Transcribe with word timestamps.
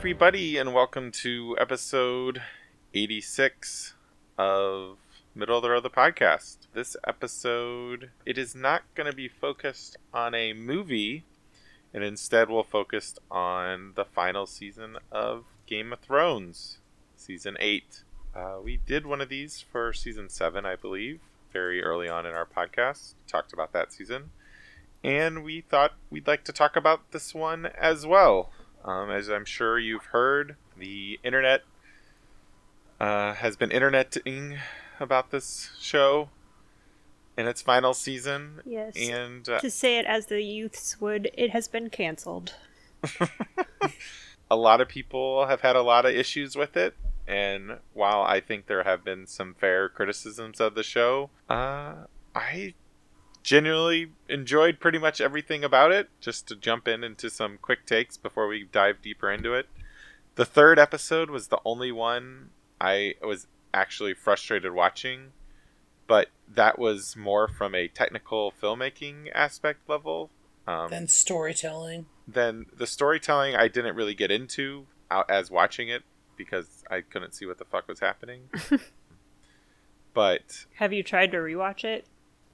everybody, 0.00 0.56
and 0.56 0.72
welcome 0.72 1.12
to 1.12 1.54
episode 1.60 2.40
86 2.94 3.92
of 4.38 4.96
Middle 5.34 5.58
of 5.58 5.62
the 5.62 5.68
Road 5.68 5.82
the 5.82 5.90
podcast. 5.90 6.56
This 6.72 6.96
episode, 7.06 8.08
it 8.24 8.38
is 8.38 8.54
not 8.54 8.82
going 8.94 9.10
to 9.10 9.14
be 9.14 9.28
focused 9.28 9.98
on 10.14 10.34
a 10.34 10.54
movie, 10.54 11.24
and 11.92 12.02
instead 12.02 12.48
we'll 12.48 12.62
focus 12.62 13.18
on 13.30 13.92
the 13.94 14.06
final 14.06 14.46
season 14.46 14.96
of 15.12 15.44
Game 15.66 15.92
of 15.92 15.98
Thrones, 15.98 16.78
season 17.14 17.58
8. 17.60 18.02
Uh, 18.34 18.56
we 18.64 18.78
did 18.78 19.04
one 19.04 19.20
of 19.20 19.28
these 19.28 19.60
for 19.60 19.92
season 19.92 20.30
7, 20.30 20.64
I 20.64 20.76
believe, 20.76 21.20
very 21.52 21.82
early 21.82 22.08
on 22.08 22.24
in 22.24 22.32
our 22.32 22.46
podcast. 22.46 23.12
Talked 23.28 23.52
about 23.52 23.74
that 23.74 23.92
season. 23.92 24.30
And 25.04 25.44
we 25.44 25.60
thought 25.60 25.92
we'd 26.08 26.26
like 26.26 26.44
to 26.44 26.52
talk 26.54 26.74
about 26.74 27.10
this 27.12 27.34
one 27.34 27.66
as 27.66 28.06
well. 28.06 28.50
Um, 28.84 29.10
as 29.10 29.28
I'm 29.28 29.44
sure 29.44 29.78
you've 29.78 30.06
heard, 30.06 30.56
the 30.76 31.20
internet 31.22 31.62
uh, 32.98 33.34
has 33.34 33.56
been 33.56 33.70
interneting 33.70 34.58
about 34.98 35.30
this 35.30 35.70
show 35.78 36.30
in 37.36 37.46
its 37.46 37.62
final 37.62 37.94
season. 37.94 38.60
Yes. 38.64 38.94
And 38.96 39.48
uh, 39.48 39.60
to 39.60 39.70
say 39.70 39.98
it 39.98 40.06
as 40.06 40.26
the 40.26 40.42
youths 40.42 41.00
would, 41.00 41.30
it 41.34 41.50
has 41.50 41.68
been 41.68 41.90
canceled. 41.90 42.54
a 44.50 44.56
lot 44.56 44.80
of 44.80 44.88
people 44.88 45.46
have 45.46 45.60
had 45.60 45.76
a 45.76 45.82
lot 45.82 46.04
of 46.04 46.14
issues 46.14 46.56
with 46.56 46.76
it. 46.76 46.94
And 47.26 47.78
while 47.94 48.22
I 48.22 48.40
think 48.40 48.66
there 48.66 48.82
have 48.82 49.04
been 49.04 49.26
some 49.26 49.54
fair 49.54 49.88
criticisms 49.88 50.60
of 50.60 50.74
the 50.74 50.82
show, 50.82 51.30
uh, 51.48 51.94
I 52.34 52.74
genuinely 53.42 54.12
enjoyed 54.28 54.80
pretty 54.80 54.98
much 54.98 55.20
everything 55.20 55.64
about 55.64 55.92
it. 55.92 56.08
Just 56.20 56.46
to 56.48 56.56
jump 56.56 56.86
in 56.88 57.02
into 57.04 57.30
some 57.30 57.58
quick 57.60 57.86
takes 57.86 58.16
before 58.16 58.46
we 58.46 58.64
dive 58.70 59.00
deeper 59.02 59.30
into 59.30 59.54
it. 59.54 59.68
The 60.36 60.44
third 60.44 60.78
episode 60.78 61.30
was 61.30 61.48
the 61.48 61.60
only 61.64 61.92
one 61.92 62.50
I 62.80 63.14
was 63.22 63.46
actually 63.74 64.14
frustrated 64.14 64.72
watching, 64.72 65.32
but 66.06 66.28
that 66.52 66.78
was 66.78 67.16
more 67.16 67.46
from 67.48 67.74
a 67.74 67.88
technical 67.88 68.52
filmmaking 68.60 69.30
aspect 69.34 69.88
level. 69.88 70.30
Um, 70.66 70.90
Then 70.90 71.08
storytelling. 71.08 72.06
then 72.28 72.66
the 72.76 72.86
storytelling 72.86 73.56
I 73.56 73.68
didn't 73.68 73.96
really 73.96 74.14
get 74.14 74.30
into 74.30 74.86
out 75.10 75.28
as 75.30 75.50
watching 75.50 75.88
it 75.88 76.02
because 76.36 76.84
I 76.90 77.00
couldn't 77.00 77.34
see 77.34 77.44
what 77.46 77.58
the 77.58 77.64
fuck 77.64 77.88
was 77.88 78.00
happening. 78.00 78.42
but 80.14 80.66
Have 80.76 80.92
you 80.92 81.02
tried 81.02 81.32
to 81.32 81.38
rewatch 81.38 81.84
it? 81.84 82.06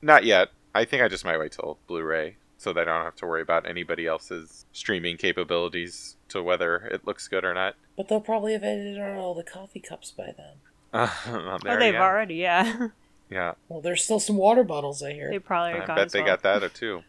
not 0.02 0.24
yet. 0.24 0.50
I 0.76 0.84
think 0.84 1.02
I 1.02 1.08
just 1.08 1.24
might 1.24 1.38
wait 1.38 1.52
till 1.52 1.78
Blu-ray 1.86 2.36
so 2.58 2.72
that 2.72 2.88
I 2.88 2.92
don't 2.96 3.04
have 3.04 3.16
to 3.16 3.26
worry 3.26 3.42
about 3.42 3.68
anybody 3.68 4.06
else's 4.06 4.64
streaming 4.72 5.16
capabilities 5.16 6.16
to 6.28 6.42
whether 6.42 6.76
it 6.76 7.06
looks 7.06 7.28
good 7.28 7.44
or 7.44 7.52
not. 7.54 7.74
But 7.96 8.08
they'll 8.08 8.20
probably 8.20 8.52
have 8.54 8.64
edited 8.64 8.98
out 8.98 9.16
all 9.16 9.34
the 9.34 9.42
coffee 9.42 9.80
cups 9.80 10.10
by 10.10 10.34
then. 10.36 10.54
Uh, 10.92 11.10
oh, 11.26 11.58
they've 11.78 11.94
already, 11.94 12.36
yeah. 12.36 12.88
Yeah, 13.28 13.54
Well, 13.68 13.80
there's 13.82 14.02
still 14.04 14.20
some 14.20 14.36
water 14.36 14.62
bottles, 14.64 15.02
I 15.02 15.12
hear. 15.12 15.28
they 15.28 15.40
probably 15.40 15.72
are 15.72 15.82
I 15.82 15.86
gone 15.86 15.96
bet 15.96 16.06
as 16.06 16.12
they 16.12 16.20
well. 16.22 16.36
got 16.38 16.42
that 16.60 16.74
too. 16.74 17.02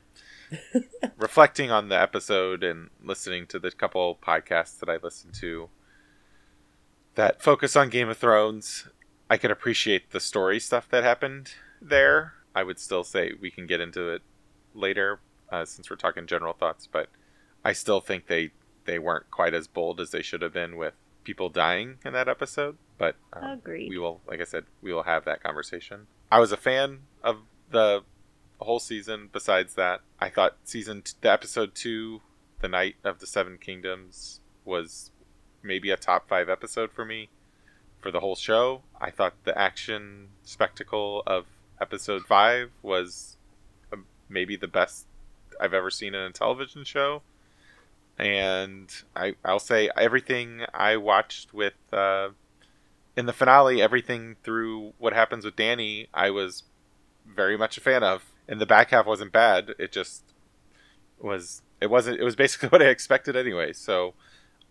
Reflecting 1.18 1.72
on 1.72 1.88
the 1.90 1.98
episode 2.00 2.64
and 2.64 2.90
listening 3.02 3.46
to 3.48 3.60
the 3.60 3.72
couple 3.72 4.18
podcasts 4.22 4.80
that 4.80 4.90
I 4.90 4.98
listened 5.02 5.36
to 5.36 5.70
that 7.16 7.42
focus 7.42 7.76
on 7.76 7.90
Game 7.90 8.10
of 8.10 8.18
Thrones, 8.18 8.88
I 9.30 9.38
could 9.38 9.52
appreciate 9.52 10.12
the 10.12 10.20
story 10.20 10.60
stuff 10.60 10.90
that 10.90 11.04
happened 11.04 11.52
there. 11.82 12.34
I 12.58 12.64
would 12.64 12.80
still 12.80 13.04
say 13.04 13.34
we 13.40 13.52
can 13.52 13.68
get 13.68 13.82
into 13.82 14.10
it 14.10 14.24
later 14.74 15.20
uh, 15.52 15.64
since 15.64 15.92
we're 15.92 15.96
talking 15.96 16.26
general 16.26 16.54
thoughts, 16.54 16.88
but 16.92 17.08
I 17.64 17.74
still 17.74 18.02
think 18.02 18.26
they 18.26 18.50
they 18.86 18.98
weren't 18.98 19.30
quite 19.30 19.54
as 19.54 19.68
bold 19.68 20.00
as 20.00 20.10
they 20.10 20.24
should 20.24 20.42
have 20.42 20.54
been 20.54 20.76
with 20.76 20.96
people 21.24 21.50
dying 21.50 22.00
in 22.04 22.14
that 22.14 22.28
episode. 22.28 22.78
But 22.98 23.16
um, 23.32 23.44
Agreed. 23.44 23.90
we 23.92 24.00
will, 24.00 24.22
like 24.28 24.42
I 24.42 24.46
said, 24.46 24.64
we 24.82 24.92
will 24.92 25.04
have 25.04 25.24
that 25.26 25.44
conversation. 25.44 26.08
I 26.32 26.40
was 26.40 26.52
a 26.52 26.58
fan 26.58 27.02
of 27.24 27.42
the 27.70 28.02
whole 28.60 28.80
season. 28.80 29.30
Besides 29.32 29.76
that, 29.76 30.02
I 30.20 30.30
thought 30.30 30.58
season 30.64 31.04
t- 31.04 31.14
the 31.22 31.32
episode 31.32 31.76
two, 31.76 32.22
the 32.62 32.70
Knight 32.70 32.96
of 33.04 33.20
the 33.20 33.28
Seven 33.28 33.60
Kingdoms, 33.60 34.40
was 34.66 35.12
maybe 35.62 35.92
a 35.92 35.98
top 35.98 36.28
five 36.28 36.50
episode 36.50 36.92
for 36.92 37.06
me 37.06 37.30
for 38.02 38.10
the 38.10 38.20
whole 38.20 38.36
show. 38.36 38.82
I 39.00 39.12
thought 39.12 39.36
the 39.44 39.56
action 39.56 40.30
spectacle 40.42 41.22
of 41.28 41.46
episode 41.82 42.24
five 42.26 42.72
was 42.82 43.38
uh, 43.92 43.98
maybe 44.30 44.56
the 44.56 44.68
best 44.68 45.06
I've 45.60 45.74
ever 45.74 45.90
seen 45.90 46.16
in 46.16 46.22
a 46.22 46.32
television 46.32 46.84
show. 46.84 47.22
And 48.18 48.92
I, 49.16 49.36
I'll 49.46 49.60
say 49.60 49.90
everything 49.96 50.62
I 50.74 50.98
watched 50.98 51.54
with 51.54 51.76
uh, 51.94 52.30
in 53.16 53.26
the 53.26 53.34
finale, 53.34 53.82
everything 53.82 54.38
through 54.44 54.94
what 54.98 55.14
happens 55.14 55.46
with 55.46 55.56
Dany, 55.56 56.08
I 56.14 56.32
was 56.32 56.64
very 57.26 57.58
much 57.58 57.78
a 57.78 57.82
fan 57.82 58.04
of. 58.04 58.32
And 58.48 58.62
the 58.62 58.66
back 58.66 58.92
half 58.92 59.06
wasn't 59.06 59.32
bad. 59.32 59.74
It 59.78 59.92
just 59.92 60.34
was. 61.20 61.62
It 61.82 61.88
wasn't. 61.88 62.20
It 62.20 62.24
was 62.24 62.36
basically 62.36 62.70
what 62.72 62.82
I 62.82 62.86
expected 62.86 63.36
anyway. 63.36 63.74
So 63.74 64.14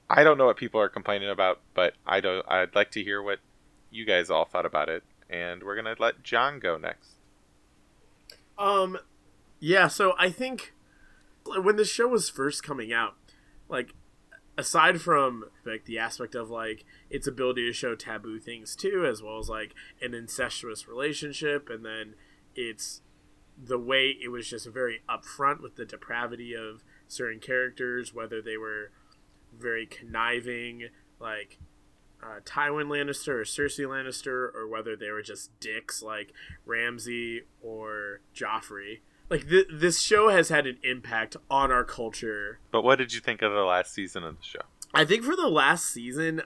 I 0.09 0.25
don't 0.25 0.39
know 0.39 0.47
what 0.47 0.57
people 0.57 0.81
are 0.81 0.89
complaining 0.89 1.29
about, 1.29 1.61
but 1.75 1.95
I 2.07 2.21
don't. 2.21 2.45
I'd 2.49 2.75
like 2.75 2.91
to 2.93 3.03
hear 3.05 3.23
what 3.23 3.39
you 3.91 4.07
guys 4.07 4.31
all 4.31 4.45
thought 4.45 4.67
about 4.67 4.89
it. 4.89 5.03
And 5.29 5.63
we're 5.63 5.77
gonna 5.77 5.97
let 5.99 6.23
John 6.23 6.59
go 6.59 6.79
next. 6.79 7.13
Um, 8.59 8.99
yeah. 9.61 9.89
So 9.89 10.15
I 10.19 10.31
think 10.31 10.73
when 11.45 11.77
the 11.77 11.85
show 11.85 12.09
was 12.09 12.31
first 12.31 12.63
coming 12.63 12.93
out, 12.93 13.15
like 13.69 13.93
aside 14.59 15.01
from 15.01 15.45
like 15.65 15.85
the 15.85 15.99
aspect 15.99 16.35
of 16.35 16.51
like 16.51 16.85
its 17.11 17.27
ability 17.27 17.67
to 17.67 17.73
show 17.73 17.95
taboo 17.95 18.39
things 18.39 18.75
too, 18.75 19.07
as 19.07 19.23
well 19.23 19.39
as 19.39 19.49
like 19.49 19.75
an 20.01 20.15
incestuous 20.15 20.89
relationship, 20.89 21.69
and 21.69 21.85
then 21.85 22.15
it's 22.55 23.03
the 23.59 23.79
way 23.79 24.17
it 24.23 24.29
was 24.29 24.49
just 24.49 24.69
very 24.69 25.01
upfront 25.09 25.63
with 25.63 25.77
the 25.77 25.85
depravity 25.85 26.55
of 26.55 26.83
certain 27.09 27.41
characters, 27.41 28.15
whether 28.15 28.43
they 28.43 28.57
were 28.57 28.91
very 29.57 29.87
conniving, 29.87 30.89
like 31.19 31.59
uh, 32.23 32.41
Tywin 32.45 32.87
Lannister 32.87 33.29
or 33.29 33.45
Cersei 33.45 33.87
Lannister, 33.87 34.55
or 34.55 34.69
whether 34.69 34.97
they 34.97 35.11
were 35.11 35.23
just 35.23 35.59
dicks 35.61 36.03
like 36.03 36.33
Ramsay 36.65 37.43
or 37.63 38.21
Joffrey. 38.35 39.01
Like 39.29 39.49
th- 39.49 39.69
this 39.73 40.01
show 40.01 40.29
has 40.29 40.49
had 40.49 40.67
an 40.67 40.79
impact 40.83 41.37
on 41.51 41.73
our 41.73 41.85
culture. 41.85 42.61
But 42.71 42.83
what 42.83 42.99
did 42.99 43.13
you 43.13 43.21
think 43.21 43.43
of 43.43 43.53
the 43.53 43.65
last 43.65 43.93
season 43.93 44.23
of 44.25 44.37
the 44.37 44.45
show? 44.45 44.61
I 44.95 45.05
think 45.05 45.25
for 45.25 45.37
the 45.37 45.49
last 45.49 45.87
season, 45.87 46.43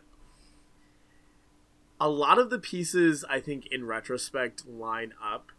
a 2.00 2.09
lot 2.09 2.38
of 2.38 2.50
the 2.50 2.59
pieces 2.59 3.25
I 3.28 3.41
think 3.41 3.66
in 3.66 3.84
retrospect 3.84 4.66
line 4.66 5.12
up 5.22 5.53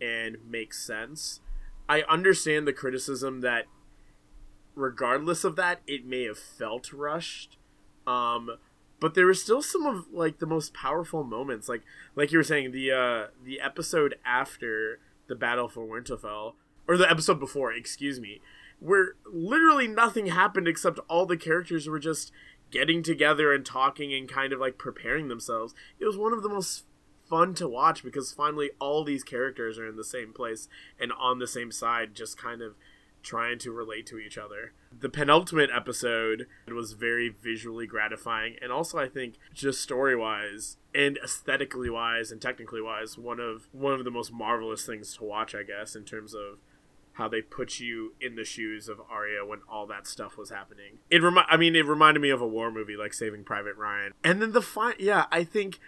and 0.00 0.36
make 0.46 0.74
sense. 0.74 1.40
I 1.88 2.02
understand 2.02 2.66
the 2.66 2.72
criticism 2.72 3.40
that 3.40 3.64
regardless 4.74 5.44
of 5.44 5.56
that, 5.56 5.80
it 5.86 6.04
may 6.04 6.24
have 6.24 6.38
felt 6.38 6.92
rushed. 6.92 7.56
Um, 8.06 8.50
but 9.00 9.14
there 9.14 9.26
were 9.26 9.34
still 9.34 9.62
some 9.62 9.84
of 9.84 10.06
like 10.12 10.38
the 10.38 10.46
most 10.46 10.72
powerful 10.72 11.24
moments, 11.24 11.68
like 11.68 11.82
like 12.14 12.32
you 12.32 12.38
were 12.38 12.44
saying 12.44 12.72
the 12.72 12.90
uh, 12.90 13.26
the 13.44 13.60
episode 13.60 14.16
after 14.24 15.00
the 15.26 15.34
battle 15.34 15.68
for 15.68 15.86
Winterfell, 15.86 16.54
or 16.88 16.96
the 16.96 17.10
episode 17.10 17.38
before, 17.40 17.72
excuse 17.72 18.20
me, 18.20 18.40
where 18.80 19.14
literally 19.30 19.88
nothing 19.88 20.26
happened 20.26 20.68
except 20.68 20.98
all 21.08 21.26
the 21.26 21.36
characters 21.36 21.88
were 21.88 21.98
just 21.98 22.32
getting 22.70 23.02
together 23.02 23.52
and 23.52 23.64
talking 23.64 24.12
and 24.12 24.28
kind 24.28 24.52
of 24.52 24.60
like 24.60 24.78
preparing 24.78 25.28
themselves. 25.28 25.74
It 25.98 26.06
was 26.06 26.16
one 26.16 26.32
of 26.32 26.42
the 26.42 26.48
most 26.48 26.84
fun 27.28 27.54
to 27.54 27.68
watch 27.68 28.02
because 28.04 28.32
finally 28.32 28.70
all 28.78 29.04
these 29.04 29.24
characters 29.24 29.78
are 29.78 29.88
in 29.88 29.96
the 29.96 30.04
same 30.04 30.32
place 30.32 30.68
and 30.98 31.12
on 31.12 31.38
the 31.38 31.46
same 31.46 31.72
side, 31.72 32.14
just 32.14 32.38
kind 32.38 32.62
of 32.62 32.74
trying 33.26 33.58
to 33.58 33.72
relate 33.72 34.06
to 34.06 34.18
each 34.18 34.38
other. 34.38 34.72
The 34.98 35.08
penultimate 35.08 35.70
episode 35.74 36.46
was 36.72 36.92
very 36.92 37.28
visually 37.28 37.86
gratifying 37.86 38.56
and 38.62 38.70
also 38.70 38.98
I 38.98 39.08
think 39.08 39.34
just 39.52 39.82
story-wise 39.82 40.76
and 40.94 41.18
aesthetically 41.22 41.90
wise 41.90 42.30
and 42.30 42.40
technically 42.40 42.80
wise 42.80 43.18
one 43.18 43.40
of 43.40 43.68
one 43.72 43.92
of 43.92 44.04
the 44.04 44.10
most 44.10 44.32
marvelous 44.32 44.86
things 44.86 45.16
to 45.16 45.24
watch 45.24 45.54
I 45.54 45.64
guess 45.64 45.96
in 45.96 46.04
terms 46.04 46.34
of 46.34 46.58
how 47.14 47.28
they 47.28 47.40
put 47.42 47.80
you 47.80 48.12
in 48.20 48.36
the 48.36 48.44
shoes 48.44 48.88
of 48.88 49.00
Arya 49.10 49.44
when 49.44 49.60
all 49.70 49.86
that 49.86 50.06
stuff 50.06 50.36
was 50.36 50.50
happening. 50.50 50.98
It 51.10 51.22
remi- 51.22 51.46
I 51.48 51.56
mean 51.56 51.74
it 51.74 51.86
reminded 51.86 52.20
me 52.20 52.30
of 52.30 52.40
a 52.40 52.46
war 52.46 52.70
movie 52.70 52.96
like 52.96 53.12
Saving 53.12 53.42
Private 53.42 53.76
Ryan. 53.76 54.12
And 54.22 54.40
then 54.40 54.52
the 54.52 54.62
fi- 54.62 54.94
yeah, 54.98 55.24
I 55.32 55.42
think 55.42 55.80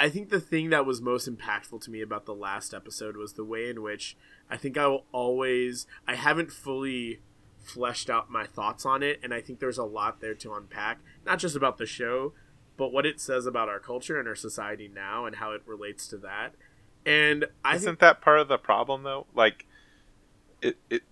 I 0.00 0.08
think 0.08 0.30
the 0.30 0.40
thing 0.40 0.70
that 0.70 0.86
was 0.86 1.02
most 1.02 1.28
impactful 1.28 1.82
to 1.82 1.90
me 1.90 2.00
about 2.00 2.24
the 2.24 2.34
last 2.34 2.72
episode 2.72 3.18
was 3.18 3.34
the 3.34 3.44
way 3.44 3.68
in 3.68 3.82
which 3.82 4.16
I 4.48 4.56
think 4.56 4.78
I 4.78 4.86
will 4.86 5.04
always 5.12 5.86
I 6.08 6.14
haven't 6.14 6.50
fully 6.50 7.20
fleshed 7.62 8.08
out 8.08 8.30
my 8.30 8.46
thoughts 8.46 8.86
on 8.86 9.02
it 9.02 9.20
and 9.22 9.34
I 9.34 9.42
think 9.42 9.60
there's 9.60 9.76
a 9.76 9.84
lot 9.84 10.22
there 10.22 10.34
to 10.36 10.54
unpack, 10.54 11.00
not 11.26 11.38
just 11.38 11.54
about 11.54 11.76
the 11.76 11.84
show, 11.84 12.32
but 12.78 12.94
what 12.94 13.04
it 13.04 13.20
says 13.20 13.44
about 13.44 13.68
our 13.68 13.78
culture 13.78 14.18
and 14.18 14.26
our 14.26 14.34
society 14.34 14.88
now 14.88 15.26
and 15.26 15.36
how 15.36 15.52
it 15.52 15.60
relates 15.66 16.08
to 16.08 16.16
that. 16.16 16.54
And 17.04 17.44
I 17.62 17.76
Isn't 17.76 17.86
think 17.86 17.98
that 17.98 18.22
part 18.22 18.40
of 18.40 18.48
the 18.48 18.56
problem 18.56 19.02
though? 19.02 19.26
Like, 19.34 19.66
it, 20.62 20.78
it 20.88 21.02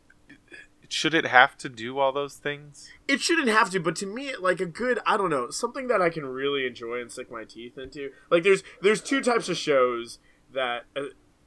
should 0.89 1.15
it 1.15 1.27
have 1.27 1.57
to 1.59 1.69
do 1.69 1.99
all 1.99 2.13
those 2.13 2.37
things? 2.37 2.91
It 3.07 3.21
shouldn't 3.21 3.49
have 3.49 3.71
to, 3.71 3.81
but 3.81 3.95
to 3.97 4.07
me, 4.07 4.35
like 4.37 4.61
a 4.61 4.67
good, 4.67 4.99
I 5.07 5.17
don't 5.17 5.31
know, 5.31 5.51
something 5.51 5.87
that 5.89 6.01
I 6.01 6.09
can 6.09 6.25
really 6.27 6.67
enjoy 6.67 7.01
and 7.01 7.13
sink 7.13 7.31
my 7.31 7.45
teeth 7.45 7.77
into. 7.77 8.11
Like 8.31 8.43
there's 8.43 8.63
there's 8.81 9.03
two 9.03 9.21
types 9.21 9.49
of 9.49 9.57
shows 9.57 10.19
that 10.53 10.85
uh, 10.97 11.03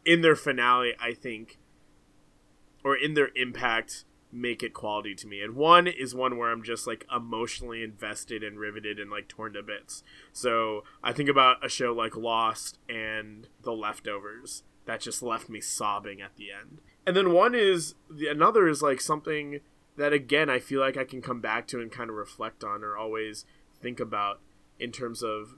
in 0.06 0.22
their 0.22 0.36
finale, 0.36 0.94
I 1.00 1.14
think, 1.14 1.58
or 2.84 2.96
in 2.96 3.16
their 3.16 3.30
impact, 3.36 4.06
make 4.32 4.64
it 4.64 4.74
quality 4.74 5.16
to 5.16 5.28
me. 5.28 5.42
And 5.42 5.56
one 5.56 5.88
is 5.88 6.16
one 6.16 6.38
where 6.38 6.52
I'm 6.52 6.64
just 6.64 6.86
like 6.86 7.06
emotionally 7.14 7.84
invested 7.84 8.44
and 8.44 8.60
riveted 8.60 9.00
and 9.00 9.10
like 9.10 9.28
torn 9.28 9.54
to 9.54 9.64
bits. 9.64 10.04
So 10.32 10.84
I 11.04 11.14
think 11.14 11.30
about 11.30 11.66
a 11.66 11.70
show 11.70 11.94
like 11.94 12.16
Lost 12.16 12.78
and 12.88 13.48
The 13.62 13.74
Leftovers 13.74 14.64
that 14.86 15.02
just 15.02 15.22
left 15.22 15.50
me 15.50 15.62
sobbing 15.62 16.22
at 16.22 16.36
the 16.36 16.48
end. 16.52 16.80
And 17.06 17.16
then 17.16 17.34
one 17.34 17.56
is 17.56 17.96
the 18.10 18.28
another 18.28 18.68
is 18.68 18.82
like 18.82 19.02
something 19.02 19.62
that 19.98 20.14
again 20.14 20.50
I 20.50 20.60
feel 20.60 20.80
like 20.80 20.98
I 20.98 21.04
can 21.04 21.22
come 21.22 21.42
back 21.42 21.68
to 21.68 21.82
and 21.82 21.92
kind 21.92 22.10
of 22.10 22.16
reflect 22.16 22.64
on 22.64 22.84
or 22.84 22.98
always 22.98 23.46
think 23.82 24.00
about 24.00 24.40
in 24.80 24.92
terms 24.92 25.24
of 25.24 25.56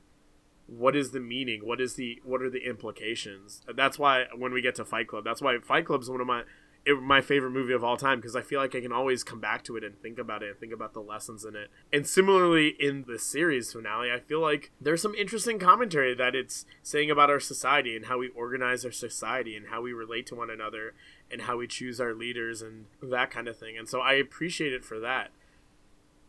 what 0.68 0.96
is 0.96 1.12
the 1.12 1.20
meaning 1.20 1.62
what 1.66 1.82
is 1.82 1.96
the 1.96 2.22
what 2.24 2.42
are 2.42 2.50
the 2.50 2.66
implications 2.66 3.62
that's 3.76 4.00
why 4.00 4.24
when 4.36 4.54
we 4.54 4.62
get 4.62 4.76
to 4.76 4.86
fight 4.86 5.08
club 5.08 5.26
that's 5.26 5.42
why 5.42 5.58
fight 5.60 5.86
club 5.86 6.02
is 6.02 6.10
one 6.10 6.22
of 6.22 6.28
my 6.28 6.44
it, 6.86 7.02
my 7.02 7.22
favorite 7.22 7.52
movie 7.52 7.74
of 7.74 7.84
all 7.84 7.98
time 7.98 8.20
because 8.20 8.36
I 8.36 8.42
feel 8.42 8.60
like 8.60 8.76
I 8.76 8.82
can 8.82 8.92
always 8.92 9.24
come 9.24 9.40
back 9.40 9.64
to 9.66 9.78
it 9.78 9.84
and 9.84 10.00
think 10.02 10.20
about 10.20 10.44
it 10.44 10.50
and 10.50 10.60
think 10.60 10.74
about 10.74 10.94
the 10.94 11.00
lessons 11.00 11.46
in 11.46 11.56
it. 11.56 11.70
And 11.92 12.06
similarly, 12.06 12.76
in 12.80 13.06
the 13.08 13.18
series 13.18 13.72
finale, 13.72 14.12
I 14.12 14.20
feel 14.20 14.42
like 14.42 14.72
there's 14.82 15.02
some 15.02 15.16
interesting 15.16 15.60
commentary 15.60 16.14
that 16.16 16.36
it's 16.36 16.66
saying 16.82 17.10
about 17.10 17.30
our 17.30 17.40
society 17.40 17.96
and 17.96 18.08
how 18.08 18.18
we 18.18 18.30
organize 18.30 18.84
our 18.84 18.92
society 18.92 19.56
and 19.56 19.68
how 19.68 19.82
we 19.82 19.94
relate 19.94 20.28
to 20.28 20.36
one 20.36 20.50
another 20.50 20.94
and 21.32 21.42
how 21.42 21.58
we 21.58 21.68
choose 21.68 22.00
our 22.00 22.14
leaders 22.14 22.62
and 22.62 22.86
that 23.02 23.32
kind 23.32 23.48
of 23.48 23.58
thing. 23.58 23.78
And 23.78 23.88
so 23.90 24.00
I 24.00 24.14
appreciate 24.14 24.74
it 24.74 24.86
for 24.86 25.00
that. 25.00 25.32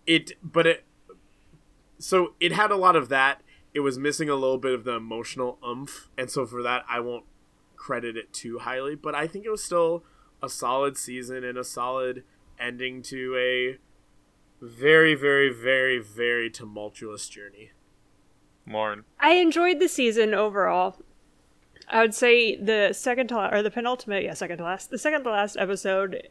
It, 0.07 0.33
but 0.43 0.67
it, 0.67 0.85
so 1.99 2.35
it 2.41 2.53
had 2.53 2.71
a 2.71 2.77
lot 2.77 2.97
of 2.97 3.09
that. 3.09 3.43
It 3.73 3.81
was 3.81 3.99
missing 3.99 4.29
a 4.29 4.35
little 4.35 4.59
bit 4.59 4.73
of 4.73 4.85
the 4.85 4.93
emotional 4.93 5.59
umph, 5.63 6.09
and 6.17 6.31
so 6.31 6.47
for 6.47 6.63
that, 6.63 6.85
I 6.89 7.01
won't 7.01 7.25
credit 7.77 8.17
it 8.17 8.33
too 8.33 8.61
highly. 8.61 8.95
But 8.95 9.15
I 9.15 9.27
think 9.27 9.45
it 9.45 9.51
was 9.51 9.65
still 9.65 10.05
a 10.43 10.49
solid 10.49 10.97
season 10.97 11.43
and 11.43 11.59
a 11.59 11.65
solid 11.65 12.23
ending 12.59 13.03
to 13.03 13.37
a 13.37 13.79
very, 14.65 15.15
very, 15.15 15.53
very, 15.53 15.99
very 15.99 16.51
tumultuous 16.51 17.29
journey. 17.29 17.71
Lauren. 18.67 19.05
I 19.21 19.33
enjoyed 19.33 19.81
the 19.81 19.89
season 19.89 20.35
overall. 20.35 20.97
I 21.89 22.01
would 22.01 22.15
say 22.15 22.57
the 22.57 22.93
second 22.93 23.29
to 23.29 23.37
last, 23.37 23.55
or 23.55 23.63
the 23.63 23.71
penultimate, 23.71 24.25
yeah, 24.25 24.35
second 24.35 24.59
to 24.59 24.65
last, 24.65 24.91
the 24.91 24.99
second 24.99 25.25
to 25.25 25.31
last 25.31 25.57
episode 25.59 26.29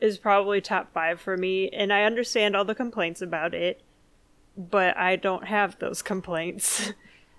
is 0.00 0.18
probably 0.18 0.60
top 0.60 0.92
five 0.92 1.20
for 1.20 1.36
me, 1.36 1.68
and 1.70 1.92
I 1.92 2.04
understand 2.04 2.56
all 2.56 2.64
the 2.64 2.74
complaints 2.74 3.22
about 3.22 3.54
it, 3.54 3.82
but 4.56 4.96
I 4.96 5.16
don't 5.16 5.46
have 5.46 5.78
those 5.78 6.02
complaints. 6.12 6.92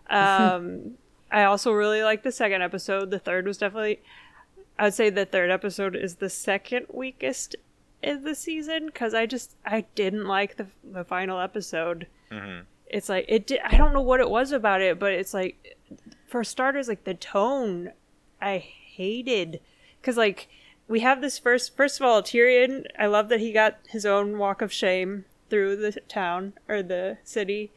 um, 0.10 0.96
I 1.32 1.44
also 1.44 1.72
really 1.72 2.04
like 2.04 2.24
the 2.24 2.32
second 2.32 2.62
episode. 2.62 3.12
The 3.12 3.20
third 3.20 3.48
was 3.48 3.58
definitely, 3.58 4.02
I 4.78 4.86
would 4.86 4.94
say 4.94 5.10
the 5.10 5.26
third 5.26 5.50
episode 5.50 5.96
is 5.96 6.16
the 6.16 6.30
second 6.30 6.88
weakest 6.92 7.56
in 8.04 8.24
the 8.24 8.36
season 8.36 8.88
because 8.88 9.14
I 9.14 9.26
just 9.26 9.56
I 9.66 9.86
didn't 9.96 10.26
like 10.26 10.58
the 10.58 10.68
the 10.84 11.04
final 11.04 11.40
episode. 11.40 12.08
Mm-hmm. 12.32 12.64
It's 12.88 13.08
like 13.08 13.26
it. 13.28 13.48
Did, 13.48 13.60
I 13.64 13.78
don't 13.78 13.94
know 13.94 14.02
what 14.02 14.20
it 14.20 14.30
was 14.30 14.52
about 14.52 14.82
it, 14.82 15.00
but 15.00 15.14
it's 15.14 15.34
like 15.34 15.78
for 16.32 16.46
starters, 16.46 16.88
like 16.88 17.04
the 17.04 17.14
tone, 17.14 17.92
I 18.42 18.58
hated 18.58 19.60
because 20.00 20.16
like 20.16 20.48
we 20.88 21.02
have 21.02 21.22
this 21.22 21.38
first. 21.38 21.76
First 21.76 22.00
of 22.00 22.06
all, 22.06 22.24
Tyrion. 22.24 22.86
I 22.98 23.06
love 23.08 23.28
that 23.30 23.42
he 23.42 23.52
got 23.52 23.80
his 23.90 24.06
own 24.06 24.38
walk 24.38 24.62
of 24.62 24.72
shame 24.72 25.26
through 25.50 25.76
the 25.76 25.92
town 26.08 26.54
or 26.70 26.82
the 26.82 27.18
city, 27.26 27.72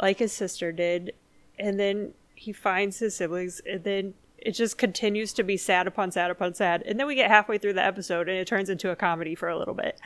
like 0.00 0.20
his 0.20 0.32
sister 0.32 0.70
did, 0.70 1.12
and 1.58 1.78
then 1.78 2.14
he 2.34 2.52
finds 2.52 3.00
his 3.00 3.16
siblings, 3.16 3.60
and 3.68 3.82
then 3.82 4.14
it 4.38 4.52
just 4.52 4.78
continues 4.78 5.32
to 5.34 5.42
be 5.42 5.56
sad 5.56 5.88
upon 5.88 6.12
sad 6.12 6.30
upon 6.30 6.54
sad. 6.54 6.82
And 6.86 6.98
then 6.98 7.08
we 7.08 7.16
get 7.16 7.28
halfway 7.28 7.58
through 7.58 7.74
the 7.74 7.84
episode 7.84 8.28
and 8.28 8.38
it 8.38 8.46
turns 8.46 8.70
into 8.70 8.90
a 8.90 8.96
comedy 8.96 9.34
for 9.34 9.50
a 9.50 9.58
little 9.58 9.74
bit. 9.74 10.00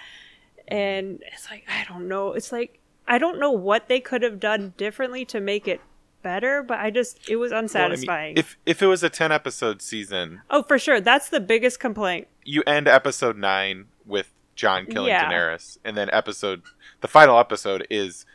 And 0.67 1.23
it's 1.33 1.49
like, 1.49 1.65
I 1.69 1.85
don't 1.89 2.09
know. 2.09 2.33
It's 2.33 2.51
like, 2.51 2.81
I 3.07 3.19
don't 3.19 3.39
know 3.39 3.53
what 3.53 3.87
they 3.87 4.01
could 4.01 4.23
have 4.23 4.41
done 4.41 4.75
differently 4.77 5.25
to 5.27 5.39
make 5.39 5.69
it 5.69 5.81
better, 6.25 6.65
but 6.65 6.81
I 6.81 6.91
just, 6.91 7.29
it 7.29 7.37
was 7.37 7.53
unsatisfying. 7.53 8.07
Well, 8.09 8.17
I 8.17 8.27
mean, 8.31 8.39
if, 8.39 8.59
if 8.67 8.83
it 8.83 8.87
was 8.87 9.05
a 9.05 9.09
10 9.09 9.31
episode 9.31 9.81
season. 9.81 10.41
Oh, 10.51 10.65
for 10.65 10.77
sure. 10.81 11.01
That's 11.01 11.29
the 11.29 11.39
biggest 11.39 11.79
complaint. 11.79 12.27
You 12.45 12.65
end 12.67 12.89
episode 12.89 13.39
nine 13.39 13.87
with 14.05 14.33
Jon 14.57 14.87
killing 14.87 15.11
yeah. 15.11 15.31
Daenerys. 15.31 15.79
And 15.85 15.97
then 15.97 16.11
episode, 16.11 16.63
the 17.01 17.09
final 17.09 17.39
episode 17.39 17.87
is 17.89 18.27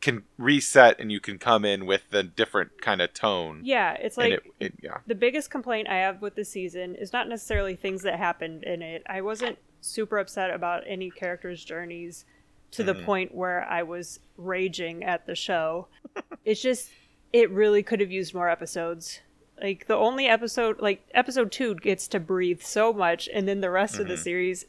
can 0.00 0.22
reset 0.38 1.00
and 1.00 1.10
you 1.10 1.20
can 1.20 1.38
come 1.38 1.64
in 1.64 1.86
with 1.86 2.12
a 2.12 2.22
different 2.22 2.80
kind 2.80 3.00
of 3.00 3.12
tone. 3.12 3.60
Yeah, 3.64 3.94
it's 3.94 4.16
like 4.16 4.34
it, 4.34 4.42
it, 4.60 4.74
yeah. 4.82 4.98
The 5.06 5.14
biggest 5.14 5.50
complaint 5.50 5.88
I 5.88 5.96
have 5.96 6.22
with 6.22 6.34
the 6.34 6.44
season 6.44 6.94
is 6.94 7.12
not 7.12 7.28
necessarily 7.28 7.74
things 7.74 8.02
that 8.02 8.18
happened 8.18 8.62
in 8.64 8.82
it. 8.82 9.02
I 9.08 9.20
wasn't 9.22 9.58
super 9.80 10.18
upset 10.18 10.50
about 10.50 10.84
any 10.86 11.10
characters' 11.10 11.64
journeys 11.64 12.24
to 12.72 12.82
mm-hmm. 12.82 12.98
the 12.98 13.04
point 13.04 13.34
where 13.34 13.64
I 13.64 13.82
was 13.82 14.20
raging 14.36 15.02
at 15.04 15.26
the 15.26 15.34
show. 15.34 15.88
it's 16.44 16.62
just 16.62 16.90
it 17.32 17.50
really 17.50 17.82
could 17.82 18.00
have 18.00 18.10
used 18.10 18.34
more 18.34 18.48
episodes. 18.48 19.20
Like 19.60 19.86
the 19.86 19.96
only 19.96 20.26
episode 20.26 20.80
like 20.80 21.06
episode 21.14 21.50
2 21.50 21.76
gets 21.76 22.08
to 22.08 22.20
breathe 22.20 22.60
so 22.60 22.92
much 22.92 23.28
and 23.32 23.48
then 23.48 23.60
the 23.60 23.70
rest 23.70 23.94
mm-hmm. 23.94 24.02
of 24.02 24.08
the 24.08 24.14
mm-hmm. 24.14 24.22
series 24.22 24.66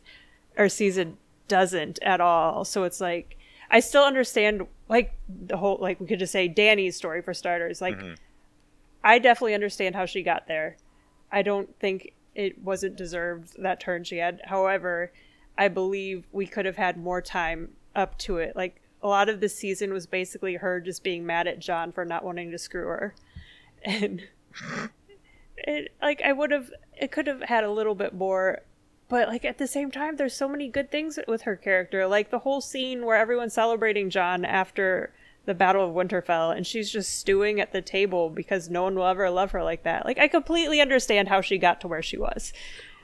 or 0.57 0.69
season 0.69 1.18
doesn't 1.47 1.99
at 2.02 2.21
all. 2.21 2.64
So 2.64 2.83
it's 2.83 3.02
like 3.02 3.37
I 3.69 3.80
still 3.81 4.04
understand 4.04 4.66
like 4.87 5.14
the 5.28 5.57
whole 5.57 5.78
like 5.81 5.99
we 5.99 6.07
could 6.07 6.19
just 6.19 6.31
say 6.31 6.47
Dany's 6.47 6.95
story 6.95 7.21
for 7.21 7.33
starters. 7.33 7.81
Like 7.81 7.97
mm-hmm. 7.97 8.14
I 9.04 9.19
definitely 9.19 9.56
understand 9.56 9.95
how 9.95 10.06
she 10.06 10.23
got 10.23 10.47
there. 10.47 10.78
I 11.31 11.42
don't 11.42 11.78
think 11.80 12.14
it 12.33 12.61
wasn't 12.64 12.95
deserved 12.95 13.61
that 13.61 13.80
turn 13.80 14.04
she 14.04 14.18
had. 14.18 14.42
However, 14.45 15.11
I 15.57 15.68
believe 15.68 16.26
we 16.31 16.45
could 16.45 16.66
have 16.66 16.78
had 16.78 16.97
more 16.97 17.21
time 17.21 17.69
up 17.95 18.18
to 18.19 18.37
it. 18.37 18.56
Like 18.56 18.81
a 19.01 19.07
lot 19.07 19.30
of 19.30 19.39
the 19.39 19.49
season 19.49 19.94
was 19.94 20.07
basically 20.07 20.56
her 20.56 20.80
just 20.80 21.04
being 21.04 21.25
mad 21.25 21.47
at 21.47 21.59
Jon 21.59 21.92
for 21.92 22.06
not 22.06 22.23
wanting 22.23 22.51
to 22.51 22.57
screw 22.57 22.87
her. 22.87 23.16
And 23.83 24.23
it 25.57 25.94
like 26.01 26.21
I 26.23 26.33
would 26.33 26.51
have 26.51 26.71
it 26.99 27.11
could 27.11 27.27
have 27.27 27.42
had 27.44 27.63
a 27.63 27.71
little 27.71 27.95
bit 27.95 28.13
more 28.13 28.61
but 29.09 29.27
like 29.27 29.45
at 29.45 29.57
the 29.57 29.68
same 29.68 29.92
time 29.92 30.16
there's 30.16 30.35
so 30.35 30.47
many 30.47 30.68
good 30.68 30.92
things 30.92 31.18
with 31.27 31.44
her 31.44 31.56
character 31.56 32.07
like 32.07 32.30
the 32.30 32.39
whole 32.39 32.61
scene 32.61 33.06
where 33.06 33.18
everyone's 33.18 33.54
celebrating 33.54 34.09
Jon 34.09 34.45
after 34.45 35.13
the 35.45 35.54
battle 35.54 35.87
of 35.87 35.95
winterfell 35.95 36.56
and 36.56 36.68
she's 36.68 36.92
just 36.92 37.18
stewing 37.18 37.59
at 37.59 37.71
the 37.71 37.81
table 37.81 38.30
because 38.30 38.69
no 38.69 38.83
one 38.83 38.95
will 38.95 39.06
ever 39.06 39.30
love 39.30 39.51
her 39.51 39.63
like 39.63 39.83
that 39.83 40.06
like 40.06 40.19
i 40.19 40.27
completely 40.27 40.81
understand 40.81 41.30
how 41.30 41.39
she 41.39 41.57
got 41.57 41.80
to 41.80 41.87
where 41.87 42.01
she 42.01 42.18
was 42.18 42.51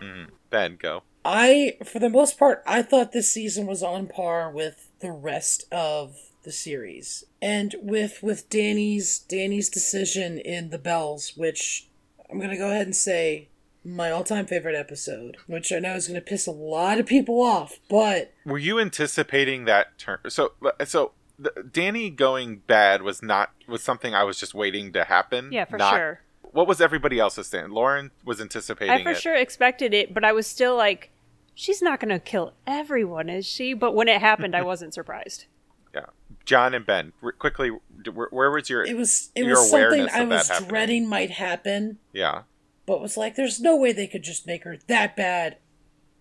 mm. 0.02 0.28
ben 0.50 0.76
go 0.78 1.04
i 1.24 1.78
for 1.86 2.00
the 2.00 2.10
most 2.10 2.38
part 2.38 2.62
i 2.68 2.82
thought 2.82 3.14
this 3.14 3.32
season 3.32 3.66
was 3.66 3.82
on 3.82 4.08
par 4.08 4.52
with 4.52 4.90
the 5.04 5.12
rest 5.12 5.66
of 5.72 6.16
the 6.44 6.52
series 6.52 7.24
and 7.42 7.76
with 7.82 8.24
with 8.24 8.50
Dany's 8.50 9.24
Dany's 9.30 9.70
decision 9.70 10.40
in 10.40 10.72
the 10.72 10.80
bells 10.80 11.34
which 11.38 11.88
i'm 12.30 12.40
gonna 12.40 12.58
go 12.58 12.70
ahead 12.70 12.88
and 12.88 12.96
say 12.96 13.50
my 13.86 14.12
all-time 14.12 14.46
favorite 14.46 14.76
episode, 14.76 15.38
which 15.48 15.72
I 15.72 15.80
know 15.80 15.96
is 15.96 16.08
going 16.08 16.20
to 16.20 16.26
piss 16.26 16.48
a 16.48 16.52
lot 16.52 17.00
of 17.00 17.06
people 17.06 17.42
off. 17.42 17.80
But 17.90 18.34
were 18.46 18.58
you 18.58 18.80
anticipating 18.80 19.66
that 19.66 19.98
turn? 19.98 20.20
So, 20.30 20.54
so 20.86 21.12
the, 21.38 21.50
Dany 21.50 22.16
going 22.16 22.62
bad 22.68 23.02
was 23.02 23.22
not 23.22 23.52
was 23.68 23.84
something 23.84 24.14
I 24.14 24.24
was 24.24 24.40
just 24.40 24.54
waiting 24.54 24.94
to 24.94 25.04
happen. 25.04 25.52
Yeah, 25.52 25.66
for 25.66 25.78
not, 25.78 25.96
sure. 25.96 26.22
What 26.52 26.68
was 26.68 26.80
everybody 26.80 27.20
else's 27.20 27.48
stand? 27.48 27.74
Lauren 27.74 28.12
was 28.24 28.40
anticipating. 28.40 28.94
I 28.94 29.04
for 29.04 29.12
it. 29.12 29.18
sure 29.18 29.36
expected 29.36 29.94
it, 29.94 30.14
but 30.14 30.24
I 30.24 30.32
was 30.32 30.48
still 30.48 30.76
like, 30.76 31.12
she's 31.54 31.82
not 31.82 32.00
going 32.00 32.10
to 32.10 32.20
kill 32.20 32.54
everyone, 32.66 33.30
is 33.30 33.46
she? 33.46 33.74
But 33.74 33.96
when 33.96 34.08
it 34.08 34.22
happened, 34.22 34.56
I 34.56 34.62
wasn't 34.64 34.94
surprised. 34.94 35.46
Yeah, 35.94 36.08
Jon 36.46 36.74
and 36.74 36.86
Ben, 36.86 37.14
quickly, 37.40 37.70
where, 38.12 38.28
where 38.32 38.52
was 38.52 38.70
your? 38.70 38.84
It 38.84 38.98
was 38.98 39.32
it 39.36 39.44
was 39.44 39.70
something 39.70 40.10
I 40.10 40.26
was 40.26 40.50
dreading 40.68 41.08
might 41.08 41.32
happen. 41.32 42.00
Yeah 42.12 42.44
but 42.86 43.02
was 43.02 43.18
like, 43.18 43.36
there's 43.36 43.62
no 43.62 43.76
way 43.76 43.92
they 43.92 44.08
could 44.08 44.24
just 44.24 44.48
make 44.48 44.64
her 44.64 44.78
that 44.88 45.16
bad 45.16 45.58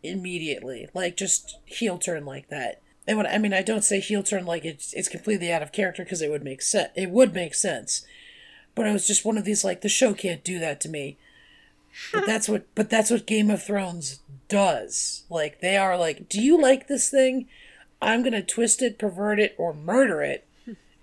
immediately, 0.03 0.89
like 0.95 1.17
just 1.17 1.59
heel 1.65 1.99
turn 1.99 2.25
like 2.25 2.49
that. 2.49 2.81
And 3.07 3.17
when 3.17 3.27
I 3.27 3.39
mean, 3.39 3.53
I 3.53 3.63
don't 3.63 3.85
say 3.85 3.99
heel 3.99 4.23
turn 4.23 4.47
like 4.47 4.65
it's 4.65 4.93
it's 4.93 5.09
completely 5.09 5.53
out 5.53 5.63
of 5.63 5.73
character 5.73 6.05
because 6.05 6.23
it 6.23 6.31
would 6.31 6.45
make 6.45 6.63
sense. 6.63 6.91
It 6.95 7.11
would 7.11 7.35
make 7.35 7.55
sense, 7.55 8.05
but 8.75 8.87
it 8.87 8.93
was 8.93 9.07
just 9.07 9.25
one 9.25 9.37
of 9.37 9.45
these 9.45 9.65
like 9.65 9.81
the 9.81 9.89
show 9.89 10.15
can't 10.15 10.45
do 10.45 10.59
that 10.61 10.81
to 10.83 10.89
me. 10.89 11.19
But 12.13 12.27
that's 12.27 12.49
what 12.49 12.67
but 12.75 12.91
that's 12.91 13.11
what 13.11 13.27
Game 13.27 13.51
of 13.51 13.63
Thrones 13.63 14.21
does. 14.49 15.25
Like 15.29 15.61
they 15.61 15.77
are 15.77 15.97
like, 15.97 16.29
do 16.29 16.41
you 16.41 16.61
like 16.61 16.89
this 16.89 17.11
thing? 17.11 17.47
I'm 18.01 18.23
gonna 18.23 18.43
twist 18.43 18.83
it, 18.83 18.99
pervert 18.99 19.39
it, 19.39 19.55
or 19.59 19.73
murder 19.73 20.23
it 20.23 20.47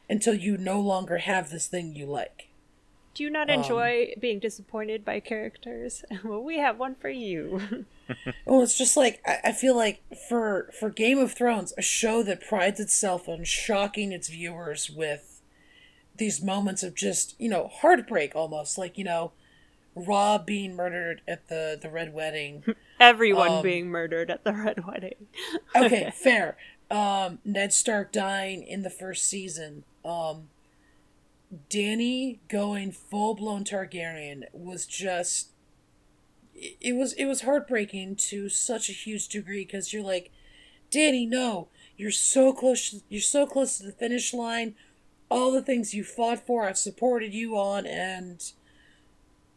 until 0.09 0.33
you 0.33 0.57
no 0.57 0.79
longer 0.79 1.19
have 1.19 1.49
this 1.49 1.67
thing 1.67 1.95
you 1.95 2.05
like. 2.05 2.49
Do 3.13 3.23
you 3.23 3.29
not 3.29 3.49
enjoy 3.49 4.13
um, 4.15 4.21
being 4.21 4.39
disappointed 4.39 5.03
by 5.03 5.19
characters? 5.19 6.03
well, 6.23 6.43
we 6.43 6.57
have 6.59 6.79
one 6.79 6.95
for 6.95 7.09
you. 7.09 7.85
well, 8.45 8.61
it's 8.61 8.77
just 8.77 8.95
like 8.95 9.21
I, 9.25 9.39
I 9.45 9.51
feel 9.51 9.75
like 9.75 10.01
for 10.27 10.69
for 10.79 10.89
Game 10.89 11.19
of 11.19 11.33
Thrones, 11.33 11.73
a 11.77 11.81
show 11.81 12.23
that 12.23 12.41
prides 12.41 12.79
itself 12.79 13.27
on 13.27 13.43
shocking 13.43 14.11
its 14.11 14.29
viewers 14.29 14.89
with 14.89 15.41
these 16.15 16.41
moments 16.41 16.83
of 16.83 16.95
just 16.95 17.35
you 17.39 17.49
know 17.49 17.67
heartbreak, 17.67 18.35
almost 18.35 18.77
like 18.77 18.97
you 18.97 19.03
know 19.03 19.31
Robb 19.95 20.45
being 20.45 20.75
murdered 20.75 21.21
at 21.27 21.47
the 21.47 21.77
the 21.81 21.89
red 21.89 22.13
wedding. 22.13 22.63
Everyone 22.99 23.51
um, 23.51 23.63
being 23.63 23.87
murdered 23.87 24.29
at 24.29 24.43
the 24.43 24.53
red 24.53 24.85
wedding. 24.85 25.27
okay, 25.75 26.11
fair. 26.15 26.57
Um, 26.91 27.39
Ned 27.45 27.73
Stark 27.73 28.11
dying 28.11 28.63
in 28.63 28.81
the 28.81 28.89
first 28.89 29.25
season. 29.25 29.83
Um, 30.03 30.49
Dany 31.69 32.39
going 32.47 32.91
full 32.91 33.35
blown 33.35 33.63
Targaryen 33.63 34.43
was 34.53 34.85
just 34.85 35.49
it 36.55 36.95
was 36.95 37.13
it 37.13 37.25
was 37.25 37.41
heartbreaking 37.41 38.15
to 38.15 38.49
such 38.49 38.89
a 38.89 38.93
huge 38.93 39.27
degree 39.27 39.65
because 39.65 39.93
you're 39.93 40.03
like, 40.03 40.31
Dany, 40.91 41.27
no, 41.27 41.69
you're 41.97 42.11
so 42.11 42.53
close. 42.53 43.01
You're 43.09 43.21
so 43.21 43.45
close 43.45 43.77
to 43.77 43.85
the 43.85 43.91
finish 43.91 44.33
line. 44.33 44.75
All 45.29 45.51
the 45.51 45.61
things 45.61 45.93
you 45.93 46.03
fought 46.03 46.45
for, 46.45 46.63
I've 46.63 46.77
supported 46.77 47.33
you 47.33 47.55
on, 47.55 47.85
and 47.85 48.51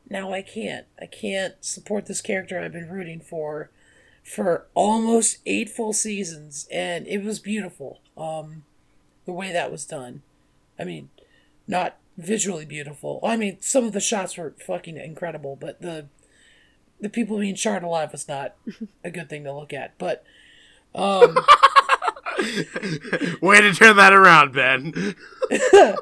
now 0.09 0.33
I 0.33 0.43
can't. 0.43 0.87
I 1.01 1.07
can't 1.07 1.55
support 1.61 2.07
this 2.07 2.21
character 2.21 2.59
I've 2.61 2.73
been 2.73 2.91
rooting 2.91 3.21
for 3.21 3.71
for 4.23 4.67
almost 4.75 5.39
eight 5.47 5.69
full 5.69 5.93
seasons, 5.93 6.69
and 6.71 7.07
it 7.07 7.25
was 7.25 7.39
beautiful. 7.39 8.01
Um, 8.17 8.65
the 9.25 9.33
way 9.33 9.53
that 9.53 9.71
was 9.73 9.85
done. 9.85 10.23
I 10.79 10.85
mean, 10.85 11.11
not 11.67 11.97
visually 12.17 12.65
beautiful. 12.65 13.21
I 13.23 13.37
mean, 13.37 13.59
some 13.61 13.85
of 13.85 13.93
the 13.93 14.01
shots 14.01 14.37
were 14.37 14.55
fucking 14.65 14.97
incredible, 14.97 15.57
but 15.57 15.81
the 15.81 16.07
the 17.01 17.09
people 17.09 17.39
being 17.39 17.57
charred 17.57 17.83
alive 17.83 18.13
was 18.13 18.29
not 18.29 18.55
a 19.03 19.11
good 19.11 19.29
thing 19.29 19.45
to 19.45 19.53
look 19.53 19.73
at. 19.73 19.99
But 19.99 20.25
um 20.95 21.37
Way 23.41 23.61
to 23.61 23.73
turn 23.73 23.97
that 23.97 24.13
around, 24.13 24.53
Ben. 24.53 25.15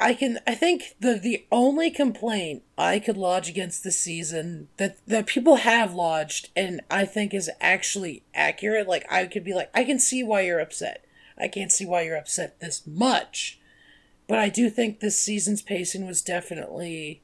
I 0.00 0.14
can 0.14 0.38
I 0.46 0.54
think 0.54 0.94
the 1.00 1.14
the 1.14 1.44
only 1.50 1.90
complaint 1.90 2.62
I 2.76 2.98
could 3.00 3.16
lodge 3.16 3.48
against 3.48 3.82
the 3.82 3.90
season 3.90 4.68
that 4.76 4.98
that 5.06 5.26
people 5.26 5.56
have 5.56 5.92
lodged 5.92 6.50
and 6.54 6.80
I 6.90 7.04
think 7.04 7.34
is 7.34 7.50
actually 7.60 8.22
accurate, 8.34 8.86
like 8.86 9.10
I 9.10 9.26
could 9.26 9.44
be 9.44 9.54
like, 9.54 9.70
I 9.74 9.84
can 9.84 9.98
see 9.98 10.22
why 10.22 10.42
you're 10.42 10.60
upset. 10.60 11.04
I 11.36 11.48
can't 11.48 11.72
see 11.72 11.84
why 11.84 12.02
you're 12.02 12.16
upset 12.16 12.60
this 12.60 12.86
much. 12.86 13.60
But 14.28 14.38
I 14.38 14.48
do 14.48 14.70
think 14.70 15.00
this 15.00 15.18
season's 15.18 15.62
pacing 15.62 16.06
was 16.06 16.22
definitely 16.22 17.22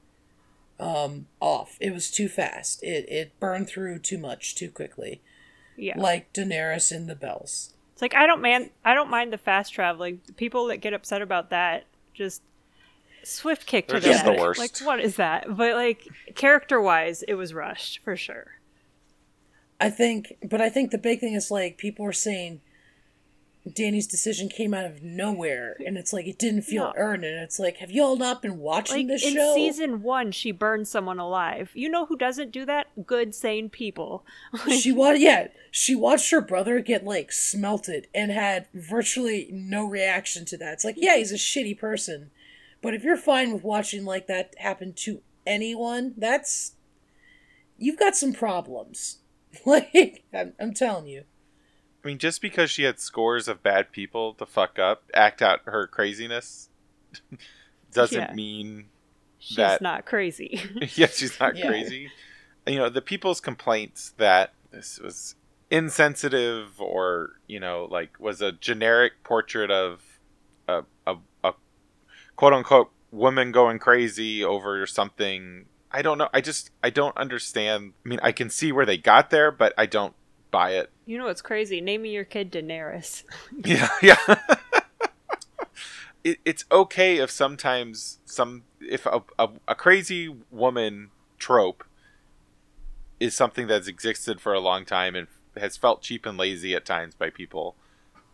um, 0.81 1.27
off. 1.41 1.77
It 1.81 1.93
was 1.93 2.11
too 2.11 2.29
fast. 2.29 2.83
It 2.83 3.07
it 3.09 3.39
burned 3.39 3.69
through 3.69 4.01
too 4.01 4.19
much 4.19 4.57
too 4.57 4.71
quickly. 4.71 5.21
Yeah. 5.77 5.99
Like 5.99 6.33
Daenerys 6.33 6.91
in 6.91 7.07
the 7.07 7.15
bells. 7.15 7.75
It's 7.93 8.03
like 8.03 8.15
I 8.15 8.27
don't 8.27 8.41
man 8.41 8.71
I 8.85 8.95
don't 8.95 9.11
mind 9.11 9.33
the 9.33 9.39
fast 9.39 9.73
traveling. 9.73 10.23
The 10.27 10.33
people 10.33 10.67
that 10.67 10.79
get 10.79 10.93
upset 10.93 11.23
about 11.23 11.51
that 11.51 11.85
just 12.15 12.43
swift 13.25 13.67
kick 13.67 13.89
to 13.89 14.01
the 14.01 14.37
worst. 14.39 14.61
Like 14.61 14.79
what 14.79 15.01
is 15.01 15.17
that? 15.17 15.57
But 15.57 15.75
like 15.75 16.09
character 16.35 16.81
wise, 16.81 17.23
it 17.23 17.35
was 17.35 17.55
rushed 17.55 18.01
for 18.03 18.17
sure. 18.17 18.59
I 19.81 19.91
think, 19.91 20.37
but 20.49 20.61
I 20.61 20.71
think 20.71 20.91
the 20.91 20.99
big 20.99 21.21
thing 21.21 21.35
is 21.35 21.51
like 21.51 21.79
people 21.79 22.07
are 22.07 22.13
saying 22.13 22.61
Dany's 23.73 24.07
decision 24.07 24.51
came 24.51 24.75
out 24.75 24.85
of 24.85 25.03
nowhere, 25.03 25.77
and 25.87 25.97
it's 25.97 26.13
like 26.13 26.27
it 26.27 26.39
didn't 26.39 26.63
feel 26.63 26.85
no. 26.85 26.93
earned. 26.97 27.25
And 27.25 27.43
it's 27.43 27.59
like, 27.59 27.79
have 27.79 27.91
you 27.91 28.03
all 28.03 28.17
not 28.17 28.43
been 28.43 28.59
watching 28.59 29.09
like, 29.09 29.09
this 29.09 29.25
in 29.25 29.35
show? 29.35 29.51
In 29.51 29.55
season 29.55 30.03
one, 30.03 30.33
she 30.33 30.53
burned 30.53 30.87
someone 30.87 31.19
alive. 31.19 31.71
You 31.73 31.89
know 31.89 32.05
who 32.05 32.17
doesn't 32.17 32.53
do 32.53 32.67
that? 32.67 33.07
Good, 33.07 33.35
sane 33.35 33.71
people. 33.71 34.25
she 34.69 34.93
watched, 34.93 35.21
yeah, 35.21 35.49
she 35.71 35.95
watched 35.95 36.31
her 36.31 36.43
brother 36.43 36.81
get 36.81 37.05
like 37.05 37.33
smelted 37.33 38.07
and 38.15 38.31
had 38.31 38.67
virtually 38.75 39.49
no 39.51 39.87
reaction 39.87 40.45
to 40.47 40.59
that. 40.59 40.75
It's 40.75 40.85
like, 40.85 40.97
yeah, 40.99 41.17
he's 41.17 41.33
a 41.33 41.37
shitty 41.37 41.79
person, 41.79 42.31
but 42.85 42.93
if 42.93 43.03
you're 43.03 43.17
fine 43.17 43.51
with 43.51 43.65
watching 43.65 44.05
like 44.05 44.27
that 44.27 44.55
happen 44.59 44.93
to 44.93 45.23
anyone, 45.47 46.13
that's 46.19 46.73
you've 47.79 47.99
got 47.99 48.15
some 48.15 48.33
problems. 48.33 49.19
Like 49.65 50.25
I'm, 50.35 50.53
I'm 50.59 50.75
telling 50.75 51.07
you. 51.07 51.23
I 52.03 52.09
mean, 52.09 52.19
just 52.19 52.43
because 52.43 52.73
she 52.73 52.83
had 52.83 52.99
scores 52.99 53.47
of 53.47 53.63
bad 53.63 53.93
people 53.93 54.35
to 54.35 54.47
fuck 54.47 54.81
up, 54.81 55.05
act 55.15 55.41
out 55.41 55.61
her 55.67 55.87
craziness, 55.87 56.71
doesn't 57.93 58.21
yeah. 58.21 58.35
mean 58.35 58.87
she's 59.39 59.59
that 59.59 59.81
not 59.81 60.07
crazy. 60.07 60.61
yeah, 60.97 61.07
she's 61.07 61.39
not 61.39 61.57
yeah. 61.57 61.69
crazy. 61.69 62.11
You 62.67 62.79
know, 62.79 62.89
the 62.89 63.01
people's 63.01 63.41
complaints 63.41 64.13
that 64.17 64.55
this 64.73 64.99
was 64.99 65.37
insensitive 65.71 66.81
or 66.81 67.39
you 67.47 67.61
know, 67.61 67.87
like 67.89 68.19
was 68.19 68.43
a 68.43 68.51
generic 68.51 69.23
portrait 69.23 69.71
of 69.71 70.01
a 70.67 70.73
a, 70.73 70.81
a 70.81 70.85
quote 72.37 72.53
unquote 72.53 72.91
woman 73.11 73.53
going 73.53 73.79
crazy 73.79 74.45
over 74.45 74.87
something. 74.87 75.67
I 75.91 76.03
don't 76.03 76.19
know. 76.19 76.29
I 76.35 76.41
just 76.41 76.71
I 76.83 76.91
don't 76.91 77.17
understand. 77.17 77.95
I 78.05 78.09
mean, 78.09 78.21
I 78.23 78.33
can 78.33 78.51
see 78.51 78.73
where 78.73 78.87
they 78.87 78.97
got 78.97 79.31
there, 79.31 79.51
but 79.51 79.73
I 79.79 79.87
don't 79.87 80.15
buy 80.51 80.73
it. 80.73 80.91
You 81.07 81.19
know 81.19 81.27
what's 81.27 81.43
crazy? 81.43 81.81
Naming 81.81 82.13
your 82.13 82.25
kid 82.25 82.53
Daenerys. 82.53 83.25
yeah, 83.65 83.89
yeah. 84.03 84.17
it, 86.25 86.39
it's 86.45 86.65
okay 86.73 87.19
if 87.19 87.31
sometimes 87.31 88.19
some 88.25 88.65
if 88.81 89.07
a, 89.07 89.23
a, 89.39 89.49
a 89.69 89.75
crazy 89.75 90.35
woman 90.51 91.11
trope 91.39 91.85
is 93.21 93.35
something 93.35 93.67
that's 93.67 93.87
existed 93.87 94.41
for 94.41 94.53
a 94.53 94.61
long 94.61 94.85
time 94.85 95.15
and 95.15 95.29
has 95.57 95.77
felt 95.77 96.03
cheap 96.03 96.27
and 96.27 96.37
lazy 96.37 96.75
at 96.75 96.85
times 96.85 97.15
by 97.15 97.31
people 97.31 97.77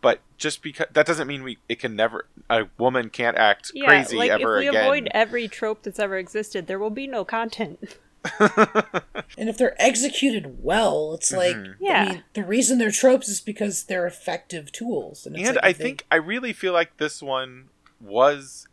but 0.01 0.19
just 0.37 0.61
because 0.61 0.87
that 0.91 1.05
doesn't 1.05 1.27
mean 1.27 1.43
we 1.43 1.57
it 1.69 1.79
can 1.79 1.95
never 1.95 2.25
a 2.49 2.63
woman 2.77 3.09
can't 3.09 3.37
act 3.37 3.71
yeah, 3.73 3.85
crazy 3.85 4.17
like 4.17 4.31
ever 4.31 4.57
if 4.57 4.61
we 4.61 4.67
again. 4.67 4.83
avoid 4.83 5.07
every 5.13 5.47
trope 5.47 5.83
that's 5.83 5.99
ever 5.99 6.17
existed 6.17 6.67
there 6.67 6.79
will 6.79 6.89
be 6.89 7.07
no 7.07 7.23
content 7.23 7.97
and 8.39 9.49
if 9.49 9.57
they're 9.57 9.81
executed 9.81 10.63
well, 10.63 11.13
it's 11.13 11.31
like 11.31 11.55
mm-hmm. 11.55 11.83
yeah. 11.83 12.03
I 12.03 12.09
mean, 12.09 12.23
the 12.33 12.43
reason 12.43 12.77
they're 12.77 12.91
tropes 12.91 13.27
is 13.27 13.41
because 13.41 13.83
they're 13.85 14.05
effective 14.05 14.71
tools. 14.71 15.25
And, 15.25 15.35
and 15.35 15.55
like 15.55 15.57
I 15.63 15.73
think 15.73 16.05
I 16.11 16.17
really 16.17 16.53
feel 16.53 16.73
like 16.73 16.97
this 16.97 17.21
one 17.21 17.69
was 17.99 18.67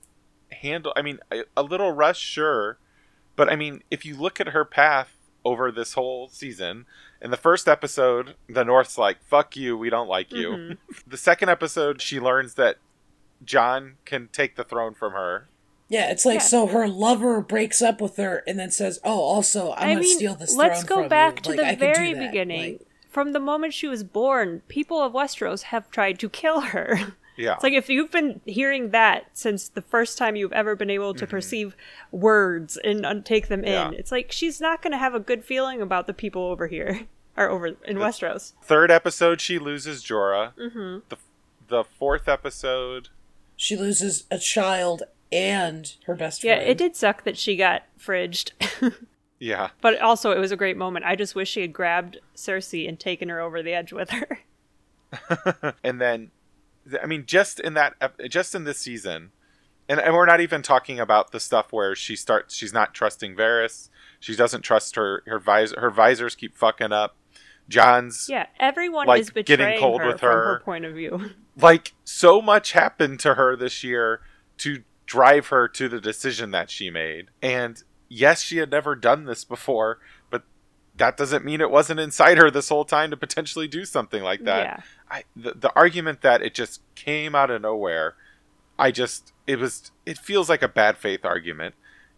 handled. 0.52 0.94
I 0.96 1.02
mean, 1.02 1.20
a, 1.32 1.44
a 1.56 1.62
little 1.62 1.92
rush, 1.92 2.20
sure, 2.20 2.78
but 3.36 3.50
I 3.50 3.56
mean, 3.56 3.82
if 3.90 4.04
you 4.04 4.16
look 4.16 4.38
at 4.38 4.48
her 4.48 4.66
path 4.66 5.14
over 5.44 5.72
this 5.72 5.94
whole 5.94 6.28
season, 6.28 6.84
in 7.20 7.30
the 7.30 7.36
first 7.36 7.68
episode, 7.68 8.34
the 8.48 8.64
North's 8.64 8.98
like, 8.98 9.22
"Fuck 9.24 9.56
you, 9.56 9.76
we 9.76 9.90
don't 9.90 10.08
like 10.08 10.32
you." 10.32 10.50
Mm-hmm. 10.50 10.72
the 11.06 11.16
second 11.16 11.48
episode, 11.48 12.00
she 12.00 12.20
learns 12.20 12.54
that 12.54 12.76
Jon 13.44 13.94
can 14.04 14.28
take 14.32 14.56
the 14.56 14.64
throne 14.64 14.94
from 14.94 15.12
her 15.12 15.48
yeah, 15.88 16.10
it's 16.10 16.26
like 16.26 16.40
yeah. 16.40 16.44
so 16.44 16.66
her 16.66 16.86
lover 16.86 17.40
breaks 17.40 17.80
up 17.80 18.00
with 18.00 18.16
her 18.18 18.42
and 18.46 18.58
then 18.58 18.70
says, 18.70 19.00
"Oh, 19.04 19.20
also 19.20 19.72
I'm 19.72 19.78
I 19.78 19.92
gonna 19.92 20.00
mean, 20.00 20.16
steal 20.16 20.34
this." 20.34 20.54
Let's 20.54 20.84
go 20.84 21.08
back 21.08 21.40
to 21.42 21.50
like, 21.50 21.58
the 21.58 21.66
I 21.66 21.74
very 21.76 22.12
beginning. 22.12 22.72
Like, 22.72 22.86
from 23.08 23.32
the 23.32 23.40
moment 23.40 23.72
she 23.72 23.88
was 23.88 24.04
born, 24.04 24.60
people 24.68 25.00
of 25.00 25.14
Westeros 25.14 25.62
have 25.62 25.90
tried 25.90 26.18
to 26.18 26.28
kill 26.28 26.60
her. 26.60 27.14
Yeah. 27.38 27.54
It's 27.54 27.62
like 27.62 27.72
if 27.72 27.88
you've 27.88 28.10
been 28.10 28.40
hearing 28.44 28.90
that 28.90 29.30
since 29.32 29.68
the 29.68 29.80
first 29.80 30.18
time 30.18 30.34
you've 30.34 30.52
ever 30.52 30.74
been 30.74 30.90
able 30.90 31.14
to 31.14 31.24
mm-hmm. 31.24 31.30
perceive 31.30 31.76
words 32.10 32.76
and 32.82 33.06
un- 33.06 33.22
take 33.22 33.48
them 33.48 33.64
in, 33.64 33.92
yeah. 33.92 33.98
it's 33.98 34.10
like 34.10 34.32
she's 34.32 34.60
not 34.60 34.82
going 34.82 34.90
to 34.90 34.98
have 34.98 35.14
a 35.14 35.20
good 35.20 35.44
feeling 35.44 35.80
about 35.80 36.08
the 36.08 36.12
people 36.12 36.42
over 36.42 36.66
here 36.66 37.06
or 37.36 37.48
over 37.48 37.68
in 37.68 37.76
the 37.98 38.04
Westeros. 38.04 38.54
Third 38.62 38.90
episode, 38.90 39.40
she 39.40 39.58
loses 39.58 40.02
Jorah. 40.02 40.52
Mm-hmm. 40.56 40.98
The 41.08 41.16
the 41.68 41.84
fourth 41.84 42.28
episode, 42.28 43.08
she 43.56 43.76
loses 43.76 44.24
a 44.30 44.38
child 44.38 45.02
and 45.30 45.94
her 46.06 46.14
best 46.14 46.40
friend. 46.40 46.60
Yeah, 46.60 46.68
it 46.68 46.78
did 46.78 46.96
suck 46.96 47.24
that 47.24 47.36
she 47.36 47.56
got 47.56 47.82
fridged. 48.00 48.52
yeah. 49.38 49.70
But 49.80 50.00
also, 50.00 50.32
it 50.32 50.38
was 50.38 50.52
a 50.52 50.56
great 50.56 50.76
moment. 50.76 51.04
I 51.04 51.16
just 51.16 51.34
wish 51.34 51.50
she 51.50 51.60
had 51.60 51.72
grabbed 51.72 52.18
Cersei 52.34 52.88
and 52.88 52.98
taken 52.98 53.28
her 53.28 53.40
over 53.40 53.62
the 53.62 53.74
edge 53.74 53.92
with 53.92 54.10
her. 54.10 54.40
and 55.84 56.00
then, 56.00 56.30
I 57.02 57.06
mean, 57.06 57.24
just 57.26 57.60
in 57.60 57.74
that, 57.74 57.94
just 58.28 58.54
in 58.54 58.64
this 58.64 58.78
season, 58.78 59.30
and, 59.88 60.00
and 60.00 60.14
we're 60.14 60.26
not 60.26 60.40
even 60.40 60.62
talking 60.62 61.00
about 61.00 61.32
the 61.32 61.40
stuff 61.40 61.72
where 61.72 61.94
she 61.94 62.14
starts, 62.14 62.54
she's 62.54 62.72
not 62.72 62.94
trusting 62.94 63.34
Varys. 63.34 63.88
She 64.20 64.36
doesn't 64.36 64.62
trust 64.62 64.96
her, 64.96 65.22
her 65.26 65.38
visor, 65.38 65.80
her 65.80 65.90
visors 65.90 66.34
keep 66.34 66.56
fucking 66.56 66.92
up. 66.92 67.16
Jon's 67.68 68.28
yeah, 68.30 68.46
everyone 68.58 69.06
like, 69.06 69.20
is 69.20 69.30
betraying 69.30 69.58
getting 69.58 69.80
cold 69.80 70.00
her 70.00 70.06
with 70.08 70.20
her. 70.20 70.30
from 70.30 70.38
her 70.38 70.60
point 70.60 70.84
of 70.84 70.94
view. 70.94 71.30
Like 71.60 71.94
so 72.04 72.40
much 72.40 72.70
happened 72.70 73.18
to 73.18 73.34
her 73.34 73.56
this 73.56 73.82
year 73.82 74.20
to 74.58 74.84
drive 75.06 75.48
her 75.48 75.66
to 75.66 75.88
the 75.88 76.00
decision 76.00 76.52
that 76.52 76.70
she 76.70 76.88
made. 76.88 77.30
And 77.42 77.82
yes, 78.08 78.42
she 78.42 78.58
had 78.58 78.70
never 78.70 78.94
done 78.94 79.24
this 79.24 79.42
before, 79.42 79.98
but 80.30 80.44
that 80.96 81.16
doesn't 81.16 81.44
mean 81.44 81.60
it 81.60 81.72
wasn't 81.72 81.98
inside 81.98 82.38
her 82.38 82.48
this 82.48 82.68
whole 82.68 82.84
time 82.84 83.10
to 83.10 83.16
potentially 83.16 83.66
do 83.66 83.84
something 83.84 84.22
like 84.22 84.44
that. 84.44 84.62
Yeah. 84.62 84.80
I, 85.10 85.24
the, 85.34 85.52
the 85.52 85.72
argument 85.74 86.20
that 86.22 86.42
it 86.42 86.54
just 86.54 86.80
came 86.94 87.34
out 87.34 87.50
of 87.50 87.62
nowhere, 87.62 88.14
I 88.78 88.90
just 88.90 89.32
it 89.46 89.58
was 89.58 89.90
it 90.06 90.18
feels 90.18 90.48
like 90.48 90.62
a 90.62 90.68
bad 90.68 90.98
faith 90.98 91.24
argument. 91.24 91.74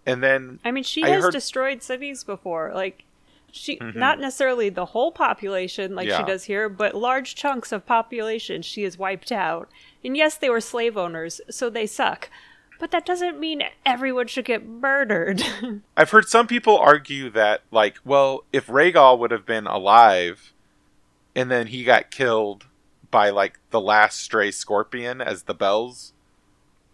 And 0.06 0.22
then 0.22 0.60
I 0.64 0.70
mean, 0.70 0.84
she 0.84 1.04
I 1.04 1.08
has 1.10 1.24
heard- 1.24 1.32
destroyed 1.32 1.82
cities 1.82 2.24
before. 2.24 2.72
Like 2.74 3.04
she 3.52 3.78
Mhm. 3.78 3.96
not 3.96 4.18
necessarily 4.20 4.68
the 4.70 4.86
whole 4.86 5.10
population 5.12 5.94
like 5.94 6.08
Yeah. 6.08 6.18
she 6.18 6.24
does 6.24 6.44
here, 6.44 6.68
but 6.68 6.94
large 6.94 7.34
chunks 7.34 7.72
of 7.72 7.84
population 7.86 8.62
she 8.62 8.82
has 8.84 8.96
wiped 8.98 9.32
out. 9.32 9.68
And 10.04 10.16
yes, 10.16 10.36
they 10.36 10.48
were 10.50 10.60
slave 10.60 10.96
owners, 10.96 11.40
so 11.50 11.68
they 11.68 11.86
suck. 11.86 12.30
But 12.78 12.92
that 12.92 13.04
doesn't 13.04 13.38
mean 13.38 13.62
everyone 13.84 14.26
should 14.28 14.46
get 14.46 14.64
murdered. 14.66 15.42
I've 15.96 16.10
heard 16.10 16.28
some 16.28 16.46
people 16.46 16.78
argue 16.78 17.28
that, 17.30 17.60
like, 17.70 17.98
well, 18.06 18.44
if 18.54 18.68
Rhaegal 18.68 19.18
would 19.18 19.30
have 19.32 19.44
been 19.44 19.66
alive, 19.66 20.54
and 21.36 21.50
then 21.50 21.66
he 21.66 21.84
got 21.84 22.10
killed 22.10 22.64
by 23.10 23.30
like 23.30 23.58
the 23.70 23.80
last 23.80 24.20
stray 24.20 24.50
scorpion 24.50 25.20
as 25.20 25.44
the 25.44 25.54
bells 25.54 26.12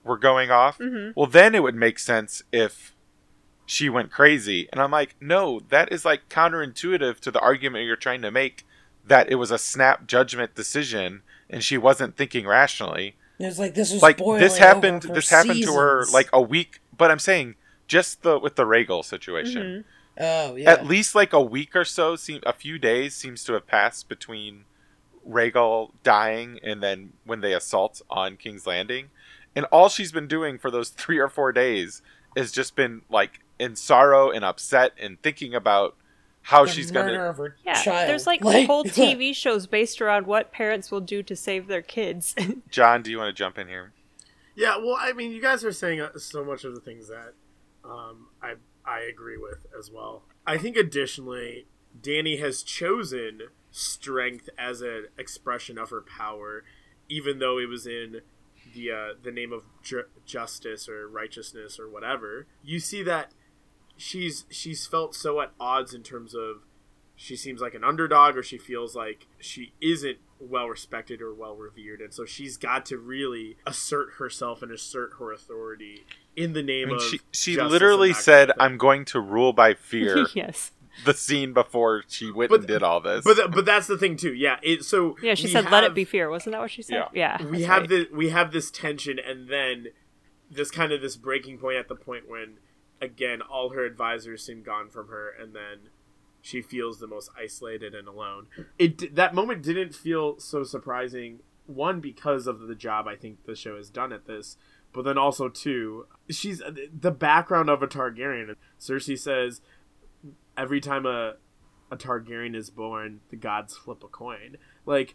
were 0.05 0.17
going 0.19 0.51
off, 0.51 0.79
Mhm. 0.79 1.13
well, 1.17 1.27
then 1.27 1.55
it 1.55 1.63
would 1.63 1.75
make 1.75 1.99
sense 1.99 2.43
if 2.53 2.95
she 3.67 3.89
went 3.89 4.11
crazy. 4.13 4.69
And 4.73 4.81
I'm 4.81 4.93
like, 4.93 5.17
no, 5.21 5.61
that 5.69 5.91
is 5.93 6.05
like 6.05 6.29
counterintuitive 6.29 7.19
to 7.21 7.31
the 7.31 7.41
argument 7.41 7.85
you're 7.87 7.97
trying 7.97 8.23
to 8.23 8.31
make 8.31 8.65
that 9.07 9.31
it 9.31 9.35
was 9.37 9.51
a 9.51 9.59
snap 9.59 10.07
judgment 10.07 10.55
decision 10.55 11.23
and 11.51 11.63
she 11.63 11.77
wasn't 11.79 12.17
thinking 12.17 12.47
rationally 12.47 13.15
It 13.39 13.47
was 13.47 13.59
like 13.59 13.75
this 13.75 13.93
was 13.93 14.03
like 14.03 14.19
this 14.19 14.59
happened 14.59 15.03
this 15.03 15.29
happened 15.31 15.63
to 15.63 15.73
her 15.75 16.05
like 16.13 16.29
a 16.33 16.41
week 16.41 16.81
but 16.97 17.09
i'm 17.13 17.21
saying 17.21 17.55
just 17.87 18.23
the 18.23 18.37
with 18.37 18.57
the 18.57 18.65
Rhaegal 18.65 19.05
situation 19.05 19.85
Mhm. 20.19 20.21
oh 20.51 20.57
yeah 20.57 20.71
at 20.73 20.87
least 20.87 21.15
like 21.15 21.33
a 21.33 21.41
week 21.41 21.77
or 21.77 21.85
so 21.85 22.17
seem 22.17 22.41
a 22.45 22.53
few 22.53 22.81
days 22.81 23.15
seems 23.15 23.45
to 23.45 23.53
have 23.53 23.69
passed 23.69 24.09
between 24.09 24.65
Rhaegal 25.29 25.93
dying 26.03 26.59
and 26.63 26.83
then 26.83 27.13
when 27.25 27.41
they 27.41 27.53
assault 27.53 28.03
on 28.09 28.37
king's 28.37 28.67
landing 28.67 29.11
and 29.55 29.65
all 29.67 29.89
she's 29.89 30.13
been 30.13 30.29
doing 30.29 30.59
for 30.59 30.71
those 30.71 30.89
three 30.91 31.19
or 31.19 31.29
four 31.29 31.53
days 31.53 32.03
has 32.37 32.53
just 32.53 32.77
been 32.77 33.03
like 33.09 33.41
in 33.59 33.75
sorrow 33.75 34.31
and 34.31 34.45
upset 34.45 34.93
and 35.01 35.21
thinking 35.23 35.55
about 35.55 35.97
how 36.43 36.65
the 36.65 36.71
she's 36.71 36.91
gonna 36.93 37.21
of 37.21 37.41
yeah, 37.65 37.83
child. 37.83 38.09
there's 38.09 38.27
like, 38.27 38.41
whole 38.41 38.85
TV 38.85 39.35
shows 39.35 39.67
based 39.67 40.01
around 40.01 40.27
what 40.27 40.53
parents 40.53 40.93
will 40.93 41.01
do 41.01 41.23
to 41.25 41.35
save 41.35 41.67
their 41.67 41.83
kids. 41.83 42.37
john 42.71 43.03
do 43.03 43.11
you 43.11 43.19
want 43.19 43.29
to 43.29 43.39
jump 43.39 43.59
in 43.59 43.67
here 43.67 43.93
Yeah, 44.55 44.79
well, 44.79 44.97
I 44.99 45.13
mean, 45.13 45.33
you 45.33 45.43
guys 45.43 45.65
are 45.65 45.73
saying 45.73 46.01
uh, 46.01 46.17
so 46.19 46.43
much 46.43 46.65
of 46.65 46.75
the 46.75 46.81
things 46.81 47.09
that 47.09 47.35
um, 47.85 48.29
I 48.43 48.55
I 48.87 49.01
agree 49.01 49.37
with 49.37 49.67
as 49.79 49.91
well. 49.91 50.23
I 50.47 50.57
think 50.59 50.77
additionally, 50.77 51.67
Dany 52.01 52.39
has 52.41 52.63
chosen 52.63 53.43
strength 53.77 54.49
as 54.57 54.81
an 54.81 55.09
expression 55.19 55.77
of 55.77 55.91
her 55.91 56.01
power, 56.01 56.65
even 57.11 57.39
though 57.39 57.59
it 57.59 57.69
was 57.69 57.87
in 57.87 58.23
the 58.75 58.91
uh, 58.91 59.09
the 59.23 59.31
name 59.31 59.53
of 59.53 59.65
ju- 59.83 60.07
justice 60.25 60.89
or 60.89 61.07
righteousness 61.09 61.79
or 61.79 61.89
whatever. 61.89 62.47
You 62.65 62.81
see 62.81 63.03
that 63.03 63.33
she's 63.97 64.47
she's 64.51 64.87
felt 64.87 65.15
so 65.15 65.41
at 65.41 65.53
odds 65.61 65.93
in 65.93 66.03
terms 66.03 66.35
of 66.35 66.63
she 67.15 67.37
seems 67.37 67.61
like 67.61 67.75
an 67.75 67.85
underdog 67.85 68.37
or 68.37 68.43
she 68.43 68.59
feels 68.59 68.95
like 68.95 69.27
she 69.39 69.73
isn't 69.81 70.19
well 70.39 70.69
respected 70.69 71.23
or 71.23 71.33
well 71.33 71.57
revered 71.57 71.99
and 72.03 72.13
so 72.13 72.27
she's 72.27 72.59
got 72.59 72.85
to 72.85 72.99
really 72.99 73.57
assert 73.67 74.15
herself 74.19 74.63
and 74.63 74.71
assert 74.71 75.13
her 75.19 75.33
authority 75.33 76.05
in 76.37 76.53
the 76.53 76.61
I 76.61 76.65
name 76.65 76.89
mean, 76.89 76.97
of 76.97 77.03
she, 77.03 77.21
she 77.33 77.59
literally 77.59 78.13
said 78.13 78.49
kind 78.49 78.51
of 78.51 78.57
thing. 78.57 78.65
i'm 78.67 78.77
going 78.77 79.05
to 79.07 79.21
rule 79.21 79.55
by 79.55 79.73
fear 79.73 80.27
yes. 80.35 80.73
The 81.05 81.15
scene 81.15 81.53
before 81.53 82.03
she 82.09 82.31
went 82.31 82.51
But- 82.51 82.61
and 82.61 82.69
did 82.69 82.83
all 82.83 83.01
this 83.01 83.25
but 83.25 83.35
th- 83.35 83.51
but 83.51 83.65
that's 83.65 83.87
the 83.87 83.99
thing 83.99 84.17
too 84.17 84.33
yeah 84.35 84.57
it 84.63 84.85
so 84.85 85.17
Yeah, 85.23 85.35
she 85.35 85.45
we 85.47 85.51
said 85.53 85.71
let 85.71 85.85
it 85.85 85.95
be 85.95 86.05
fear. 86.05 86.31
Wasn't 86.31 86.53
that 86.53 86.61
what 86.61 86.71
she 86.71 86.83
said? 86.83 87.07
Yeah. 87.13 87.39
Yeah. 87.41 87.47
we 87.47 87.63
have 87.65 87.83
right. 87.83 87.89
the 87.89 88.09
we 88.13 88.31
have 88.31 88.53
this 88.53 88.71
tension 88.71 89.19
and 89.19 89.49
then 89.49 89.89
this 90.51 90.71
kind 90.71 90.93
of 90.93 91.01
this 91.03 91.17
breaking 91.17 91.59
point 91.59 91.77
at 91.77 91.89
the 91.89 91.95
point 91.97 92.29
when 92.29 92.59
again 93.01 93.43
all 93.43 93.71
her 93.71 93.85
advisors 93.85 94.45
seem 94.45 94.63
gone 94.63 94.89
from 94.89 95.09
her 95.09 95.29
and 95.31 95.55
then 95.55 95.91
she 96.41 96.63
feels 96.63 96.99
the 97.01 97.07
most 97.07 97.29
isolated 97.37 97.95
and 97.95 98.07
alone 98.09 98.47
it 98.79 99.15
that 99.15 99.35
moment 99.35 99.63
didn't 99.63 99.95
feel 99.95 100.39
so 100.39 100.63
surprising 100.63 101.41
one 101.67 102.01
because 102.01 102.47
of 102.47 102.61
the 102.61 102.75
job 102.75 103.07
i 103.09 103.17
think 103.17 103.45
the 103.45 103.57
show 103.57 103.77
has 103.77 103.91
done 103.91 104.13
at 104.13 104.27
this 104.27 104.57
but 104.93 105.03
then 105.03 105.19
also 105.19 105.49
two 105.49 106.07
she's 106.31 106.63
the 107.01 107.11
background 107.11 107.69
of 107.69 107.83
a 107.83 107.87
targaryen 107.89 108.55
cersei 108.81 109.19
says 109.19 109.61
every 110.57 110.81
time 110.81 111.07
a 111.07 111.35
a 111.91 111.97
targaryen 111.97 112.55
is 112.57 112.69
born 112.71 113.21
the 113.31 113.37
gods 113.37 113.77
flip 113.77 114.03
a 114.03 114.09
coin 114.09 114.57
like 114.87 115.15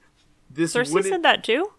this 0.50 0.74
Cersei 0.74 0.94
wouldn't- 0.94 1.12
said 1.14 1.24
that 1.24 1.44
too. 1.44 1.72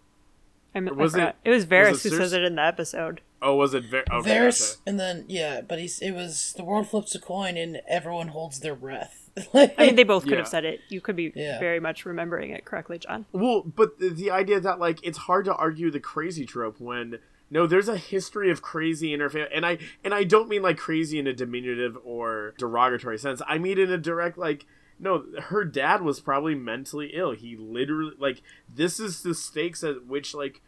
I, 0.75 0.81
mean, 0.81 0.97
Was 0.97 1.15
I 1.15 1.19
it- 1.19 1.21
forgot. 1.21 1.37
it 1.45 1.51
was 1.51 1.67
Varys 1.67 1.91
was 1.91 2.07
it 2.07 2.11
who 2.13 2.17
says 2.17 2.33
it 2.33 2.43
in 2.45 2.55
the 2.55 2.63
episode. 2.65 3.21
Oh, 3.43 3.57
was 3.57 3.75
it 3.75 3.85
very? 3.85 4.05
Okay, 4.11 4.29
There's 4.29 4.77
gotcha. 4.77 4.81
and 4.87 4.99
then 5.01 5.25
yeah, 5.29 5.61
but 5.61 5.79
he's 5.79 5.99
it 6.01 6.13
was 6.13 6.55
the 6.57 6.65
world 6.65 6.89
flips 6.89 7.15
a 7.15 7.21
coin 7.21 7.57
and 7.59 7.81
everyone 7.89 8.29
holds 8.29 8.61
their 8.61 8.75
breath. 8.75 9.31
like, 9.55 9.75
I 9.79 9.87
mean, 9.87 9.97
they 9.97 10.05
both 10.05 10.23
could 10.25 10.33
Yeah. 10.33 10.39
have 10.39 10.49
said 10.49 10.65
it. 10.65 10.81
You 10.89 11.01
could 11.01 11.17
be 11.17 11.33
Yeah. 11.35 11.59
very 11.59 11.81
much 11.81 12.05
remembering 12.07 12.51
it 12.51 12.65
correctly, 12.65 12.99
John. 12.99 13.27
Well, 13.33 13.63
but 13.63 13.99
the, 13.99 14.11
the 14.11 14.31
idea 14.31 14.61
that 14.61 14.79
like 14.79 14.99
it's 15.03 15.19
hard 15.19 15.45
to 15.47 15.55
argue 15.55 15.91
the 15.91 16.01
crazy 16.01 16.47
trope 16.47 16.81
when 16.81 17.19
no, 17.53 17.67
there's 17.67 17.89
a 17.89 17.97
history 17.99 18.51
of 18.51 18.63
crazy 18.63 19.13
in 19.13 19.21
her 19.21 19.29
family, 19.31 19.51
and 19.55 19.65
I 19.67 19.79
and 20.03 20.13
I 20.15 20.25
don't 20.25 20.49
mean 20.49 20.63
like 20.63 20.79
crazy 20.79 21.19
in 21.19 21.27
a 21.27 21.33
diminutive 21.35 21.97
or 22.05 22.55
derogatory 22.59 23.19
sense. 23.19 23.43
I 23.47 23.59
mean 23.59 23.79
in 23.79 23.91
a 23.93 23.99
direct 23.99 24.39
like. 24.39 24.65
No, 24.99 25.25
her 25.49 25.65
dad 25.65 26.03
was 26.03 26.21
probably 26.21 26.55
mentally 26.55 27.11
ill. 27.13 27.33
He 27.33 27.57
literally 27.57 28.13
like 28.19 28.41
this 28.73 29.01
is 29.01 29.23
the 29.23 29.35
stakes 29.35 29.83
at 29.83 30.07
which 30.07 30.33
like 30.33 30.61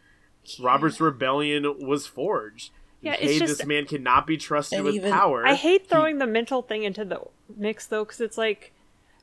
Robert's 0.59 0.99
rebellion 0.99 1.63
was 1.87 2.05
forged. 2.05 2.71
Yeah, 3.01 3.13
hey, 3.13 3.39
just- 3.39 3.59
this 3.59 3.65
man 3.67 3.85
cannot 3.85 4.27
be 4.27 4.35
trusted 4.35 4.83
with 4.83 4.95
even- 4.95 5.11
power. 5.11 5.45
I 5.47 5.53
hate 5.53 5.83
He- 5.83 5.87
throwing 5.87 6.17
the 6.17 6.27
mental 6.27 6.61
thing 6.63 6.83
into 6.83 7.05
the 7.05 7.21
mix 7.55 7.87
though, 7.87 8.03
because 8.03 8.19
it's 8.19 8.37
like, 8.37 8.73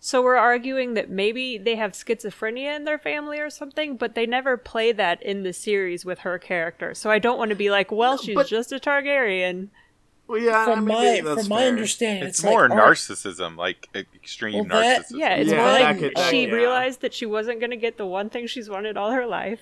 so 0.04 0.20
we're 0.20 0.34
arguing 0.34 0.94
that 0.94 1.08
maybe 1.10 1.56
they 1.58 1.76
have 1.76 1.92
schizophrenia 1.92 2.74
in 2.74 2.82
their 2.82 2.98
family 2.98 3.38
or 3.38 3.48
something, 3.50 3.96
but 3.96 4.16
they 4.16 4.26
never 4.26 4.56
play 4.56 4.90
that 4.90 5.22
in 5.22 5.44
the 5.44 5.52
series 5.52 6.04
with 6.04 6.18
her 6.20 6.40
character. 6.40 6.92
So 6.92 7.08
I 7.08 7.20
don't 7.20 7.38
want 7.38 7.50
to 7.50 7.54
be 7.54 7.70
like, 7.70 7.92
well, 7.92 8.18
she's 8.18 8.34
but- 8.34 8.48
just 8.48 8.72
a 8.72 8.80
Targaryen. 8.80 9.68
well, 10.26 10.40
yeah, 10.40 10.62
I 10.62 10.64
from 10.64 10.86
mean, 10.86 10.88
my 10.96 11.02
maybe 11.04 11.26
that's 11.28 11.40
from 11.42 11.48
my 11.50 11.66
understanding, 11.68 12.28
it's, 12.28 12.40
it's, 12.40 12.44
more 12.44 12.68
like 12.68 12.76
narcissism 12.78 13.56
like 13.56 13.88
extreme 14.12 14.54
Well, 14.68 14.80
that- 14.80 15.02
narcissism 15.06 15.18
Yeah, 15.18 15.34
it's 15.36 15.50
Yeah, 15.50 15.56
more 15.58 15.66
that 15.66 15.80
like 15.82 15.98
could- 16.00 16.12
that- 16.16 16.30
she 16.30 16.46
yeah. 16.46 16.52
realized 16.52 17.00
that 17.02 17.14
she 17.14 17.24
wasn't 17.26 17.60
going 17.60 17.70
to 17.70 17.76
get 17.76 17.96
the 17.96 18.06
one 18.06 18.28
thing 18.28 18.48
she's 18.48 18.68
wanted 18.68 18.96
all 18.96 19.12
her 19.12 19.24
life, 19.26 19.60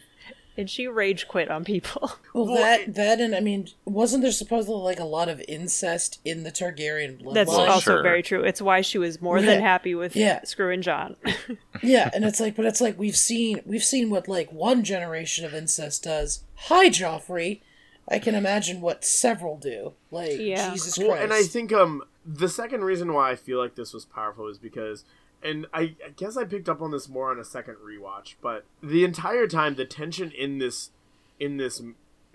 and 0.56 0.68
she 0.68 0.86
rage 0.86 1.26
quit 1.28 1.50
on 1.50 1.64
people. 1.64 2.12
Well, 2.32 2.46
Well, 2.46 2.54
that 2.56 2.94
that 2.94 3.20
and 3.20 3.34
I 3.34 3.40
mean, 3.40 3.68
wasn't 3.84 4.22
there 4.22 4.30
supposedly 4.30 4.80
like 4.82 5.00
a 5.00 5.04
lot 5.04 5.28
of 5.28 5.42
incest 5.48 6.20
in 6.24 6.44
the 6.44 6.52
Targaryen 6.52 7.20
bloodline? 7.20 7.34
That's 7.34 7.48
Well, 7.50 7.68
also 7.70 7.80
sure. 7.94 8.02
very 8.04 8.22
true. 8.22 8.42
It's 8.44 8.62
why 8.62 8.82
she 8.82 8.98
was 8.98 9.20
more 9.20 9.38
Yeah. 9.40 9.46
than 9.46 9.62
happy 9.62 9.94
with 9.96 10.14
Yeah. 10.14 10.44
screwing 10.44 10.82
Jon. 10.82 11.16
yeah, 11.82 12.08
and 12.14 12.24
it's 12.24 12.38
like, 12.40 12.54
but 12.54 12.66
it's 12.66 12.80
like 12.80 12.98
we've 12.98 13.16
seen 13.16 13.60
we've 13.66 13.82
seen 13.84 14.10
what 14.10 14.28
like 14.28 14.52
one 14.52 14.84
generation 14.84 15.44
of 15.44 15.54
incest 15.54 16.04
does. 16.04 16.44
Hi, 16.54 16.88
Joffrey. 16.88 17.60
I 18.08 18.18
can 18.18 18.34
imagine 18.34 18.80
what 18.80 19.04
several 19.04 19.56
do. 19.56 19.94
Like 20.12 20.38
Yeah. 20.38 20.70
Jesus 20.70 20.96
Well, 20.98 21.12
and 21.14 21.32
I 21.32 21.42
think 21.42 21.72
um 21.72 22.02
the 22.24 22.48
second 22.48 22.84
reason 22.84 23.12
why 23.12 23.30
I 23.32 23.36
feel 23.36 23.58
like 23.58 23.74
this 23.74 23.92
was 23.92 24.04
powerful 24.04 24.46
is 24.46 24.58
because, 24.58 25.04
and 25.42 25.66
I, 25.72 25.94
I 26.04 26.10
guess 26.16 26.36
I 26.36 26.44
picked 26.44 26.68
up 26.68 26.82
on 26.82 26.90
this 26.90 27.08
more 27.08 27.30
on 27.30 27.38
a 27.38 27.44
second 27.44 27.76
rewatch, 27.76 28.34
but 28.40 28.64
the 28.82 29.04
entire 29.04 29.46
time 29.46 29.74
the 29.74 29.84
tension 29.84 30.30
in 30.32 30.58
this 30.58 30.90
in 31.38 31.56
this 31.56 31.80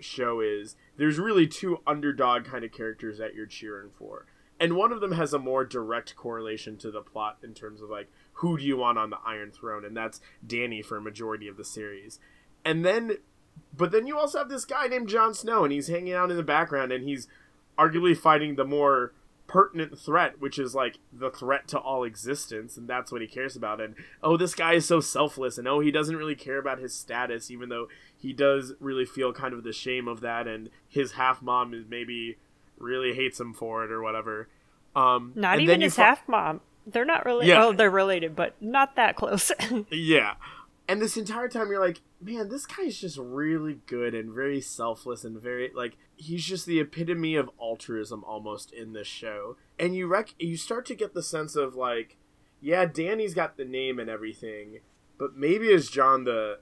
show 0.00 0.40
is 0.40 0.76
there's 0.96 1.18
really 1.18 1.46
two 1.46 1.80
underdog 1.86 2.44
kind 2.44 2.64
of 2.64 2.72
characters 2.72 3.18
that 3.18 3.34
you're 3.34 3.46
cheering 3.46 3.90
for, 3.90 4.26
and 4.58 4.76
one 4.76 4.92
of 4.92 5.00
them 5.00 5.12
has 5.12 5.32
a 5.32 5.38
more 5.38 5.64
direct 5.64 6.16
correlation 6.16 6.76
to 6.78 6.90
the 6.90 7.02
plot 7.02 7.38
in 7.42 7.54
terms 7.54 7.80
of 7.80 7.90
like 7.90 8.08
who 8.34 8.58
do 8.58 8.64
you 8.64 8.76
want 8.76 8.98
on 8.98 9.10
the 9.10 9.18
Iron 9.24 9.50
Throne, 9.50 9.84
and 9.84 9.96
that's 9.96 10.20
Dany 10.46 10.84
for 10.84 10.96
a 10.96 11.02
majority 11.02 11.48
of 11.48 11.56
the 11.56 11.64
series, 11.64 12.18
and 12.64 12.84
then. 12.84 13.18
But 13.74 13.90
then 13.90 14.06
you 14.06 14.18
also 14.18 14.38
have 14.38 14.50
this 14.50 14.66
guy 14.66 14.86
named 14.86 15.08
Jon 15.08 15.32
Snow, 15.32 15.64
and 15.64 15.72
he's 15.72 15.88
hanging 15.88 16.12
out 16.12 16.30
in 16.30 16.36
the 16.36 16.42
background, 16.42 16.92
and 16.92 17.08
he's 17.08 17.26
arguably 17.78 18.14
fighting 18.14 18.56
the 18.56 18.66
more 18.66 19.12
pertinent 19.46 19.98
threat, 19.98 20.40
which 20.40 20.58
is 20.58 20.74
like 20.74 20.98
the 21.12 21.30
threat 21.30 21.68
to 21.68 21.78
all 21.78 22.04
existence, 22.04 22.76
and 22.76 22.88
that's 22.88 23.12
what 23.12 23.20
he 23.20 23.26
cares 23.26 23.56
about. 23.56 23.80
And 23.80 23.94
oh, 24.22 24.36
this 24.36 24.54
guy 24.54 24.74
is 24.74 24.86
so 24.86 25.00
selfless, 25.00 25.58
and 25.58 25.68
oh, 25.68 25.80
he 25.80 25.90
doesn't 25.90 26.16
really 26.16 26.34
care 26.34 26.58
about 26.58 26.78
his 26.78 26.94
status, 26.94 27.50
even 27.50 27.68
though 27.68 27.88
he 28.16 28.32
does 28.32 28.74
really 28.80 29.04
feel 29.04 29.32
kind 29.32 29.54
of 29.54 29.64
the 29.64 29.72
shame 29.72 30.08
of 30.08 30.20
that, 30.20 30.46
and 30.46 30.70
his 30.88 31.12
half 31.12 31.42
mom 31.42 31.74
is 31.74 31.84
maybe 31.88 32.36
really 32.78 33.14
hates 33.14 33.40
him 33.40 33.54
for 33.54 33.84
it 33.84 33.90
or 33.90 34.02
whatever. 34.02 34.48
Um, 34.94 35.32
not 35.34 35.60
even 35.60 35.80
his 35.80 35.94
fi- 35.94 36.04
half 36.04 36.28
mom. 36.28 36.60
They're 36.86 37.04
not 37.04 37.26
related. 37.26 37.48
Yeah. 37.50 37.64
Oh, 37.64 37.72
they're 37.72 37.90
related, 37.90 38.36
but 38.36 38.54
not 38.60 38.96
that 38.96 39.16
close. 39.16 39.50
Yeah. 39.90 40.34
And 40.88 41.02
this 41.02 41.16
entire 41.16 41.48
time 41.48 41.68
you're 41.68 41.84
like, 41.84 42.00
man, 42.20 42.48
this 42.48 42.64
guy's 42.64 42.98
just 42.98 43.18
really 43.18 43.80
good 43.86 44.14
and 44.14 44.32
very 44.32 44.60
selfless 44.60 45.24
and 45.24 45.40
very 45.40 45.70
like 45.74 45.96
he's 46.14 46.44
just 46.44 46.64
the 46.66 46.80
epitome 46.80 47.34
of 47.34 47.50
altruism 47.60 48.22
almost 48.24 48.72
in 48.72 48.92
this 48.92 49.08
show. 49.08 49.56
And 49.78 49.96
you 49.96 50.06
rec 50.06 50.34
you 50.38 50.56
start 50.56 50.86
to 50.86 50.94
get 50.94 51.12
the 51.12 51.22
sense 51.22 51.56
of 51.56 51.74
like, 51.74 52.16
yeah, 52.60 52.86
Dany's 52.86 53.34
got 53.34 53.56
the 53.56 53.64
name 53.64 53.98
and 53.98 54.08
everything, 54.08 54.80
but 55.18 55.36
maybe 55.36 55.68
is 55.68 55.90
Jon 55.90 56.24
the 56.24 56.60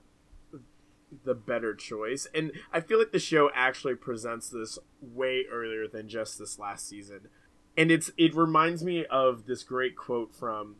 the 1.23 1.35
better 1.35 1.75
choice. 1.75 2.27
And 2.33 2.51
I 2.73 2.81
feel 2.81 2.99
like 2.99 3.11
the 3.11 3.19
show 3.19 3.49
actually 3.53 3.95
presents 3.95 4.49
this 4.49 4.79
way 5.01 5.45
earlier 5.51 5.87
than 5.87 6.09
just 6.09 6.39
this 6.39 6.59
last 6.59 6.87
season. 6.87 7.29
and 7.77 7.91
it's 7.91 8.11
it 8.17 8.33
reminds 8.35 8.83
me 8.83 9.05
of 9.05 9.45
this 9.45 9.63
great 9.63 9.95
quote 9.95 10.33
from 10.33 10.77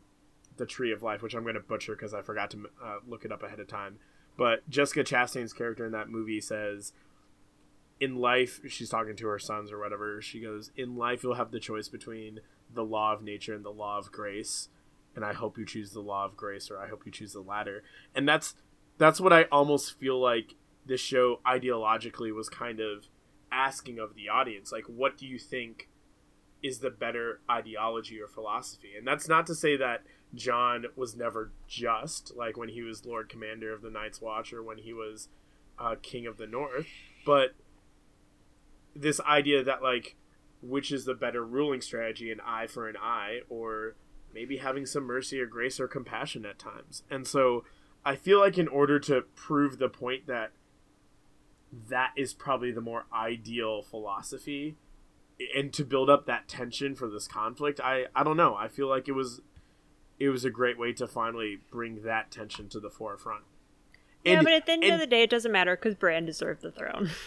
the 0.56 0.66
Tree 0.66 0.92
of 0.92 1.02
Life, 1.02 1.22
which 1.22 1.34
I'm 1.34 1.42
going 1.42 1.54
to 1.54 1.60
butcher 1.60 1.94
because 1.94 2.14
I 2.14 2.22
forgot 2.22 2.50
to 2.52 2.68
uh, 2.82 2.96
look 3.06 3.24
it 3.24 3.32
up 3.32 3.42
ahead 3.42 3.60
of 3.60 3.68
time. 3.68 3.98
But 4.36 4.68
Jessica 4.68 5.02
Chastain's 5.02 5.52
character 5.52 5.86
in 5.86 5.92
that 5.92 6.10
movie 6.10 6.40
says, 6.40 6.92
"In 8.00 8.16
life, 8.16 8.60
she's 8.68 8.90
talking 8.90 9.16
to 9.16 9.26
her 9.28 9.38
sons 9.38 9.72
or 9.72 9.78
whatever. 9.78 10.20
She 10.20 10.40
goes, 10.40 10.70
"In 10.76 10.96
life, 10.96 11.22
you'll 11.22 11.34
have 11.34 11.50
the 11.50 11.60
choice 11.60 11.88
between 11.88 12.40
the 12.72 12.84
law 12.84 13.12
of 13.12 13.22
nature 13.22 13.54
and 13.54 13.64
the 13.64 13.70
law 13.70 13.98
of 13.98 14.12
grace, 14.12 14.68
and 15.14 15.24
I 15.24 15.32
hope 15.32 15.56
you 15.56 15.64
choose 15.64 15.92
the 15.92 16.00
law 16.00 16.24
of 16.24 16.36
grace, 16.36 16.70
or 16.70 16.78
I 16.78 16.88
hope 16.88 17.06
you 17.06 17.12
choose 17.12 17.32
the 17.32 17.40
latter." 17.40 17.82
And 18.14 18.28
that's 18.28 18.54
that's 18.98 19.20
what 19.20 19.32
I 19.32 19.44
almost 19.44 19.98
feel 19.98 20.20
like 20.20 20.54
this 20.84 21.00
show 21.00 21.40
ideologically 21.46 22.34
was 22.34 22.48
kind 22.48 22.80
of 22.80 23.06
asking 23.50 23.98
of 23.98 24.14
the 24.14 24.28
audience, 24.28 24.72
like, 24.72 24.84
what 24.84 25.16
do 25.16 25.26
you 25.26 25.38
think? 25.38 25.88
is 26.62 26.78
the 26.80 26.90
better 26.90 27.40
ideology 27.50 28.20
or 28.20 28.28
philosophy. 28.28 28.90
And 28.96 29.06
that's 29.06 29.28
not 29.28 29.46
to 29.46 29.54
say 29.54 29.76
that 29.76 30.02
Jon 30.34 30.86
was 30.96 31.16
never 31.16 31.52
just, 31.66 32.36
like 32.36 32.56
when 32.56 32.68
he 32.68 32.82
was 32.82 33.06
Lord 33.06 33.28
Commander 33.28 33.72
of 33.72 33.82
the 33.82 33.90
Night's 33.90 34.20
Watch 34.20 34.52
or 34.52 34.62
when 34.62 34.78
he 34.78 34.92
was 34.92 35.28
uh, 35.78 35.96
King 36.02 36.26
of 36.26 36.36
the 36.36 36.46
North, 36.46 36.86
but 37.24 37.54
this 38.94 39.20
idea 39.20 39.62
that, 39.62 39.82
like, 39.82 40.16
which 40.62 40.90
is 40.90 41.04
the 41.04 41.14
better 41.14 41.44
ruling 41.44 41.80
strategy, 41.80 42.30
an 42.32 42.40
eye 42.44 42.66
for 42.66 42.88
an 42.88 42.96
eye, 42.96 43.40
or 43.48 43.94
maybe 44.32 44.58
having 44.58 44.86
some 44.86 45.04
mercy 45.04 45.40
or 45.40 45.46
grace 45.46 45.78
or 45.78 45.86
compassion 45.86 46.44
at 46.44 46.58
times. 46.58 47.02
And 47.10 47.26
so 47.26 47.64
I 48.04 48.16
feel 48.16 48.40
like 48.40 48.58
in 48.58 48.68
order 48.68 48.98
to 49.00 49.22
prove 49.34 49.78
the 49.78 49.88
point 49.88 50.26
that 50.26 50.52
that 51.88 52.12
is 52.16 52.32
probably 52.32 52.70
the 52.70 52.80
more 52.80 53.06
ideal 53.12 53.82
philosophy 53.82 54.76
and 55.54 55.72
to 55.72 55.84
build 55.84 56.08
up 56.08 56.26
that 56.26 56.48
tension 56.48 56.94
for 56.94 57.08
this 57.08 57.28
conflict 57.28 57.80
i 57.80 58.06
i 58.14 58.22
don't 58.22 58.36
know 58.36 58.54
i 58.54 58.68
feel 58.68 58.88
like 58.88 59.08
it 59.08 59.12
was 59.12 59.40
it 60.18 60.28
was 60.28 60.44
a 60.44 60.50
great 60.50 60.78
way 60.78 60.92
to 60.94 61.06
finally 61.06 61.60
bring 61.70 62.02
that 62.02 62.30
tension 62.30 62.68
to 62.70 62.80
the 62.80 62.90
forefront. 62.90 63.44
And, 64.24 64.34
yeah 64.34 64.42
but 64.42 64.52
at 64.52 64.66
the 64.66 64.72
end 64.72 64.84
and, 64.84 64.94
of 64.94 65.00
the 65.00 65.06
day 65.06 65.22
it 65.22 65.30
doesn't 65.30 65.52
matter 65.52 65.76
because 65.76 65.94
bran 65.94 66.26
deserved 66.26 66.62
the 66.62 66.72
throne. 66.72 67.10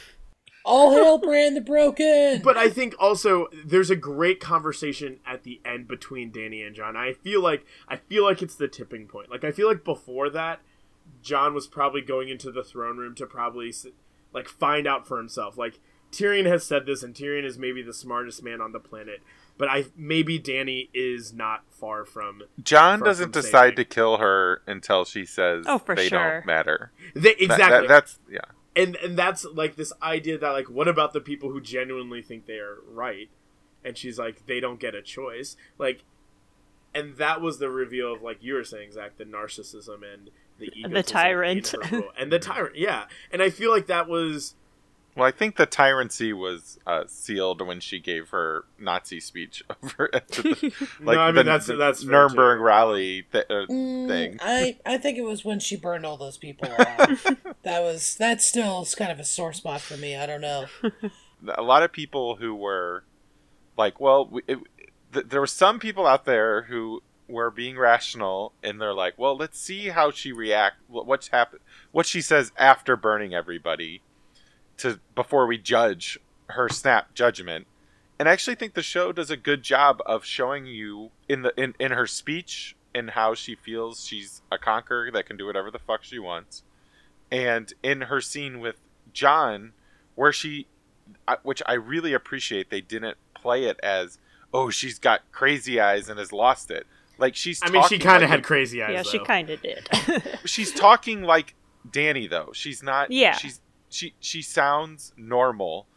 All 0.65 0.91
hail 0.91 1.17
bran 1.17 1.53
the 1.53 1.61
broken! 1.61 2.41
But 2.43 2.57
i 2.57 2.69
think 2.69 2.93
also 2.99 3.47
there's 3.65 3.89
a 3.89 3.95
great 3.95 4.39
conversation 4.39 5.19
at 5.25 5.43
the 5.43 5.61
end 5.63 5.87
between 5.87 6.31
Dany 6.31 6.65
and 6.65 6.75
Jon. 6.75 6.97
i 6.97 7.13
feel 7.13 7.41
like 7.41 7.65
i 7.87 7.95
feel 7.95 8.23
like 8.23 8.41
it's 8.41 8.55
the 8.55 8.67
tipping 8.67 9.07
point. 9.07 9.31
Like 9.31 9.43
i 9.43 9.51
feel 9.51 9.67
like 9.67 9.83
before 9.83 10.29
that 10.31 10.59
Jon 11.21 11.53
was 11.53 11.67
probably 11.67 12.01
going 12.01 12.29
into 12.29 12.51
the 12.51 12.63
throne 12.63 12.97
room 12.97 13.15
to 13.15 13.25
probably 13.25 13.73
like 14.33 14.47
find 14.47 14.87
out 14.87 15.07
for 15.07 15.17
himself. 15.17 15.57
Like 15.57 15.79
Tyrion 16.11 16.45
has 16.45 16.65
said 16.65 16.85
this, 16.85 17.03
and 17.03 17.13
Tyrion 17.13 17.45
is 17.45 17.57
maybe 17.57 17.81
the 17.81 17.93
smartest 17.93 18.43
man 18.43 18.61
on 18.61 18.71
the 18.71 18.79
planet. 18.79 19.21
But 19.59 19.67
I 19.67 19.85
maybe 19.97 20.39
Dany 20.39 20.87
is 20.93 21.33
not 21.33 21.65
far 21.69 22.05
from. 22.05 22.43
Jon 22.63 23.01
doesn't 23.01 23.33
decide 23.33 23.71
saving. 23.71 23.75
to 23.75 23.85
kill 23.85 24.17
her 24.17 24.61
until 24.65 25.03
she 25.03 25.25
says 25.25 25.65
oh, 25.67 25.77
for 25.77 25.95
they 25.95 26.07
sure. 26.07 26.35
don't 26.35 26.45
matter. 26.45 26.91
They, 27.13 27.31
exactly. 27.31 27.57
That, 27.57 27.81
that, 27.81 27.87
that's 27.87 28.19
yeah. 28.31 28.39
And 28.81 28.95
and 28.95 29.17
that's 29.17 29.43
like 29.43 29.75
this 29.75 29.91
idea 30.01 30.37
that 30.37 30.49
like 30.49 30.69
what 30.69 30.87
about 30.87 31.11
the 31.11 31.19
people 31.19 31.51
who 31.51 31.59
genuinely 31.59 32.21
think 32.21 32.45
they 32.45 32.59
are 32.59 32.77
right? 32.89 33.29
And 33.83 33.97
she's 33.97 34.17
like 34.17 34.45
they 34.45 34.61
don't 34.61 34.79
get 34.79 34.95
a 34.95 35.01
choice. 35.01 35.57
Like 35.77 36.05
and 36.95 37.17
that 37.17 37.41
was 37.41 37.59
the 37.59 37.69
reveal 37.69 38.13
of 38.13 38.21
like 38.21 38.41
you 38.41 38.53
were 38.53 38.63
saying 38.63 38.93
Zach 38.93 39.17
the 39.17 39.25
narcissism 39.25 40.01
and 40.13 40.29
the 40.57 40.71
ego, 40.73 40.89
the 40.89 41.03
tyrant 41.03 41.73
and 42.17 42.31
the 42.31 42.39
tyrant 42.39 42.75
yeah 42.75 43.05
and 43.31 43.41
I 43.41 43.49
feel 43.49 43.71
like 43.71 43.87
that 43.87 44.07
was 44.07 44.55
well, 45.19 45.27
I 45.27 45.31
think 45.31 45.57
the 45.57 45.65
tyranny 45.65 46.33
was 46.33 46.79
uh, 46.87 47.03
sealed 47.07 47.65
when 47.65 47.79
she 47.79 47.99
gave 47.99 48.29
her 48.29 48.65
Nazi 48.79 49.19
speech 49.19 49.63
over 49.83 50.09
at 50.13 50.27
the, 50.29 50.73
like 51.01 51.15
no, 51.15 51.21
I 51.21 51.27
mean, 51.27 51.35
the, 51.35 51.43
that's, 51.43 51.67
that's 51.67 52.03
Nuremberg 52.03 52.61
rally 52.61 53.25
th- 53.31 53.45
uh, 53.49 53.65
mm, 53.69 54.07
thing. 54.07 54.39
I, 54.41 54.77
I 54.85 54.97
think 54.97 55.17
it 55.17 55.23
was 55.23 55.43
when 55.45 55.59
she 55.59 55.75
burned 55.75 56.05
all 56.05 56.17
those 56.17 56.37
people 56.37 56.67
alive. 56.77 57.37
that 57.63 57.81
was 57.81 58.15
that 58.15 58.41
still 58.41 58.81
is 58.81 58.95
kind 58.95 59.11
of 59.11 59.19
a 59.19 59.25
sore 59.25 59.53
spot 59.53 59.81
for 59.81 59.97
me. 59.97 60.15
I 60.15 60.25
don't 60.25 60.41
know. 60.41 60.65
A 61.55 61.61
lot 61.61 61.83
of 61.83 61.91
people 61.91 62.37
who 62.37 62.55
were 62.55 63.03
like, 63.77 63.99
well, 63.99 64.31
it, 64.47 64.59
th- 65.13 65.25
there 65.27 65.39
were 65.39 65.47
some 65.47 65.79
people 65.79 66.07
out 66.07 66.25
there 66.25 66.63
who 66.63 67.01
were 67.27 67.51
being 67.51 67.77
rational, 67.77 68.53
and 68.63 68.81
they're 68.81 68.93
like, 68.93 69.13
well, 69.17 69.37
let's 69.37 69.59
see 69.59 69.89
how 69.89 70.11
she 70.11 70.31
react. 70.31 70.77
What's 70.87 71.27
happened? 71.27 71.61
What 71.91 72.05
she 72.05 72.21
says 72.21 72.51
after 72.57 72.95
burning 72.95 73.33
everybody 73.33 74.01
to 74.79 74.99
before 75.15 75.47
we 75.47 75.57
judge 75.57 76.19
her 76.47 76.69
snap 76.69 77.13
judgment. 77.13 77.67
And 78.17 78.27
I 78.27 78.33
actually 78.33 78.55
think 78.55 78.73
the 78.73 78.83
show 78.83 79.11
does 79.11 79.31
a 79.31 79.37
good 79.37 79.63
job 79.63 80.01
of 80.05 80.25
showing 80.25 80.65
you 80.65 81.11
in 81.29 81.43
the 81.43 81.53
in, 81.61 81.73
in 81.79 81.91
her 81.91 82.07
speech 82.07 82.75
and 82.93 83.11
how 83.11 83.33
she 83.33 83.55
feels 83.55 84.05
she's 84.05 84.41
a 84.51 84.57
conqueror 84.57 85.11
that 85.11 85.25
can 85.25 85.37
do 85.37 85.45
whatever 85.45 85.71
the 85.71 85.79
fuck 85.79 86.03
she 86.03 86.19
wants. 86.19 86.63
And 87.31 87.71
in 87.83 88.01
her 88.01 88.21
scene 88.21 88.59
with 88.59 88.81
Jon 89.13 89.73
where 90.15 90.33
she, 90.33 90.67
which 91.43 91.61
I 91.65 91.73
really 91.73 92.13
appreciate, 92.13 92.69
they 92.69 92.81
didn't 92.81 93.17
play 93.33 93.65
it 93.65 93.79
as, 93.81 94.17
oh, 94.53 94.69
she's 94.69 94.99
got 94.99 95.21
crazy 95.31 95.79
eyes 95.79 96.09
and 96.09 96.19
has 96.19 96.33
lost 96.33 96.71
it. 96.71 96.85
Like 97.17 97.35
she's. 97.35 97.61
I 97.63 97.69
mean, 97.69 97.83
she 97.87 97.99
kind 97.99 98.23
of 98.23 98.29
like 98.29 98.39
had 98.39 98.45
crazy 98.45 98.81
eyes. 98.81 98.91
Yeah, 98.91 99.03
though. 99.03 99.09
she 99.09 99.19
kind 99.19 99.49
of 99.49 99.61
did. 99.61 99.87
she's 100.45 100.73
talking 100.73 101.21
like 101.21 101.53
Dany 101.87 102.29
though. 102.29 102.51
She's 102.53 102.81
not. 102.81 103.11
Yeah. 103.11 103.33
She's 103.33 103.61
she 103.89 104.13
she 104.19 104.41
sounds 104.41 105.13
normal. 105.17 105.87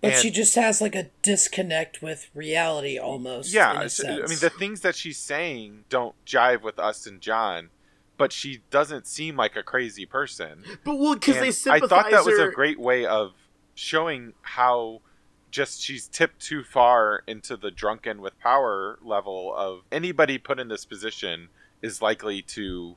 But 0.00 0.12
and, 0.12 0.22
she 0.22 0.30
just 0.30 0.54
has 0.54 0.80
like 0.80 0.94
a 0.94 1.10
disconnect 1.22 2.02
with 2.02 2.30
reality 2.32 2.96
almost 2.96 3.52
yeah 3.52 3.72
i 3.72 3.82
mean 4.28 4.38
the 4.38 4.52
things 4.56 4.82
that 4.82 4.94
she's 4.94 5.18
saying 5.18 5.86
don't 5.88 6.14
jive 6.24 6.62
with 6.62 6.78
us 6.78 7.04
and 7.04 7.20
john 7.20 7.70
but 8.16 8.32
she 8.32 8.60
doesn't 8.70 9.06
seem 9.06 9.36
like 9.36 9.56
a 9.56 9.62
crazy 9.62 10.04
person. 10.04 10.64
But 10.84 10.96
well 10.96 11.14
because 11.14 11.36
they 11.36 11.52
sympathize 11.52 11.92
i 11.92 12.02
thought 12.02 12.10
that 12.10 12.24
was 12.24 12.38
a 12.38 12.50
great 12.50 12.78
way 12.78 13.06
of 13.06 13.32
showing 13.74 14.34
how 14.42 15.00
just 15.50 15.80
she's 15.80 16.08
tipped 16.08 16.40
too 16.40 16.62
far 16.62 17.22
into 17.26 17.56
the 17.56 17.70
drunken 17.70 18.20
with 18.20 18.38
power 18.40 18.98
level 19.02 19.54
of 19.56 19.80
anybody 19.90 20.36
put 20.36 20.58
in 20.58 20.68
this 20.68 20.84
position 20.84 21.48
is 21.80 22.02
likely 22.02 22.42
to 22.42 22.96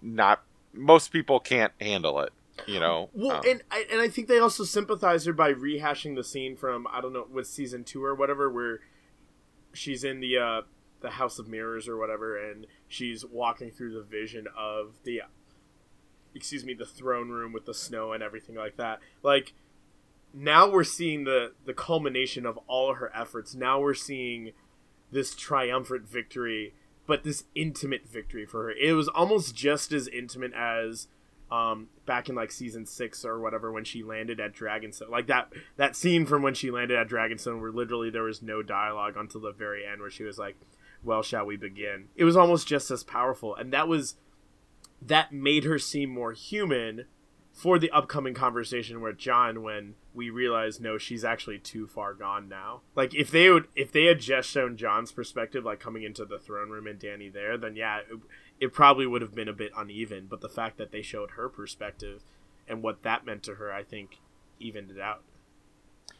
not 0.00 0.42
most 0.72 1.12
people 1.12 1.38
can't 1.38 1.72
handle 1.80 2.18
it 2.20 2.32
you 2.66 2.80
know. 2.80 3.10
Well, 3.12 3.36
um, 3.36 3.42
and 3.48 3.62
I, 3.70 3.86
and 3.90 4.00
I 4.00 4.08
think 4.08 4.28
they 4.28 4.38
also 4.38 4.64
sympathize 4.64 5.24
her 5.24 5.32
by 5.32 5.52
rehashing 5.52 6.16
the 6.16 6.24
scene 6.24 6.56
from 6.56 6.86
I 6.90 7.00
don't 7.00 7.12
know 7.12 7.26
with 7.30 7.46
season 7.46 7.84
two 7.84 8.04
or 8.04 8.14
whatever 8.14 8.50
where 8.50 8.80
she's 9.72 10.04
in 10.04 10.20
the 10.20 10.38
uh, 10.38 10.62
the 11.00 11.10
House 11.10 11.38
of 11.38 11.48
Mirrors 11.48 11.88
or 11.88 11.96
whatever, 11.96 12.36
and 12.36 12.66
she's 12.88 13.24
walking 13.24 13.70
through 13.70 13.94
the 13.94 14.02
vision 14.02 14.46
of 14.56 14.94
the 15.04 15.22
excuse 16.34 16.64
me 16.64 16.74
the 16.74 16.86
throne 16.86 17.28
room 17.28 17.52
with 17.52 17.66
the 17.66 17.74
snow 17.74 18.12
and 18.12 18.22
everything 18.22 18.54
like 18.54 18.76
that. 18.76 19.00
Like 19.22 19.52
now 20.32 20.70
we're 20.70 20.84
seeing 20.84 21.24
the 21.24 21.52
the 21.64 21.74
culmination 21.74 22.46
of 22.46 22.58
all 22.66 22.94
her 22.94 23.10
efforts. 23.14 23.54
Now 23.54 23.80
we're 23.80 23.94
seeing 23.94 24.52
this 25.10 25.34
triumphant 25.34 26.08
victory, 26.08 26.74
but 27.06 27.24
this 27.24 27.44
intimate 27.54 28.08
victory 28.08 28.46
for 28.46 28.64
her. 28.64 28.70
It 28.70 28.92
was 28.92 29.08
almost 29.08 29.54
just 29.54 29.92
as 29.92 30.08
intimate 30.08 30.54
as 30.54 31.08
um, 31.52 31.88
back 32.06 32.30
in 32.30 32.34
like 32.34 32.50
season 32.50 32.86
six 32.86 33.26
or 33.26 33.38
whatever 33.38 33.70
when 33.70 33.84
she 33.84 34.02
landed 34.02 34.40
at 34.40 34.54
Dragonstone. 34.54 35.10
Like 35.10 35.26
that 35.26 35.52
that 35.76 35.94
scene 35.94 36.24
from 36.24 36.42
when 36.42 36.54
she 36.54 36.70
landed 36.70 36.96
at 36.96 37.08
Dragonstone 37.08 37.60
where 37.60 37.70
literally 37.70 38.08
there 38.08 38.22
was 38.22 38.40
no 38.40 38.62
dialogue 38.62 39.14
until 39.18 39.42
the 39.42 39.52
very 39.52 39.86
end 39.86 40.00
where 40.00 40.10
she 40.10 40.24
was 40.24 40.38
like, 40.38 40.56
"Well, 41.04 41.22
shall 41.22 41.44
we 41.44 41.58
begin?" 41.58 42.08
It 42.16 42.24
was 42.24 42.38
almost 42.38 42.66
just 42.66 42.90
as 42.90 43.04
powerful, 43.04 43.54
and 43.54 43.70
that 43.70 43.86
was 43.86 44.16
that 45.02 45.30
made 45.30 45.64
her 45.64 45.78
seem 45.78 46.08
more 46.08 46.32
human 46.32 47.04
for 47.52 47.78
the 47.78 47.90
upcoming 47.90 48.32
conversation 48.32 49.02
with 49.02 49.18
Jon 49.18 49.62
when 49.62 49.94
we 50.14 50.28
realize 50.30 50.78
no 50.78 50.98
she's 50.98 51.24
actually 51.24 51.58
too 51.58 51.86
far 51.86 52.12
gone 52.12 52.48
now 52.48 52.80
like 52.94 53.14
if 53.14 53.30
they 53.30 53.48
would 53.48 53.66
if 53.74 53.90
they 53.92 54.04
had 54.04 54.20
just 54.20 54.48
shown 54.48 54.76
Jon's 54.76 55.12
perspective 55.12 55.64
like 55.64 55.80
coming 55.80 56.02
into 56.02 56.24
the 56.24 56.38
throne 56.38 56.70
room 56.70 56.86
and 56.86 57.00
Dany 57.00 57.32
there 57.32 57.56
then 57.56 57.76
yeah 57.76 57.98
it, 57.98 58.18
it 58.62 58.72
probably 58.72 59.08
would 59.08 59.22
have 59.22 59.34
been 59.34 59.48
a 59.48 59.52
bit 59.52 59.72
uneven. 59.76 60.28
But 60.30 60.40
the 60.40 60.48
fact 60.48 60.78
that 60.78 60.92
they 60.92 61.02
showed 61.02 61.32
her 61.32 61.48
perspective 61.48 62.22
and 62.68 62.80
what 62.80 63.02
that 63.02 63.26
meant 63.26 63.42
to 63.42 63.56
her, 63.56 63.72
I 63.72 63.82
think, 63.82 64.20
evened 64.60 64.92
it 64.92 65.00
out. 65.00 65.24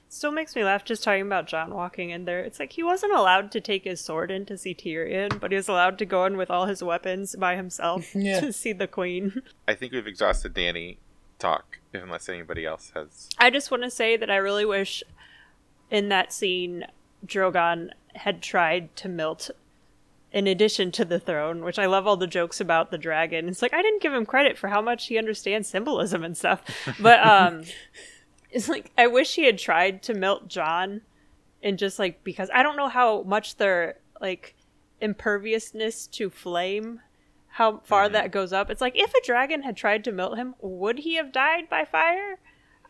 Still 0.08 0.32
makes 0.32 0.56
me 0.56 0.64
laugh 0.64 0.84
just 0.84 1.04
talking 1.04 1.22
about 1.22 1.46
Jon 1.46 1.72
walking 1.72 2.10
in 2.10 2.24
there. 2.24 2.40
It's 2.40 2.58
like 2.58 2.72
he 2.72 2.82
wasn't 2.82 3.14
allowed 3.14 3.52
to 3.52 3.60
take 3.60 3.84
his 3.84 4.00
sword 4.00 4.32
in 4.32 4.44
to 4.46 4.58
see 4.58 4.74
Tyrion, 4.74 5.38
but 5.38 5.52
he 5.52 5.56
was 5.56 5.68
allowed 5.68 5.98
to 5.98 6.04
go 6.04 6.26
in 6.26 6.36
with 6.36 6.50
all 6.50 6.66
his 6.66 6.82
weapons 6.82 7.36
by 7.36 7.54
himself 7.54 8.10
yeah. 8.14 8.40
to 8.40 8.52
see 8.52 8.72
the 8.72 8.88
queen. 8.88 9.40
I 9.68 9.74
think 9.74 9.92
we've 9.92 10.08
exhausted 10.08 10.52
Dany 10.52 10.96
talk, 11.42 11.78
unless 11.92 12.28
anybody 12.28 12.64
else 12.64 12.92
has. 12.94 13.28
I 13.38 13.50
just 13.50 13.70
want 13.70 13.82
to 13.82 13.90
say 13.90 14.16
that 14.16 14.30
I 14.30 14.36
really 14.36 14.64
wish 14.64 15.02
in 15.90 16.08
that 16.08 16.32
scene 16.32 16.86
Drogon 17.26 17.90
had 18.14 18.42
tried 18.42 18.94
to 18.96 19.08
melt 19.08 19.50
in 20.32 20.46
addition 20.46 20.90
to 20.92 21.04
the 21.04 21.20
throne, 21.20 21.62
which 21.62 21.78
I 21.78 21.86
love 21.86 22.06
all 22.06 22.16
the 22.16 22.26
jokes 22.26 22.60
about 22.60 22.90
the 22.90 22.98
dragon. 22.98 23.48
It's 23.48 23.60
like 23.60 23.74
I 23.74 23.82
didn't 23.82 24.02
give 24.02 24.14
him 24.14 24.24
credit 24.24 24.56
for 24.56 24.68
how 24.68 24.80
much 24.80 25.06
he 25.08 25.18
understands 25.18 25.68
symbolism 25.68 26.24
and 26.24 26.36
stuff. 26.36 26.62
But 26.98 27.24
um 27.26 27.64
it's 28.50 28.68
like 28.68 28.90
I 28.96 29.06
wish 29.06 29.34
he 29.34 29.44
had 29.44 29.58
tried 29.58 30.02
to 30.04 30.14
melt 30.14 30.48
Jon 30.48 31.02
and 31.62 31.78
just 31.78 31.98
like 31.98 32.24
because 32.24 32.48
I 32.54 32.62
don't 32.62 32.76
know 32.76 32.88
how 32.88 33.22
much 33.22 33.56
their 33.56 33.96
like 34.20 34.54
imperviousness 35.00 36.06
to 36.06 36.30
flame 36.30 37.00
how 37.52 37.80
far 37.84 38.04
mm-hmm. 38.04 38.14
that 38.14 38.32
goes 38.32 38.52
up. 38.52 38.70
It's 38.70 38.80
like 38.80 38.96
if 38.96 39.12
a 39.12 39.24
dragon 39.24 39.62
had 39.62 39.76
tried 39.76 40.04
to 40.04 40.12
melt 40.12 40.38
him, 40.38 40.54
would 40.60 41.00
he 41.00 41.16
have 41.16 41.32
died 41.32 41.68
by 41.68 41.84
fire? 41.84 42.38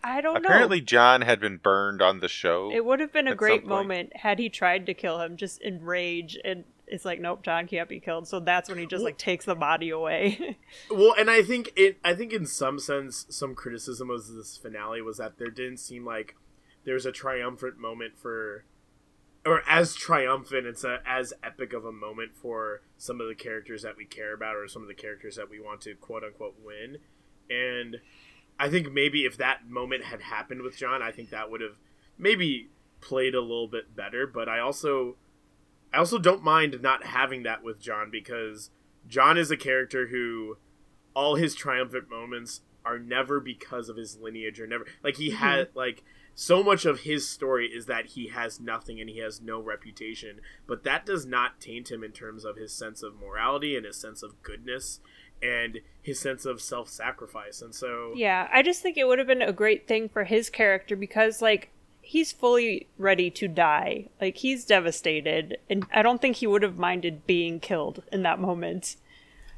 I 0.05 0.21
don't 0.21 0.37
Apparently 0.37 0.41
know. 0.41 0.49
Apparently, 0.49 0.81
Jon 0.81 1.21
had 1.23 1.41
been 1.41 1.57
burned 1.59 2.01
on 2.01 2.21
the 2.21 2.29
show. 2.29 2.71
It 2.73 2.85
would 2.85 3.01
have 3.01 3.13
been 3.13 3.29
a 3.29 3.35
great 3.35 3.67
moment 3.67 4.17
had 4.17 4.39
he 4.39 4.49
tried 4.49 4.87
to 4.87 4.95
kill 4.95 5.21
him, 5.21 5.37
just 5.37 5.61
in 5.63 5.85
rage, 5.85 6.39
and 6.45 6.65
it's 6.87 7.05
like, 7.05 7.21
nope, 7.21 7.43
Jon 7.43 7.67
can't 7.67 7.89
be 7.89 8.01
killed. 8.01 8.29
So 8.29 8.39
that's 8.39 8.69
when 8.69 8.79
he 8.79 8.87
just 8.87 9.03
like 9.03 9.19
takes 9.19 9.47
the 9.47 9.55
body 9.55 9.91
away. 9.91 10.59
well, 10.91 11.15
and 11.19 11.29
I 11.31 11.43
think 11.43 11.73
it. 11.75 11.99
I 12.05 12.15
think 12.15 12.33
in 12.33 12.47
some 12.47 12.79
sense, 12.79 13.27
some 13.31 13.55
criticism 13.55 14.11
of 14.11 14.27
this 14.29 14.57
finale 14.57 15.03
was 15.03 15.19
that 15.19 15.39
there 15.39 15.51
didn't 15.51 15.79
seem 15.79 16.05
like 16.05 16.37
there 16.85 16.95
was 16.95 17.07
a 17.07 17.13
triumphant 17.13 17.79
moment 17.79 18.17
for 18.17 18.65
or 19.45 19.63
as 19.69 19.95
triumphant 19.95 20.67
it's 20.67 20.85
a 20.85 21.01
as 21.07 21.33
epic 21.43 21.73
of 21.73 21.85
a 21.85 21.93
moment 21.93 22.35
for 22.35 22.83
some 22.97 23.21
of 23.21 23.29
the 23.29 23.35
characters 23.35 23.83
that 23.83 23.97
we 23.97 24.05
care 24.05 24.35
about 24.35 24.57
or 24.57 24.69
some 24.69 24.83
of 24.83 24.89
the 24.89 24.95
characters 24.95 25.37
that 25.37 25.51
we 25.51 25.61
want 25.61 25.81
to 25.81 25.95
quote 25.95 26.25
unquote 26.25 26.57
win. 26.65 26.99
And 27.51 27.99
i 28.59 28.69
think 28.69 28.93
maybe 28.93 29.25
if 29.25 29.37
that 29.37 29.69
moment 29.69 30.05
had 30.05 30.23
happened 30.23 30.63
with 30.63 30.77
Jon 30.77 31.03
i 31.03 31.11
think 31.11 31.31
that 31.31 31.51
would 31.51 31.61
have 31.61 31.77
maybe 32.19 32.71
played 33.01 33.35
a 33.35 33.41
little 33.41 33.69
bit 33.69 33.97
better. 33.97 34.27
But 34.27 34.49
i 34.49 34.59
also 34.59 35.17
i 35.93 35.99
also 35.99 36.19
don't 36.19 36.43
mind 36.43 36.81
not 36.81 37.05
having 37.05 37.43
that 37.43 37.63
with 37.63 37.81
Jon 37.81 38.11
because 38.11 38.71
Jon 39.09 39.37
is 39.37 39.51
a 39.51 39.57
character 39.57 40.09
who 40.09 40.59
all 41.15 41.35
his 41.35 41.55
triumphant 41.55 42.09
moments 42.09 42.61
are 42.85 42.99
never 42.99 43.41
because 43.41 43.89
of 43.89 43.97
his 43.97 44.19
lineage 44.19 44.61
or 44.61 44.67
never 44.67 44.87
like 45.03 45.17
he 45.17 45.31
had 45.31 45.69
hmm. 45.69 45.79
like 45.79 46.05
so 46.35 46.63
much 46.63 46.85
of 46.85 47.01
his 47.01 47.29
story 47.29 47.67
is 47.67 47.87
that 47.87 48.07
he 48.07 48.29
has 48.29 48.61
nothing 48.61 49.01
and 49.01 49.11
he 49.11 49.19
has 49.19 49.41
no 49.41 49.61
reputation, 49.61 50.41
but 50.67 50.85
that 50.85 51.05
does 51.05 51.27
not 51.27 51.61
taint 51.61 51.91
him 51.91 52.03
in 52.03 52.13
terms 52.13 52.45
of 52.45 52.57
his 52.57 52.73
sense 52.73 53.03
of 53.03 53.21
morality 53.21 53.77
and 53.77 53.85
his 53.85 53.97
sense 53.97 54.23
of 54.23 54.43
goodness 54.43 55.01
and 55.43 55.81
his 56.01 56.19
sense 56.19 56.47
of 56.47 56.61
self-sacrifice. 56.61 57.61
And 57.61 57.75
so 57.75 58.13
Yeah, 58.17 58.49
I 58.53 58.63
just 58.63 58.81
think 58.81 58.97
it 58.97 59.07
would 59.07 59.19
have 59.19 59.29
been 59.29 59.43
a 59.43 59.53
great 59.53 59.87
thing 59.87 60.09
for 60.09 60.25
his 60.25 60.49
character 60.49 60.97
because 60.97 61.43
like 61.43 61.71
he's 62.01 62.33
fully 62.33 62.89
ready 62.97 63.31
to 63.31 63.49
die. 63.49 64.09
Like 64.21 64.39
he's 64.39 64.65
devastated 64.65 65.59
and 65.69 65.87
I 65.93 66.03
don't 66.03 66.23
think 66.23 66.37
he 66.37 66.47
would 66.47 66.63
have 66.63 66.79
minded 66.79 67.27
being 67.27 67.61
killed 67.61 68.03
in 68.11 68.23
that 68.23 68.41
moment. 68.41 68.97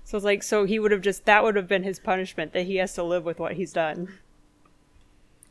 So 0.05 0.17
it's 0.17 0.25
like 0.25 0.43
so 0.43 0.65
he 0.65 0.79
would 0.79 0.91
have 0.91 1.01
just 1.03 1.25
that 1.27 1.45
would 1.45 1.57
have 1.57 1.69
been 1.69 1.85
his 1.85 1.99
punishment 1.99 2.53
that 2.53 2.67
he 2.67 2.77
has 2.77 2.95
to 2.95 3.03
live 3.03 3.25
with 3.25 3.39
what 3.39 3.53
he's 3.53 3.73
done. 3.73 4.19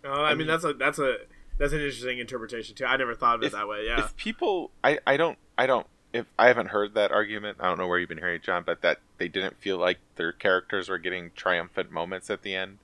Uh, 0.04 0.10
I, 0.10 0.12
I 0.12 0.30
mean, 0.30 0.40
mean, 0.40 0.48
that's 0.48 0.64
a 0.64 0.74
that's 0.74 1.00
a 1.00 1.18
that's 1.58 1.74
an 1.74 1.80
interesting 1.80 2.20
interpretation 2.20 2.76
too. 2.76 2.86
I 2.86 2.98
never 2.98 3.16
thought 3.16 3.36
of 3.36 3.44
it 3.44 3.48
if, 3.48 3.52
that 3.54 3.68
way. 3.68 3.86
Yeah. 3.86 4.00
If 4.00 4.16
people, 4.16 4.72
I 4.84 5.00
I 5.06 5.18
don't 5.18 5.38
I 5.58 5.68
don't 5.68 5.88
if 6.14 6.28
I 6.38 6.48
haven't 6.48 6.68
heard 6.68 6.94
that 6.94 7.12
argument, 7.12 7.58
I 7.60 7.68
don't 7.68 7.78
know 7.78 7.88
where 7.88 7.98
you've 7.98 8.10
been 8.10 8.20
hearing 8.20 8.36
it, 8.36 8.44
Jon, 8.44 8.64
but 8.64 8.82
that 8.82 9.00
they 9.18 9.28
didn't 9.28 9.60
feel 9.60 9.78
like 9.78 9.98
their 10.16 10.32
characters 10.32 10.88
were 10.88 11.00
getting 11.00 11.32
triumphant 11.36 11.92
moments 11.92 12.30
at 12.30 12.44
the 12.44 12.56
end. 12.56 12.78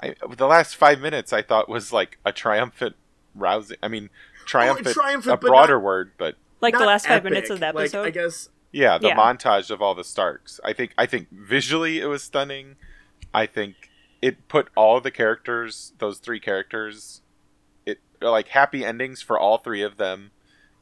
I 0.00 0.14
the 0.28 0.48
last 0.48 0.76
five 0.76 1.00
minutes 1.00 1.32
I 1.32 1.42
thought 1.42 1.68
was 1.68 1.92
like 1.92 2.18
a 2.24 2.32
triumphant 2.32 2.96
rousing. 3.34 3.76
I 3.82 3.88
mean, 3.88 4.10
triumphant, 4.46 4.88
oh, 4.88 4.92
triumphant 4.92 5.34
a 5.34 5.36
broader 5.36 5.74
not, 5.74 5.82
word, 5.82 6.12
but 6.18 6.36
like 6.60 6.76
the 6.76 6.84
last 6.84 7.06
epic. 7.06 7.14
five 7.14 7.24
minutes 7.24 7.50
of 7.50 7.60
the 7.60 7.68
episode. 7.68 8.02
Like, 8.02 8.08
I 8.08 8.10
guess. 8.10 8.48
Yeah, 8.72 8.96
the 8.96 9.08
yeah. 9.08 9.16
montage 9.16 9.70
of 9.70 9.82
all 9.82 9.94
the 9.94 10.04
Starks. 10.04 10.58
I 10.64 10.72
think 10.72 10.92
I 10.98 11.06
think 11.06 11.28
visually 11.30 12.00
it 12.00 12.06
was 12.06 12.22
stunning. 12.22 12.76
I 13.32 13.46
think 13.46 13.90
it 14.22 14.48
put 14.48 14.68
all 14.76 15.00
the 15.00 15.10
characters, 15.10 15.92
those 15.98 16.18
three 16.18 16.40
characters, 16.40 17.20
it 17.84 17.98
like 18.20 18.48
happy 18.48 18.84
endings 18.84 19.20
for 19.20 19.38
all 19.38 19.58
three 19.58 19.82
of 19.82 19.98
them 19.98 20.30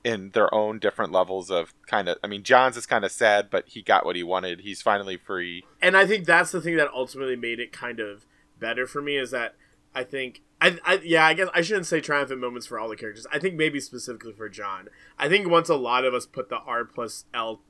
in 0.05 0.31
their 0.31 0.53
own 0.55 0.79
different 0.79 1.13
levels 1.13 1.51
of 1.51 1.75
kind 1.87 2.09
of 2.09 2.17
I 2.25 2.27
mean 2.27 2.43
Jon's 2.43 2.77
is 2.77 2.87
kind 2.87 3.05
of 3.05 3.13
sad 3.13 3.51
but 3.51 3.69
he 3.69 3.83
got 3.83 4.05
what 4.05 4.17
he 4.17 4.23
wanted. 4.23 4.61
He's 4.61 4.83
finally 4.83 5.17
free. 5.17 5.65
And 5.83 5.97
I 5.97 6.07
think 6.07 6.27
that's 6.27 6.53
the 6.53 6.61
thing 6.61 6.77
that 6.77 6.89
ultimately 6.95 7.37
made 7.37 7.61
it 7.61 7.73
kind 7.73 7.99
of 7.99 8.27
better 8.59 8.87
for 8.87 9.03
me 9.03 9.17
is 9.17 9.31
that 9.31 9.57
I 9.95 10.05
think 10.05 10.43
I, 10.61 10.79
I 10.85 11.01
yeah, 11.03 11.27
I 11.27 11.35
guess 11.35 11.49
I 11.55 11.63
shouldn't 11.63 11.87
say 11.87 12.01
triumphant 12.01 12.41
moments 12.41 12.67
for 12.67 12.79
all 12.79 12.89
the 12.89 12.97
characters. 12.97 13.27
I 13.33 13.39
think 13.39 13.55
maybe 13.55 13.81
specifically 13.81 14.33
for 14.33 14.49
John. 14.49 14.89
I 15.19 15.29
think 15.29 15.49
once 15.49 15.69
a 15.69 15.77
lot 15.77 16.05
of 16.05 16.15
us 16.15 16.27
put 16.27 16.49
the 16.49 16.59
R 16.59 16.85
plus 16.85 17.25
L 17.33 17.61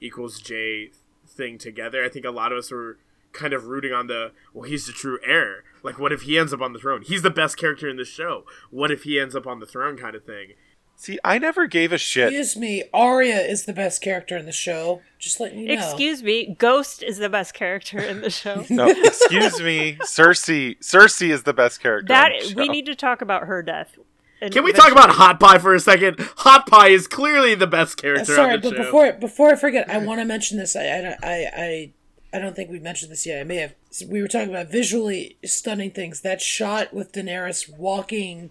equals 0.00 0.40
J 0.40 0.90
thing 1.26 1.58
together, 1.58 2.04
I 2.04 2.08
think 2.08 2.24
a 2.24 2.30
lot 2.30 2.52
of 2.52 2.58
us 2.58 2.70
were 2.70 2.98
kind 3.32 3.52
of 3.52 3.66
rooting 3.66 3.92
on 3.92 4.06
the 4.06 4.32
well 4.52 4.68
he's 4.68 4.86
the 4.86 4.92
true 4.92 5.18
heir. 5.24 5.64
Like 5.82 5.98
what 5.98 6.12
if 6.12 6.22
he 6.22 6.38
ends 6.38 6.52
up 6.52 6.60
on 6.60 6.72
the 6.72 6.78
throne? 6.78 7.02
He's 7.02 7.22
the 7.22 7.30
best 7.30 7.56
character 7.56 7.88
in 7.88 7.96
the 7.96 8.04
show. 8.04 8.44
What 8.70 8.90
if 8.90 9.04
he 9.04 9.18
ends 9.18 9.34
up 9.36 9.46
on 9.46 9.60
the 9.60 9.66
throne 9.66 9.96
kind 9.96 10.14
of 10.14 10.24
thing? 10.24 10.54
See 10.96 11.16
i 11.24 11.38
never 11.38 11.66
gave 11.66 11.92
a 11.92 11.98
shit. 11.98 12.28
Excuse 12.28 12.56
me 12.56 12.84
Arya 12.92 13.38
is 13.38 13.66
the 13.66 13.72
best 13.72 14.02
character 14.02 14.36
in 14.36 14.46
the 14.46 14.52
show. 14.52 15.00
Just 15.18 15.38
letting 15.38 15.60
you 15.60 15.76
know. 15.76 15.84
Excuse 15.84 16.22
me 16.22 16.56
ghost 16.58 17.02
is 17.02 17.18
the 17.18 17.28
best 17.28 17.54
character 17.54 17.98
in 18.00 18.20
the 18.20 18.30
show. 18.30 18.64
No 18.68 18.88
excuse 18.88 19.60
me 19.60 19.98
cersei 20.02 20.78
cersei 20.80 21.30
is 21.30 21.44
the 21.44 21.54
best 21.54 21.80
character 21.80 22.08
that 22.08 22.32
we 22.56 22.68
need 22.68 22.86
to 22.86 22.94
talk 22.94 23.22
about 23.22 23.44
her 23.44 23.62
death. 23.62 23.96
Can 24.40 24.62
we 24.62 24.72
talk 24.72 24.92
about 24.92 25.10
Hot 25.10 25.40
Pie 25.40 25.58
for 25.58 25.74
a 25.74 25.80
second? 25.80 26.16
Hot 26.38 26.66
Pie 26.66 26.88
is 26.88 27.08
clearly 27.08 27.54
the 27.54 27.66
best 27.66 27.96
character. 27.96 28.32
Uh, 28.32 28.36
sorry, 28.36 28.58
but 28.58 28.70
show. 28.70 28.76
before 28.76 29.12
before 29.14 29.50
I 29.50 29.56
forget, 29.56 29.90
I 29.90 29.98
want 29.98 30.20
to 30.20 30.24
mention 30.24 30.58
this. 30.58 30.76
I 30.76 30.84
I 30.84 31.16
I, 31.22 31.50
I 31.56 31.92
I 32.32 32.38
don't 32.38 32.54
think 32.54 32.70
we 32.70 32.78
mentioned 32.78 33.10
this 33.10 33.24
yet. 33.26 33.40
I 33.40 33.44
may 33.44 33.56
have. 33.56 33.74
We 34.06 34.20
were 34.20 34.28
talking 34.28 34.50
about 34.50 34.70
visually 34.70 35.38
stunning 35.44 35.90
things. 35.90 36.20
That 36.20 36.40
shot 36.40 36.92
with 36.92 37.12
Daenerys 37.12 37.74
walking 37.78 38.50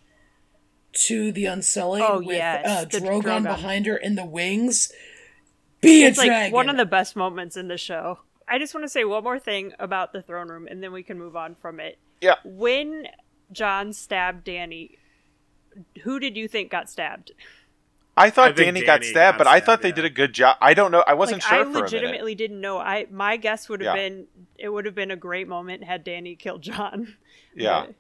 to 0.94 1.32
the 1.32 1.46
Unsullied 1.46 2.04
oh, 2.08 2.20
with 2.20 2.38
yes, 2.38 2.66
uh, 2.66 2.86
Drogon, 2.86 3.22
Drogon, 3.22 3.44
behind 3.44 3.86
her 3.86 3.96
in 3.96 4.16
the 4.16 4.26
wings. 4.26 4.92
Be 5.82 6.04
it's 6.04 6.18
a 6.18 6.26
dragon. 6.26 6.44
like 6.46 6.54
one 6.54 6.70
of 6.70 6.78
the 6.78 6.86
best 6.86 7.16
moments 7.16 7.56
in 7.56 7.68
the 7.68 7.78
show. 7.78 8.20
I 8.48 8.58
just 8.58 8.74
want 8.74 8.86
to 8.86 8.90
say 8.90 9.04
one 9.04 9.24
more 9.24 9.40
thing 9.40 9.74
about 9.78 10.14
the 10.14 10.22
throne 10.22 10.48
room, 10.48 10.68
and 10.68 10.82
then 10.82 10.92
we 10.92 11.04
can 11.04 11.20
move 11.20 11.36
on 11.36 11.54
from 11.54 11.80
it. 11.80 12.00
Yeah. 12.22 12.36
When 12.44 13.08
Jon 13.52 13.94
stabbed 13.94 14.48
Dany, 14.48 14.98
who 16.04 16.20
did 16.20 16.36
you 16.36 16.48
think 16.48 16.72
got 16.72 16.90
stabbed? 16.90 17.32
I 18.18 18.32
thought 18.32 18.50
I 18.50 18.54
Dany, 18.54 18.80
Dany, 18.80 18.86
got 18.86 19.04
stabbed, 19.04 19.38
got 19.38 19.46
but 19.46 19.48
I 19.48 19.60
thought 19.60 19.82
they 19.82 19.90
yeah. 19.90 19.96
did 19.96 20.06
a 20.06 20.10
good 20.10 20.34
job. 20.34 20.58
I 20.60 20.74
don't 20.74 20.92
know. 20.92 21.04
I 21.06 21.14
wasn't 21.14 21.44
like, 21.44 21.50
sure. 21.50 21.60
I 21.60 21.82
legitimately 21.82 22.34
didn't 22.34 22.60
know. 22.60 22.80
I 22.80 23.06
my 23.12 23.38
guess 23.38 23.70
would 23.70 23.82
have 23.82 23.96
yeah. 23.96 24.10
been 24.10 24.28
it 24.58 24.70
would 24.70 24.86
have 24.86 24.96
been 24.96 25.12
a 25.12 25.16
great 25.16 25.48
moment 25.48 25.84
had 25.84 26.04
Dany 26.04 26.38
killed 26.38 26.62
Jon. 26.64 27.16
Yeah, 27.60 27.88
but, 27.88 27.96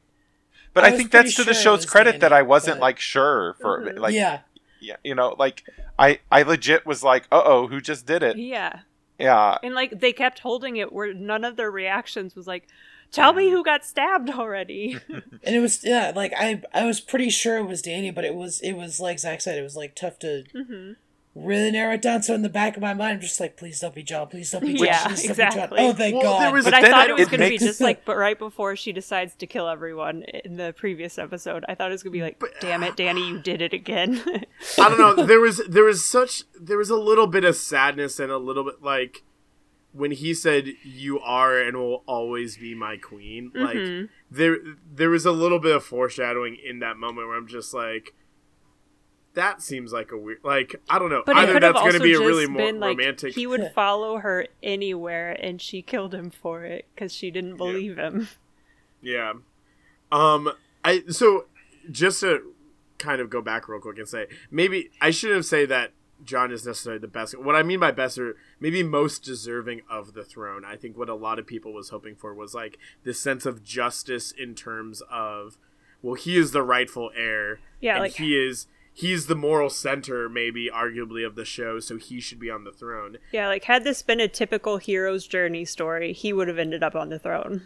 but 0.76 0.84
I, 0.84 0.88
I 0.90 0.92
think 0.92 1.10
that's 1.10 1.34
to 1.34 1.44
the 1.44 1.56
show's 1.56 1.84
credit 1.84 2.18
Dany, 2.18 2.20
that 2.20 2.32
I 2.32 2.44
wasn't 2.44 2.76
but... 2.76 2.82
like 2.82 3.00
sure 3.00 3.56
for 3.60 3.82
mm-hmm. 3.82 3.98
like 3.98 4.14
yeah 4.14 4.42
yeah 4.80 4.98
you 5.04 5.16
know 5.16 5.36
like 5.40 5.64
I 5.98 6.20
I 6.32 6.44
legit 6.44 6.86
was 6.86 7.04
like 7.04 7.28
uh 7.32 7.42
oh 7.44 7.66
who 7.66 7.82
just 7.82 8.06
did 8.06 8.22
it 8.22 8.38
yeah 8.38 8.82
yeah 9.18 9.58
and 9.64 9.74
like 9.74 10.00
they 10.00 10.14
kept 10.14 10.40
holding 10.40 10.78
it 10.78 10.94
where 10.94 11.12
none 11.12 11.44
of 11.44 11.56
their 11.56 11.72
reactions 11.72 12.36
was 12.36 12.46
like 12.46 12.68
Tell 13.12 13.34
me 13.34 13.50
who 13.50 13.64
got 13.64 13.86
stabbed 13.86 14.30
already. 14.30 14.98
and 15.10 15.56
it 15.56 15.60
was 15.60 15.84
yeah, 15.84 16.12
like 16.16 16.34
I 16.38 16.62
I 16.74 16.86
was 16.86 17.00
pretty 17.00 17.30
sure 17.30 17.58
it 17.58 17.66
was 17.66 17.82
Dany, 17.82 18.14
but 18.14 18.26
it 18.26 18.36
was 18.36 18.60
it 18.62 18.74
was 18.74 19.00
like 19.00 19.20
Zach 19.20 19.42
said, 19.42 19.58
it 19.58 19.64
was 19.64 19.76
like 19.76 19.96
tough 19.96 20.20
to 20.20 20.44
mm-hmm. 20.54 20.94
really 21.34 21.72
narrow 21.72 21.94
it 21.94 22.02
down. 22.02 22.22
So 22.24 22.34
in 22.34 22.42
the 22.42 22.50
back 22.50 22.76
of 22.76 22.82
my 22.82 22.94
mind, 22.94 23.14
I'm 23.14 23.22
just 23.22 23.40
like, 23.40 23.58
please 23.58 23.80
don't 23.80 23.96
be 23.96 24.04
Jon, 24.04 24.28
please 24.28 24.52
don't 24.52 24.62
be 24.62 24.74
Jon, 24.78 24.86
yeah, 24.86 25.08
please 25.08 25.30
exactly. 25.30 25.62
don't 25.62 25.70
be 25.70 25.78
Jon. 25.78 25.86
Oh, 25.86 25.94
thank 25.94 26.16
well, 26.16 26.24
God! 26.24 26.54
but, 26.54 26.64
but 26.66 26.74
I 26.74 26.90
thought 26.90 27.10
it 27.10 27.16
was 27.16 27.28
going 27.28 27.42
to 27.42 27.50
be 27.50 27.58
just 27.58 27.82
like, 27.82 28.04
but 28.06 28.18
right 28.18 28.38
before 28.38 28.76
she 28.76 28.92
decides 28.92 29.36
to 29.36 29.48
kill 29.48 29.68
everyone 29.68 30.24
in 30.24 30.58
the 30.58 30.74
previous 30.78 31.18
episode, 31.18 31.64
I 31.68 31.76
thought 31.76 31.90
it 31.90 31.94
was 31.94 32.04
going 32.04 32.14
to 32.14 32.18
be 32.18 32.24
like, 32.24 32.40
but, 32.40 32.60
damn 32.60 32.84
it, 32.84 32.96
Dany, 32.98 33.28
you 33.28 33.40
did 33.40 33.62
it 33.62 33.74
again. 33.74 34.22
I 34.78 34.90
don't 34.90 35.00
know. 35.00 35.26
There 35.26 35.40
was 35.40 35.62
there 35.68 35.86
was 35.86 36.06
such 36.06 36.44
there 36.60 36.78
was 36.78 36.90
a 36.90 36.98
little 36.98 37.28
bit 37.28 37.46
of 37.46 37.56
sadness 37.56 38.20
and 38.20 38.32
a 38.32 38.38
little 38.38 38.64
bit 38.64 38.84
like 38.84 39.24
when 39.98 40.12
he 40.12 40.34
said 40.34 40.68
you 40.84 41.20
are 41.20 41.60
and 41.60 41.76
will 41.76 42.04
always 42.06 42.58
be 42.58 42.76
my 42.76 42.98
queen 42.98 43.52
mm-hmm. 43.54 44.02
like 44.02 44.10
there 44.30 44.58
there 44.90 45.10
was 45.10 45.26
a 45.26 45.32
little 45.32 45.60
bit 45.60 45.76
of 45.76 45.84
foreshadowing 45.84 46.56
in 46.64 46.80
that 46.80 46.98
moment 46.98 47.28
where 47.28 47.36
i'm 47.36 47.48
just 47.48 47.74
like 47.74 48.14
that 49.34 49.62
seems 49.62 49.92
like 49.92 50.12
a 50.12 50.18
weird 50.18 50.40
like 50.44 50.76
i 50.90 51.00
don't 51.00 51.10
know 51.10 51.24
but 51.26 51.36
either 51.38 51.60
that's 51.60 51.80
going 51.80 51.94
to 51.94 52.00
be 52.00 52.14
a 52.14 52.20
really 52.20 52.48
more 52.48 52.72
like, 52.74 52.98
romantic 52.98 53.34
he 53.34 53.48
would 53.48 53.72
follow 53.74 54.18
her 54.18 54.48
anywhere 54.62 55.32
and 55.32 55.62
she 55.62 55.82
killed 55.82 56.14
him 56.14 56.30
for 56.30 56.64
it 56.64 56.86
because 56.94 57.14
she 57.14 57.32
didn't 57.32 57.58
believe 57.58 57.98
yeah. 57.98 58.04
him 58.04 58.28
yeah 59.02 59.34
um 60.12 60.52
i 60.84 61.04
so 61.10 61.46
just 61.92 62.20
to 62.20 62.54
kind 62.98 63.22
of 63.22 63.30
go 63.30 63.42
back 63.42 63.68
real 63.68 63.80
quick 63.80 63.98
and 63.98 64.08
say 64.08 64.28
maybe 64.50 64.90
i 65.02 65.10
shouldn't 65.10 65.46
say 65.46 65.66
that 65.66 65.92
Jon 66.24 66.52
is 66.52 66.66
necessarily 66.66 67.00
the 67.00 67.08
best. 67.08 67.38
What 67.38 67.56
I 67.56 67.64
mean 67.64 67.80
by 67.80 67.92
best 67.92 68.18
or 68.18 68.36
maybe 68.60 68.84
most 68.84 69.24
deserving 69.24 69.82
of 69.90 70.14
the 70.14 70.24
throne. 70.24 70.66
I 70.66 70.76
think 70.76 70.98
what 70.98 71.10
a 71.10 71.16
lot 71.16 71.40
of 71.40 71.48
people 71.48 71.74
was 71.74 71.90
hoping 71.90 72.16
for 72.16 72.34
was 72.34 72.54
like 72.54 72.78
this 73.04 73.20
sense 73.20 73.46
of 73.46 73.64
justice 73.64 74.32
in 74.32 74.56
terms 74.56 75.02
of 75.12 75.58
well, 76.02 76.14
he 76.14 76.38
is 76.38 76.52
the 76.52 76.62
rightful 76.62 77.12
heir. 77.16 77.60
Yeah, 77.82 78.00
like 78.00 78.16
he 78.16 78.36
is 78.36 78.68
he's 78.94 79.28
the 79.28 79.36
moral 79.36 79.70
center 79.70 80.28
maybe 80.28 80.70
arguably 80.74 81.26
of 81.26 81.36
the 81.36 81.46
show, 81.46 81.80
so 81.80 81.98
he 81.98 82.20
should 82.20 82.40
be 82.40 82.50
on 82.50 82.64
the 82.64 82.72
throne. 82.72 83.18
Yeah, 83.32 83.48
like 83.48 83.66
had 83.66 83.84
this 83.84 84.02
been 84.02 84.20
a 84.20 84.28
typical 84.28 84.78
hero's 84.78 85.28
journey 85.28 85.66
story, 85.66 86.14
he 86.14 86.34
would 86.34 86.48
have 86.48 86.60
ended 86.60 86.84
up 86.84 86.96
on 86.96 87.10
the 87.10 87.20
throne. 87.20 87.64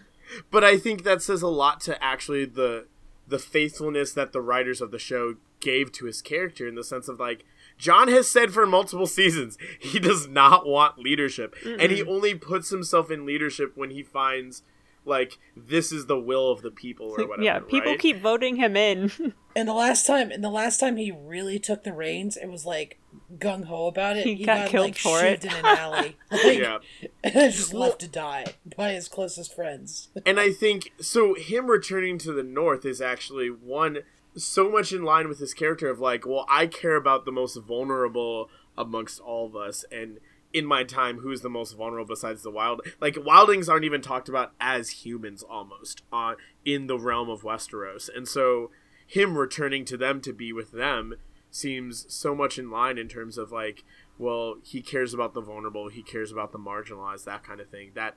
But 0.49 0.63
I 0.63 0.77
think 0.77 1.03
that 1.03 1.21
says 1.21 1.41
a 1.41 1.47
lot 1.47 1.81
to 1.81 2.01
actually 2.03 2.45
the 2.45 2.87
the 3.27 3.39
faithfulness 3.39 4.13
that 4.13 4.33
the 4.33 4.41
writers 4.41 4.81
of 4.81 4.91
the 4.91 4.99
show 4.99 5.35
gave 5.61 5.91
to 5.93 6.05
his 6.05 6.21
character 6.21 6.67
in 6.67 6.75
the 6.75 6.83
sense 6.83 7.07
of 7.07 7.19
like 7.19 7.45
Jon 7.81 8.09
has 8.09 8.29
said 8.29 8.51
for 8.51 8.67
multiple 8.67 9.07
seasons 9.07 9.57
he 9.79 9.97
does 9.97 10.27
not 10.27 10.67
want 10.67 10.99
leadership, 10.99 11.55
Mm-mm. 11.63 11.81
and 11.81 11.91
he 11.91 12.03
only 12.03 12.35
puts 12.35 12.69
himself 12.69 13.09
in 13.09 13.25
leadership 13.25 13.71
when 13.75 13.89
he 13.89 14.03
finds 14.03 14.61
like 15.03 15.39
this 15.57 15.91
is 15.91 16.05
the 16.05 16.19
will 16.19 16.51
of 16.51 16.61
the 16.61 16.69
people 16.69 17.07
or 17.07 17.17
whatever. 17.27 17.41
yeah, 17.41 17.57
people 17.57 17.93
right? 17.93 17.99
keep 17.99 18.21
voting 18.21 18.57
him 18.57 18.77
in. 18.77 19.11
and 19.55 19.67
the 19.67 19.73
last 19.73 20.05
time, 20.05 20.29
and 20.29 20.43
the 20.43 20.49
last 20.51 20.79
time 20.79 20.95
he 20.95 21.11
really 21.11 21.57
took 21.57 21.83
the 21.83 21.91
reins, 21.91 22.37
it 22.37 22.51
was 22.51 22.67
like 22.67 22.99
gung 23.39 23.65
ho 23.65 23.87
about 23.87 24.15
it. 24.15 24.27
He, 24.27 24.35
he 24.35 24.45
got, 24.45 24.59
got, 24.59 24.69
killed 24.69 24.85
like, 24.85 24.97
for 24.97 25.25
it 25.25 25.43
in 25.43 25.51
an 25.51 25.65
alley. 25.65 26.17
Like, 26.29 26.59
yeah, 26.59 26.77
and 27.23 27.51
just 27.51 27.73
left 27.73 27.97
to 28.01 28.07
die 28.07 28.45
by 28.77 28.91
his 28.91 29.07
closest 29.07 29.55
friends. 29.55 30.09
and 30.23 30.39
I 30.39 30.51
think 30.51 30.91
so. 31.01 31.33
Him 31.33 31.65
returning 31.65 32.19
to 32.19 32.31
the 32.31 32.43
north 32.43 32.85
is 32.85 33.01
actually 33.01 33.47
one 33.47 34.01
so 34.35 34.69
much 34.69 34.93
in 34.93 35.03
line 35.03 35.27
with 35.27 35.39
his 35.39 35.53
character 35.53 35.89
of 35.89 35.99
like, 35.99 36.25
well, 36.25 36.45
I 36.49 36.67
care 36.67 36.95
about 36.95 37.25
the 37.25 37.31
most 37.31 37.55
vulnerable 37.55 38.49
amongst 38.77 39.19
all 39.19 39.47
of 39.47 39.55
us, 39.55 39.83
and 39.91 40.19
in 40.53 40.65
my 40.65 40.83
time 40.83 41.19
who's 41.19 41.41
the 41.41 41.49
most 41.49 41.77
vulnerable 41.77 42.13
besides 42.13 42.43
the 42.43 42.51
wild? 42.51 42.81
Like 42.99 43.15
wildlings 43.15 43.69
aren't 43.69 43.85
even 43.85 44.01
talked 44.01 44.29
about 44.29 44.53
as 44.59 45.05
humans 45.05 45.43
almost 45.43 46.01
uh, 46.11 46.35
in 46.65 46.87
the 46.87 46.99
realm 46.99 47.29
of 47.29 47.41
westeros 47.41 48.09
and 48.13 48.27
so 48.27 48.71
him 49.07 49.37
returning 49.37 49.85
to 49.85 49.97
them 49.97 50.21
to 50.21 50.31
be 50.31 50.53
with 50.53 50.71
them 50.71 51.15
seems 51.49 52.05
so 52.13 52.33
much 52.33 52.57
in 52.57 52.71
line 52.71 52.97
in 52.97 53.09
terms 53.09 53.37
of 53.37 53.51
like 53.51 53.83
well 54.17 54.55
he 54.63 54.81
cares 54.81 55.13
about 55.13 55.33
the 55.33 55.41
vulnerable 55.41 55.89
he 55.89 56.01
cares 56.01 56.31
about 56.31 56.51
the 56.51 56.59
marginalized 56.59 57.25
that 57.25 57.43
kind 57.43 57.59
of 57.59 57.69
thing 57.69 57.91
that 57.93 58.15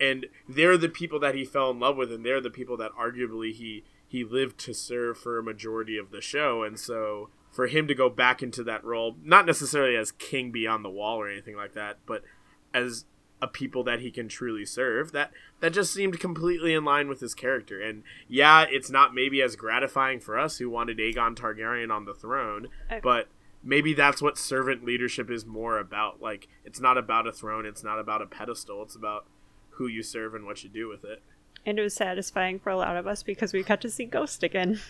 and 0.00 0.26
they're 0.48 0.76
the 0.76 0.88
people 0.88 1.20
that 1.20 1.34
he 1.34 1.44
fell 1.44 1.70
in 1.70 1.78
love 1.78 1.96
with 1.96 2.10
and 2.12 2.26
they're 2.26 2.40
the 2.40 2.50
people 2.50 2.76
that 2.76 2.90
arguably 2.94 3.52
he 3.52 3.84
he 4.12 4.24
lived 4.24 4.58
to 4.58 4.74
serve 4.74 5.16
for 5.16 5.38
a 5.38 5.42
majority 5.42 5.96
of 5.96 6.10
the 6.10 6.20
show 6.20 6.62
and 6.62 6.78
so 6.78 7.30
for 7.50 7.66
him 7.66 7.88
to 7.88 7.94
go 7.94 8.10
back 8.10 8.42
into 8.42 8.62
that 8.62 8.84
role, 8.84 9.16
not 9.24 9.46
necessarily 9.46 9.96
as 9.96 10.12
king 10.12 10.52
beyond 10.52 10.84
the 10.84 10.90
wall 10.90 11.16
or 11.16 11.30
anything 11.30 11.56
like 11.56 11.72
that, 11.72 11.96
but 12.04 12.22
as 12.74 13.06
a 13.40 13.46
people 13.46 13.82
that 13.84 14.00
he 14.00 14.10
can 14.10 14.28
truly 14.28 14.66
serve. 14.66 15.12
That 15.12 15.30
that 15.60 15.72
just 15.72 15.94
seemed 15.94 16.20
completely 16.20 16.74
in 16.74 16.84
line 16.84 17.08
with 17.08 17.20
his 17.20 17.34
character. 17.34 17.80
And 17.80 18.02
yeah, 18.28 18.66
it's 18.68 18.90
not 18.90 19.14
maybe 19.14 19.40
as 19.40 19.56
gratifying 19.56 20.20
for 20.20 20.38
us 20.38 20.58
who 20.58 20.68
wanted 20.68 20.98
Aegon 20.98 21.34
Targaryen 21.34 21.90
on 21.90 22.04
the 22.04 22.14
throne, 22.14 22.68
I... 22.90 23.00
but 23.00 23.28
maybe 23.64 23.94
that's 23.94 24.20
what 24.20 24.36
servant 24.36 24.84
leadership 24.84 25.30
is 25.30 25.46
more 25.46 25.78
about. 25.78 26.20
Like 26.20 26.48
it's 26.66 26.80
not 26.80 26.98
about 26.98 27.26
a 27.26 27.32
throne, 27.32 27.64
it's 27.64 27.82
not 27.82 27.98
about 27.98 28.20
a 28.20 28.26
pedestal, 28.26 28.82
it's 28.82 28.94
about 28.94 29.24
who 29.76 29.86
you 29.86 30.02
serve 30.02 30.34
and 30.34 30.44
what 30.44 30.62
you 30.62 30.68
do 30.68 30.86
with 30.86 31.02
it. 31.02 31.22
And 31.64 31.78
it 31.78 31.82
was 31.82 31.94
satisfying 31.94 32.58
for 32.58 32.70
a 32.70 32.76
lot 32.76 32.96
of 32.96 33.06
us 33.06 33.22
because 33.22 33.52
we 33.52 33.62
got 33.62 33.80
to 33.82 33.90
see 33.90 34.04
Ghost 34.04 34.42
again. 34.42 34.80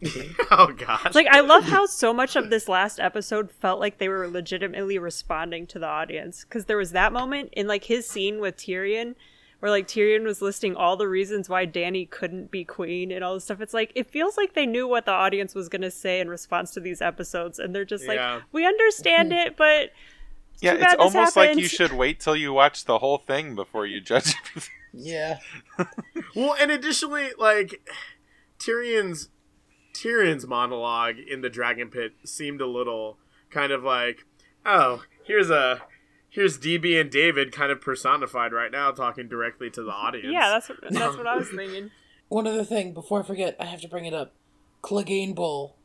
oh 0.50 0.72
god. 0.76 1.14
Like 1.14 1.26
I 1.26 1.40
love 1.40 1.64
how 1.64 1.86
so 1.86 2.12
much 2.12 2.36
of 2.36 2.50
this 2.50 2.68
last 2.68 3.00
episode 3.00 3.50
felt 3.50 3.80
like 3.80 3.98
they 3.98 4.08
were 4.08 4.28
legitimately 4.28 4.98
responding 4.98 5.66
to 5.68 5.78
the 5.78 5.86
audience 5.86 6.44
cuz 6.44 6.66
there 6.66 6.76
was 6.76 6.92
that 6.92 7.12
moment 7.12 7.48
in 7.52 7.66
like 7.66 7.84
his 7.84 8.08
scene 8.08 8.40
with 8.40 8.56
Tyrion 8.56 9.16
where 9.58 9.72
like 9.72 9.88
Tyrion 9.88 10.22
was 10.22 10.40
listing 10.40 10.76
all 10.76 10.96
the 10.96 11.08
reasons 11.08 11.48
why 11.48 11.66
Dany 11.66 12.08
couldn't 12.08 12.52
be 12.52 12.64
queen 12.64 13.10
and 13.10 13.24
all 13.24 13.34
this 13.34 13.44
stuff. 13.44 13.60
It's 13.60 13.74
like 13.74 13.90
it 13.96 14.08
feels 14.08 14.36
like 14.36 14.54
they 14.54 14.66
knew 14.66 14.86
what 14.86 15.04
the 15.04 15.12
audience 15.12 15.52
was 15.54 15.68
going 15.68 15.82
to 15.82 15.90
say 15.90 16.20
in 16.20 16.28
response 16.28 16.70
to 16.72 16.80
these 16.80 17.02
episodes 17.02 17.58
and 17.58 17.74
they're 17.74 17.84
just 17.84 18.04
yeah. 18.06 18.34
like 18.34 18.42
we 18.52 18.64
understand 18.64 19.32
it 19.32 19.56
but 19.56 19.90
yeah, 20.60 20.74
it's 20.74 20.94
almost 20.94 21.34
happened. 21.34 21.56
like 21.56 21.58
you 21.58 21.68
should 21.68 21.92
wait 21.92 22.20
till 22.20 22.36
you 22.36 22.52
watch 22.52 22.84
the 22.84 22.98
whole 22.98 23.18
thing 23.18 23.54
before 23.54 23.86
you 23.86 24.00
judge. 24.00 24.34
yeah. 24.92 25.38
well, 26.34 26.54
and 26.60 26.70
additionally, 26.70 27.28
like 27.38 27.80
Tyrion's 28.58 29.28
Tyrion's 29.94 30.46
monologue 30.46 31.16
in 31.18 31.40
the 31.40 31.50
Dragon 31.50 31.88
Pit 31.88 32.12
seemed 32.24 32.60
a 32.60 32.66
little 32.66 33.18
kind 33.50 33.72
of 33.72 33.82
like, 33.82 34.24
oh, 34.64 35.02
here's 35.24 35.50
a 35.50 35.82
here's 36.28 36.58
DB 36.58 37.00
and 37.00 37.10
David 37.10 37.52
kind 37.52 37.72
of 37.72 37.80
personified 37.80 38.52
right 38.52 38.70
now, 38.70 38.90
talking 38.90 39.28
directly 39.28 39.70
to 39.70 39.82
the 39.82 39.90
audience. 39.90 40.28
Yeah, 40.30 40.50
that's 40.50 40.68
what, 40.68 40.78
that's 40.90 41.16
what 41.16 41.26
I 41.26 41.36
was 41.36 41.48
thinking. 41.54 41.90
One 42.28 42.46
other 42.46 42.64
thing 42.64 42.92
before 42.92 43.20
I 43.20 43.22
forget, 43.22 43.56
I 43.58 43.64
have 43.64 43.80
to 43.80 43.88
bring 43.88 44.04
it 44.04 44.14
up. 44.14 44.34
Clegane 44.82 45.34
Bowl. 45.34 45.76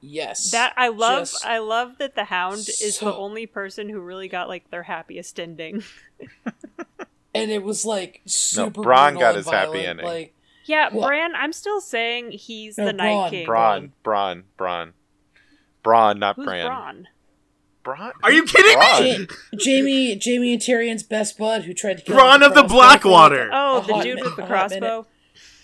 Yes. 0.00 0.52
That 0.52 0.74
I 0.76 0.88
love 0.88 1.30
Just 1.30 1.44
I 1.44 1.58
love 1.58 1.98
that 1.98 2.14
the 2.14 2.24
Hound 2.24 2.60
so... 2.60 2.86
is 2.86 2.98
the 3.00 3.12
only 3.12 3.46
person 3.46 3.88
who 3.88 4.00
really 4.00 4.28
got 4.28 4.48
like 4.48 4.70
their 4.70 4.84
happiest 4.84 5.40
ending. 5.40 5.82
and 7.42 7.50
it 7.50 7.62
was 7.62 7.84
like 7.84 8.22
super 8.26 8.80
no, 8.80 8.88
Bronn 8.88 9.18
got 9.18 9.34
his 9.36 9.46
violent, 9.46 9.74
happy 9.74 9.86
ending. 9.86 10.06
Like 10.06 10.34
yeah, 10.66 10.92
what? 10.92 11.08
Bran. 11.08 11.34
I'm 11.34 11.52
still 11.52 11.80
saying 11.80 12.32
he's 12.32 12.76
no, 12.78 12.86
the 12.86 12.92
Night 12.92 13.30
King. 13.30 13.46
Bronn, 13.46 13.90
Bronn, 14.04 14.42
Bronn, 14.58 14.92
Bronn, 15.84 16.18
not 16.18 16.36
Who's 16.36 16.44
Bran. 16.44 16.66
Bronn? 16.66 17.04
Bronn? 17.84 18.12
Are 18.22 18.32
you 18.32 18.44
kidding 18.44 18.78
me? 18.78 19.26
Jaime, 19.64 20.20
Jaime 20.22 20.52
and 20.52 20.62
Tyrion's 20.62 21.02
best 21.02 21.38
bud 21.38 21.64
who 21.64 21.72
tried 21.72 21.98
to 21.98 22.04
kill 22.04 22.16
Bronn 22.16 22.44
of 22.44 22.54
the 22.54 22.64
Blackwater. 22.64 23.50
Oh, 23.52 23.80
the 23.80 24.02
dude 24.02 24.20
with 24.22 24.36
the 24.36 24.42
crossbow. 24.42 25.06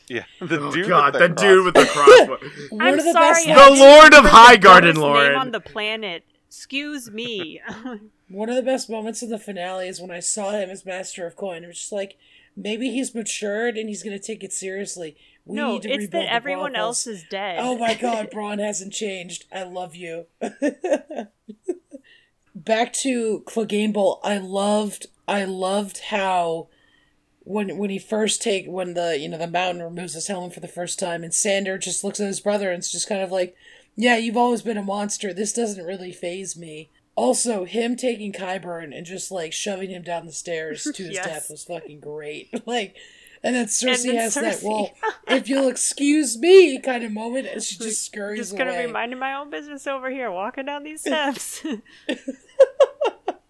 Yeah, 0.09 0.25
the 0.41 0.61
oh, 0.61 0.73
dude 0.73 0.89
God, 0.89 1.15
the, 1.15 1.21
the 1.21 1.29
dude 1.29 1.65
with 1.65 1.75
the 1.75 1.87
crossbow. 1.87 2.39
I'm 2.81 2.97
the 2.97 3.13
sorry, 3.13 3.45
the 3.45 3.77
Lord 3.79 4.15
of 4.15 4.25
Highgarden, 4.25 4.97
Lord. 4.97 5.29
Name 5.29 5.39
on 5.39 5.51
the 5.51 5.61
planet. 5.61 6.25
Excuse 6.49 7.11
me. 7.11 7.61
One 8.29 8.49
of 8.49 8.57
the 8.57 8.63
best 8.63 8.89
moments 8.89 9.23
of 9.23 9.29
the 9.29 9.39
finale 9.39 9.89
is 9.89 10.01
when 10.01 10.11
I 10.11 10.21
saw 10.21 10.53
him 10.53 10.71
as 10.71 10.87
Master 10.87 11.27
of 11.27 11.37
Coin. 11.37 11.65
It 11.65 11.69
was 11.69 11.79
just 11.79 11.93
like, 11.93 12.17
maybe 12.57 12.91
he's 12.91 13.15
matured 13.15 13.77
and 13.77 13.89
he's 13.89 14.03
going 14.03 14.19
to 14.19 14.25
take 14.25 14.43
it 14.43 14.53
seriously. 14.53 15.17
We 15.45 15.57
no, 15.57 15.79
it's 15.83 16.09
that 16.09 16.33
everyone 16.33 16.75
else 16.75 17.07
is 17.07 17.25
dead. 17.29 17.59
Oh 17.61 17.77
my 17.77 17.95
god, 17.95 18.31
Bronn 18.33 18.61
hasn't 18.61 18.95
changed. 18.95 19.45
I 19.53 19.65
love 19.65 19.95
you. 19.95 20.27
Back 22.55 22.95
to 22.95 23.43
Clegane 23.47 23.93
Bowl. 23.93 24.21
I 24.25 24.39
loved 24.39 25.07
I 25.29 25.45
loved 25.45 25.99
how 26.09 26.69
when 27.41 27.77
when 27.77 27.91
he 27.91 27.99
first 27.99 28.41
take 28.41 28.67
when 28.67 28.95
the 28.95 29.19
you 29.19 29.29
know 29.29 29.37
the 29.37 29.47
mountain 29.47 29.83
removes 29.83 30.15
his 30.15 30.29
helmet 30.29 30.55
for 30.55 30.61
the 30.61 30.69
first 30.69 30.99
time 30.99 31.23
and 31.23 31.35
Sandor 31.35 31.77
just 31.77 32.03
looks 32.03 32.21
at 32.21 32.27
his 32.27 32.41
brother 32.41 32.71
and 32.71 32.79
it's 32.79 32.93
just 32.93 33.09
kind 33.09 33.21
of 33.21 33.31
like, 33.31 33.55
Yeah, 33.97 34.17
you've 34.17 34.39
always 34.39 34.63
been 34.63 34.79
a 34.79 34.83
monster. 34.83 35.35
This 35.35 35.53
doesn't 35.53 35.85
really 35.85 36.13
phase 36.13 36.57
me. 36.57 36.89
Also, 37.17 37.65
him 37.65 37.95
taking 37.97 38.33
Qyburn 38.33 38.97
and 38.97 39.07
just 39.07 39.31
like 39.31 39.53
shoving 39.53 39.91
him 39.91 40.03
down 40.03 40.27
the 40.27 40.33
stairs 40.33 40.85
to 40.95 41.05
his 41.05 41.15
yes. 41.15 41.25
death 41.25 41.51
was 41.51 41.65
fucking 41.65 42.01
great. 42.01 42.49
like 42.67 42.97
and 43.45 43.55
then 43.55 43.67
Cersei 43.67 44.09
and 44.09 44.09
then 44.09 44.17
has 44.17 44.35
Cersei. 44.35 44.41
that, 44.41 44.63
well, 44.63 44.91
if 45.29 45.49
you'll 45.49 45.69
excuse 45.69 46.39
me 46.39 46.79
kind 46.81 47.05
of 47.05 47.13
moment 47.13 47.47
as 47.47 47.67
she 47.67 47.77
just 47.77 48.05
scurries 48.05 48.39
Just 48.39 48.57
gonna 48.57 48.77
be 48.77 48.91
minding 48.91 49.19
my 49.19 49.35
own 49.35 49.51
business 49.51 49.87
over 49.87 50.11
here, 50.11 50.31
walking 50.31 50.65
down 50.65 50.83
these 50.83 51.03
steps. 51.03 51.63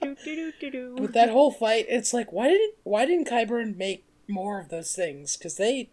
With 0.03 1.13
that 1.15 1.31
whole 1.31 1.53
fight, 1.53 1.87
it's 1.89 2.13
like, 2.13 2.33
why 2.33 2.49
didn't 2.49 2.75
why 2.83 3.07
didn't 3.07 3.29
Qyburn 3.29 3.77
make 3.77 4.05
more 4.29 4.61
of 4.61 4.69
those 4.69 4.95
things? 4.95 5.37
Because 5.37 5.57
they, 5.57 5.89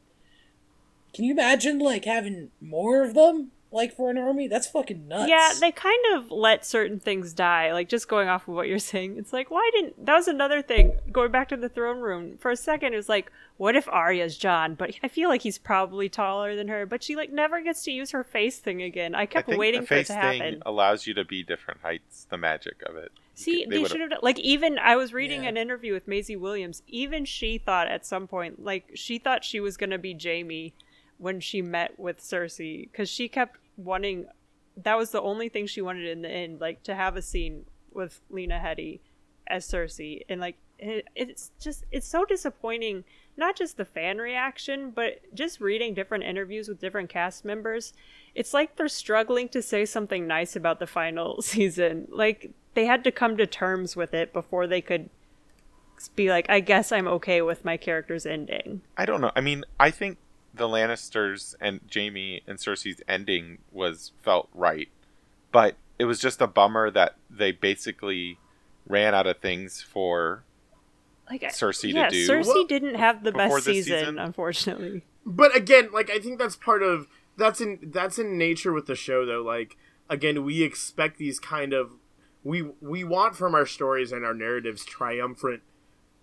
can 1.13 1.23
you 1.23 1.31
imagine 1.31 1.77
like 1.79 2.05
having 2.05 2.49
more 2.59 3.03
of 3.03 3.13
them? 3.13 3.51
Like 3.71 3.95
for 3.95 4.09
an 4.09 4.17
army 4.17 4.47
that's 4.47 4.67
fucking 4.67 5.07
nuts. 5.07 5.29
Yeah 5.29 5.53
they 5.59 5.71
kind 5.71 6.03
of 6.13 6.29
let 6.29 6.65
certain 6.65 6.99
things 6.99 7.33
die 7.33 7.71
like 7.71 7.89
just 7.89 8.07
going 8.07 8.27
off 8.27 8.47
of 8.47 8.53
what 8.53 8.67
you're 8.67 8.79
saying. 8.79 9.17
It's 9.17 9.33
like 9.33 9.49
why 9.49 9.69
didn't 9.73 10.05
that 10.05 10.15
was 10.15 10.27
another 10.27 10.61
thing 10.61 10.93
going 11.11 11.31
back 11.31 11.49
to 11.49 11.57
the 11.57 11.69
throne 11.69 11.99
room 11.99 12.37
for 12.37 12.51
a 12.51 12.57
second 12.57 12.93
it 12.93 12.97
was 12.97 13.09
like 13.09 13.31
what 13.57 13.75
if 13.75 13.87
arya's 13.87 14.37
Jon? 14.37 14.75
But 14.75 14.95
i 15.03 15.07
feel 15.07 15.29
like 15.29 15.41
he's 15.41 15.57
probably 15.57 16.09
taller 16.09 16.55
than 16.55 16.67
her 16.67 16.85
but 16.85 17.03
she 17.03 17.15
like 17.15 17.31
never 17.31 17.61
gets 17.61 17.83
to 17.83 17.91
use 17.91 18.11
her 18.11 18.23
face 18.23 18.59
thing 18.59 18.81
again. 18.81 19.15
I 19.15 19.25
kept 19.25 19.49
I 19.49 19.55
waiting 19.55 19.85
for 19.85 19.95
it 19.95 20.07
to 20.07 20.13
happen. 20.13 20.61
allows 20.65 21.07
you 21.07 21.13
to 21.13 21.25
be 21.25 21.43
different 21.43 21.81
heights 21.81 22.27
the 22.29 22.37
magic 22.37 22.81
of 22.85 22.95
it. 22.95 23.11
See, 23.33 23.65
they, 23.65 23.77
they 23.77 23.85
should 23.85 24.01
have 24.01 24.11
like 24.21 24.39
even 24.39 24.77
I 24.77 24.95
was 24.95 25.13
reading 25.13 25.43
yeah. 25.43 25.49
an 25.49 25.57
interview 25.57 25.93
with 25.93 26.07
Maisie 26.07 26.35
Williams. 26.35 26.83
Even 26.87 27.25
she 27.25 27.57
thought 27.57 27.87
at 27.87 28.05
some 28.05 28.27
point, 28.27 28.63
like 28.63 28.91
she 28.93 29.17
thought 29.17 29.43
she 29.43 29.59
was 29.59 29.77
gonna 29.77 29.97
be 29.97 30.17
Jaime 30.21 30.73
when 31.17 31.39
she 31.39 31.61
met 31.61 31.99
with 31.99 32.19
Cersei, 32.19 32.89
because 32.91 33.09
she 33.09 33.27
kept 33.27 33.59
wanting 33.77 34.27
that 34.77 34.97
was 34.97 35.11
the 35.11 35.21
only 35.21 35.49
thing 35.49 35.67
she 35.67 35.81
wanted 35.81 36.07
in 36.07 36.21
the 36.21 36.29
end, 36.29 36.61
like 36.61 36.83
to 36.83 36.95
have 36.95 37.15
a 37.15 37.21
scene 37.21 37.65
with 37.91 38.21
Lena 38.29 38.59
Headey 38.59 38.99
as 39.47 39.67
Cersei, 39.67 40.21
and 40.29 40.39
like 40.39 40.57
it, 40.79 41.07
it's 41.15 41.51
just 41.59 41.85
it's 41.91 42.07
so 42.07 42.25
disappointing. 42.25 43.03
Not 43.37 43.55
just 43.55 43.77
the 43.77 43.85
fan 43.85 44.17
reaction, 44.17 44.91
but 44.91 45.21
just 45.33 45.61
reading 45.61 45.93
different 45.93 46.25
interviews 46.25 46.67
with 46.67 46.81
different 46.81 47.09
cast 47.09 47.45
members. 47.45 47.93
It's 48.35 48.53
like 48.53 48.75
they're 48.75 48.89
struggling 48.89 49.47
to 49.49 49.61
say 49.61 49.85
something 49.85 50.27
nice 50.27 50.55
about 50.55 50.79
the 50.79 50.87
final 50.87 51.41
season. 51.41 52.07
Like 52.11 52.51
they 52.73 52.85
had 52.85 53.03
to 53.05 53.11
come 53.11 53.37
to 53.37 53.47
terms 53.47 53.95
with 53.95 54.13
it 54.13 54.33
before 54.33 54.67
they 54.67 54.81
could 54.81 55.09
be 56.15 56.29
like, 56.29 56.49
I 56.49 56.59
guess 56.59 56.91
I'm 56.91 57.07
okay 57.07 57.41
with 57.41 57.63
my 57.63 57.77
character's 57.77 58.25
ending. 58.25 58.81
I 58.97 59.05
don't 59.05 59.21
know. 59.21 59.31
I 59.35 59.41
mean, 59.41 59.63
I 59.79 59.91
think 59.91 60.17
the 60.53 60.67
Lannisters 60.67 61.55
and 61.59 61.81
Jaime 61.93 62.41
and 62.47 62.57
Cersei's 62.57 63.01
ending 63.07 63.59
was 63.71 64.11
felt 64.21 64.49
right, 64.53 64.89
but 65.51 65.75
it 65.99 66.05
was 66.05 66.19
just 66.19 66.41
a 66.41 66.47
bummer 66.47 66.89
that 66.91 67.15
they 67.29 67.51
basically 67.51 68.37
ran 68.87 69.13
out 69.13 69.27
of 69.27 69.37
things 69.39 69.81
for 69.81 70.43
like 71.29 71.41
Cersei 71.41 71.93
yeah, 71.93 72.09
to 72.09 72.11
do. 72.11 72.27
Cersei 72.27 72.67
didn't 72.67 72.95
have 72.95 73.23
the 73.23 73.31
best 73.31 73.63
season, 73.63 73.99
season, 73.99 74.19
unfortunately. 74.19 75.03
But 75.25 75.55
again, 75.55 75.89
like 75.93 76.09
I 76.09 76.19
think 76.19 76.39
that's 76.39 76.55
part 76.55 76.83
of 76.83 77.07
that's 77.37 77.61
in 77.61 77.79
that's 77.81 78.19
in 78.19 78.37
nature 78.37 78.73
with 78.73 78.87
the 78.87 78.95
show 78.95 79.25
though. 79.25 79.41
Like 79.41 79.77
again, 80.09 80.43
we 80.43 80.63
expect 80.63 81.17
these 81.17 81.39
kind 81.39 81.73
of 81.73 81.91
we 82.43 82.63
we 82.81 83.03
want 83.03 83.35
from 83.35 83.55
our 83.55 83.65
stories 83.65 84.11
and 84.11 84.25
our 84.25 84.33
narratives 84.33 84.83
triumphant 84.83 85.61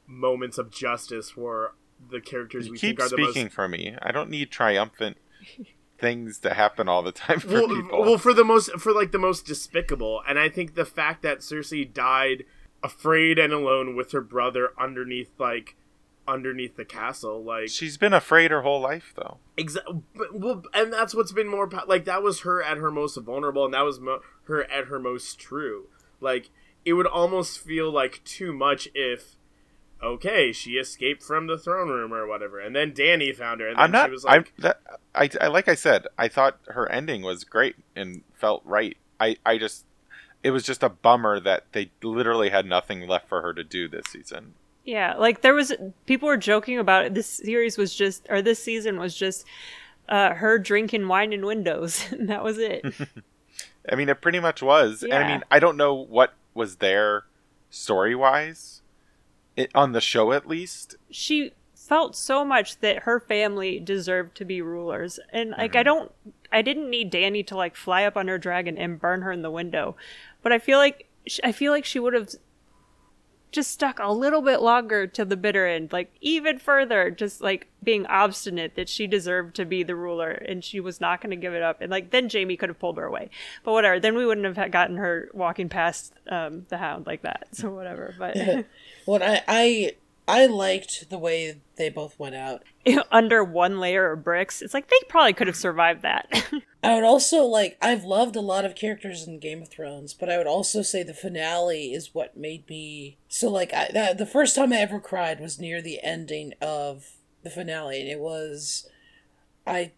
moments 0.07 0.59
of 0.59 0.70
justice 0.70 1.31
for 1.31 1.74
the 2.11 2.20
characters 2.20 2.66
you 2.66 2.72
we 2.72 2.78
keep 2.78 2.99
think 2.99 3.01
are 3.01 3.16
the 3.16 3.22
speaking 3.22 3.44
most 3.46 3.55
for 3.55 3.68
me. 3.68 3.96
I 4.01 4.12
don't 4.12 4.30
need 4.30 4.51
triumphant 4.51 5.16
things 5.99 6.38
to 6.40 6.55
happen 6.55 6.88
all 6.88 7.03
the 7.03 7.12
time 7.12 7.40
for 7.40 7.49
well, 7.55 7.68
people. 7.68 8.01
well 8.01 8.18
for 8.18 8.32
the 8.32 8.44
most 8.44 8.70
for 8.78 8.92
like 8.92 9.11
the 9.11 9.18
most 9.18 9.44
despicable 9.44 10.22
and 10.28 10.38
i 10.38 10.49
think 10.49 10.76
the 10.76 10.84
fact 10.84 11.22
that 11.22 11.40
cersei 11.40 11.92
died 11.92 12.44
afraid 12.84 13.36
and 13.36 13.53
alone 13.53 13.96
with 13.96 14.12
her 14.12 14.20
brother 14.20 14.70
underneath 14.78 15.30
like 15.40 15.74
underneath 16.28 16.76
the 16.76 16.84
castle 16.84 17.42
like 17.42 17.70
She's 17.70 17.96
been 17.96 18.12
afraid 18.12 18.51
her 18.51 18.62
whole 18.62 18.80
life, 18.80 19.12
though. 19.16 19.38
Exactly. 19.57 20.03
Well, 20.32 20.62
and 20.74 20.92
that's 20.92 21.14
what's 21.14 21.32
been 21.32 21.49
more 21.49 21.68
like 21.86 22.05
that 22.05 22.22
was 22.22 22.40
her 22.40 22.62
at 22.62 22.76
her 22.76 22.90
most 22.90 23.16
vulnerable, 23.16 23.64
and 23.64 23.74
that 23.74 23.80
was 23.80 23.99
mo- 23.99 24.20
her 24.44 24.70
at 24.70 24.84
her 24.86 25.01
most 25.01 25.40
true. 25.40 25.88
Like 26.20 26.51
it 26.84 26.92
would 26.92 27.07
almost 27.07 27.59
feel 27.59 27.90
like 27.90 28.22
too 28.24 28.53
much 28.53 28.88
if, 28.94 29.36
okay, 30.03 30.53
she 30.53 30.72
escaped 30.72 31.22
from 31.22 31.46
the 31.46 31.59
throne 31.59 31.88
room 31.88 32.12
or 32.12 32.26
whatever, 32.26 32.59
and 32.61 32.74
then 32.74 32.92
Dany 32.92 33.34
found 33.34 33.61
her, 33.61 33.68
and 33.68 33.76
then 33.76 33.84
I'm 33.84 33.90
not. 33.90 34.07
she 34.07 34.12
was 34.12 34.24
I'm 34.24 34.40
like, 34.40 34.53
that. 34.59 34.80
I, 35.14 35.30
I 35.40 35.46
like 35.49 35.68
I 35.68 35.74
said. 35.74 36.07
I 36.16 36.28
thought 36.28 36.59
her 36.68 36.90
ending 36.90 37.22
was 37.22 37.44
great 37.44 37.76
and 37.96 38.22
felt 38.34 38.62
right. 38.64 38.96
I 39.20 39.36
I 39.44 39.59
just. 39.59 39.84
It 40.44 40.53
was 40.53 40.62
just 40.62 40.84
a 40.84 40.88
bummer 40.88 41.40
that 41.40 41.64
they 41.72 41.90
literally 42.01 42.51
had 42.51 42.64
nothing 42.64 43.09
left 43.09 43.28
for 43.28 43.42
her 43.42 43.53
to 43.55 43.64
do 43.64 43.88
this 43.88 44.07
season. 44.09 44.55
Yeah, 44.84 45.16
like 45.16 45.42
there 45.42 45.53
was 45.53 45.72
people 46.07 46.28
were 46.28 46.36
joking 46.36 46.78
about 46.78 47.05
it. 47.05 47.14
This 47.14 47.26
series 47.26 47.76
was 47.76 47.94
just, 47.94 48.24
or 48.30 48.40
this 48.40 48.62
season 48.62 48.99
was 48.99 49.14
just 49.14 49.44
uh, 50.09 50.34
her 50.34 50.59
drinking 50.59 51.09
wine 51.09 51.32
in 51.32 51.44
windows, 51.44 52.05
and 52.11 52.28
that 52.28 52.42
was 52.42 52.59
it. 52.59 52.84
I 53.90 53.94
mean, 53.94 54.09
it 54.09 54.20
pretty 54.20 54.40
much 54.40 54.62
was. 54.62 55.03
And 55.03 55.12
I 55.12 55.28
mean, 55.28 55.42
I 55.51 55.59
don't 55.59 55.76
know 55.76 55.94
what 55.94 56.34
was 56.55 56.76
there 56.76 57.24
story 57.70 58.14
wise, 58.14 58.78
it, 59.59 59.71
on 59.75 59.93
the 59.93 60.01
show 60.01 60.33
at 60.33 60.49
least. 60.49 60.97
she 61.11 61.53
felt 61.75 62.15
so 62.15 62.45
much 62.45 62.81
that 62.81 63.05
her 63.05 63.19
family 63.19 63.81
deserved 63.81 64.37
to 64.37 64.45
be 64.45 64.61
rulers, 64.61 65.19
and 65.33 65.51
like 65.51 65.75
I 65.75 65.79
mm-hmm. 65.79 65.85
don't, 65.85 66.13
I 66.53 66.63
didn't 66.63 66.91
need 66.91 67.13
Dany 67.13 67.47
to 67.47 67.57
like 67.57 67.77
fly 67.77 68.05
up 68.05 68.17
on 68.17 68.29
her 68.29 68.39
dragon 68.39 68.77
and 68.77 69.01
burn 69.01 69.23
her 69.23 69.33
in 69.33 69.43
the 69.43 69.51
window, 69.51 69.97
but 70.43 70.53
I 70.53 70.59
feel 70.59 70.79
like 70.79 71.09
I 71.43 71.53
feel 71.53 71.73
like 71.73 71.85
she 71.85 71.99
would 71.99 72.15
have 72.15 72.31
just 73.51 73.70
stuck 73.70 73.99
a 73.99 74.12
little 74.12 74.42
bit 74.42 74.61
longer 74.61 75.07
to 75.07 75.24
the 75.24 75.36
bitter 75.36 75.66
end, 75.66 75.92
like 75.92 76.12
even 76.20 76.59
further, 76.59 77.11
just 77.11 77.40
like 77.40 77.68
being 77.82 78.07
obstinate 78.07 78.74
that 78.76 78.88
she 78.88 79.07
deserved 79.07 79.57
to 79.57 79.64
be 79.64 79.82
the 79.82 79.94
ruler 79.94 80.30
and 80.30 80.62
she 80.62 80.80
was 80.80 81.01
not 81.01 81.20
going 81.20 81.30
to 81.30 81.36
give 81.36 81.55
it 81.55 81.62
up. 81.62 81.80
And 81.80 81.90
like 81.90 82.11
then 82.11 82.28
Jaime 82.30 82.57
could 82.57 82.68
have 82.68 82.78
pulled 82.78 82.99
her 82.99 83.05
away, 83.05 83.30
but 83.64 83.72
whatever. 83.72 83.99
Then 83.99 84.16
we 84.16 84.26
wouldn't 84.26 84.57
have 84.57 84.70
gotten 84.70 84.96
her 84.96 85.30
walking 85.32 85.68
past 85.68 86.12
um, 86.28 86.66
the 86.68 86.78
hound 86.78 87.07
like 87.07 87.22
that. 87.22 87.49
So 87.53 87.70
whatever. 87.70 88.14
But 88.18 88.36
What 89.05 89.22
I 89.22 89.42
I 89.49 89.92
I 90.29 90.45
liked 90.47 91.09
the 91.09 91.18
way 91.18 91.62
they 91.76 91.89
both 91.89 92.18
went 92.18 92.35
out. 92.35 92.62
under 93.11 93.43
one 93.43 93.81
layer 93.81 94.12
of 94.12 94.22
bricks, 94.22 94.61
it's 94.62 94.74
like 94.74 94.89
they 94.89 94.97
probably 95.09 95.33
could 95.33 95.47
have 95.47 95.57
survived 95.57 96.03
that. 96.03 96.29
I 96.85 96.95
would 96.95 97.05
also 97.05 97.43
like 97.45 97.76
I've 97.83 98.05
loved 98.05 98.37
a 98.37 98.41
lot 98.41 98.64
of 98.64 98.74
characters 98.76 99.26
in 99.26 99.39
Game 99.41 99.62
of 99.62 99.68
Thrones, 99.68 100.12
but 100.14 100.29
I 100.31 100.37
would 100.39 100.47
also 100.47 100.83
say 100.83 101.03
the 101.03 101.14
finale 101.14 101.93
is 101.95 102.14
what 102.14 102.37
made 102.37 102.68
me 102.68 103.16
so 103.26 103.49
like 103.51 103.72
I 103.72 103.89
that, 103.95 104.18
the 104.18 104.26
first 104.26 104.55
time 104.55 104.72
I 104.72 104.76
ever 104.76 105.01
cried 105.01 105.41
was 105.41 105.59
near 105.59 105.81
the 105.83 105.99
ending 106.05 106.53
of 106.61 107.12
the 107.43 107.51
finale 107.51 108.01
and 108.01 108.09
it 108.09 108.20
was 108.20 108.89
I 109.66 109.93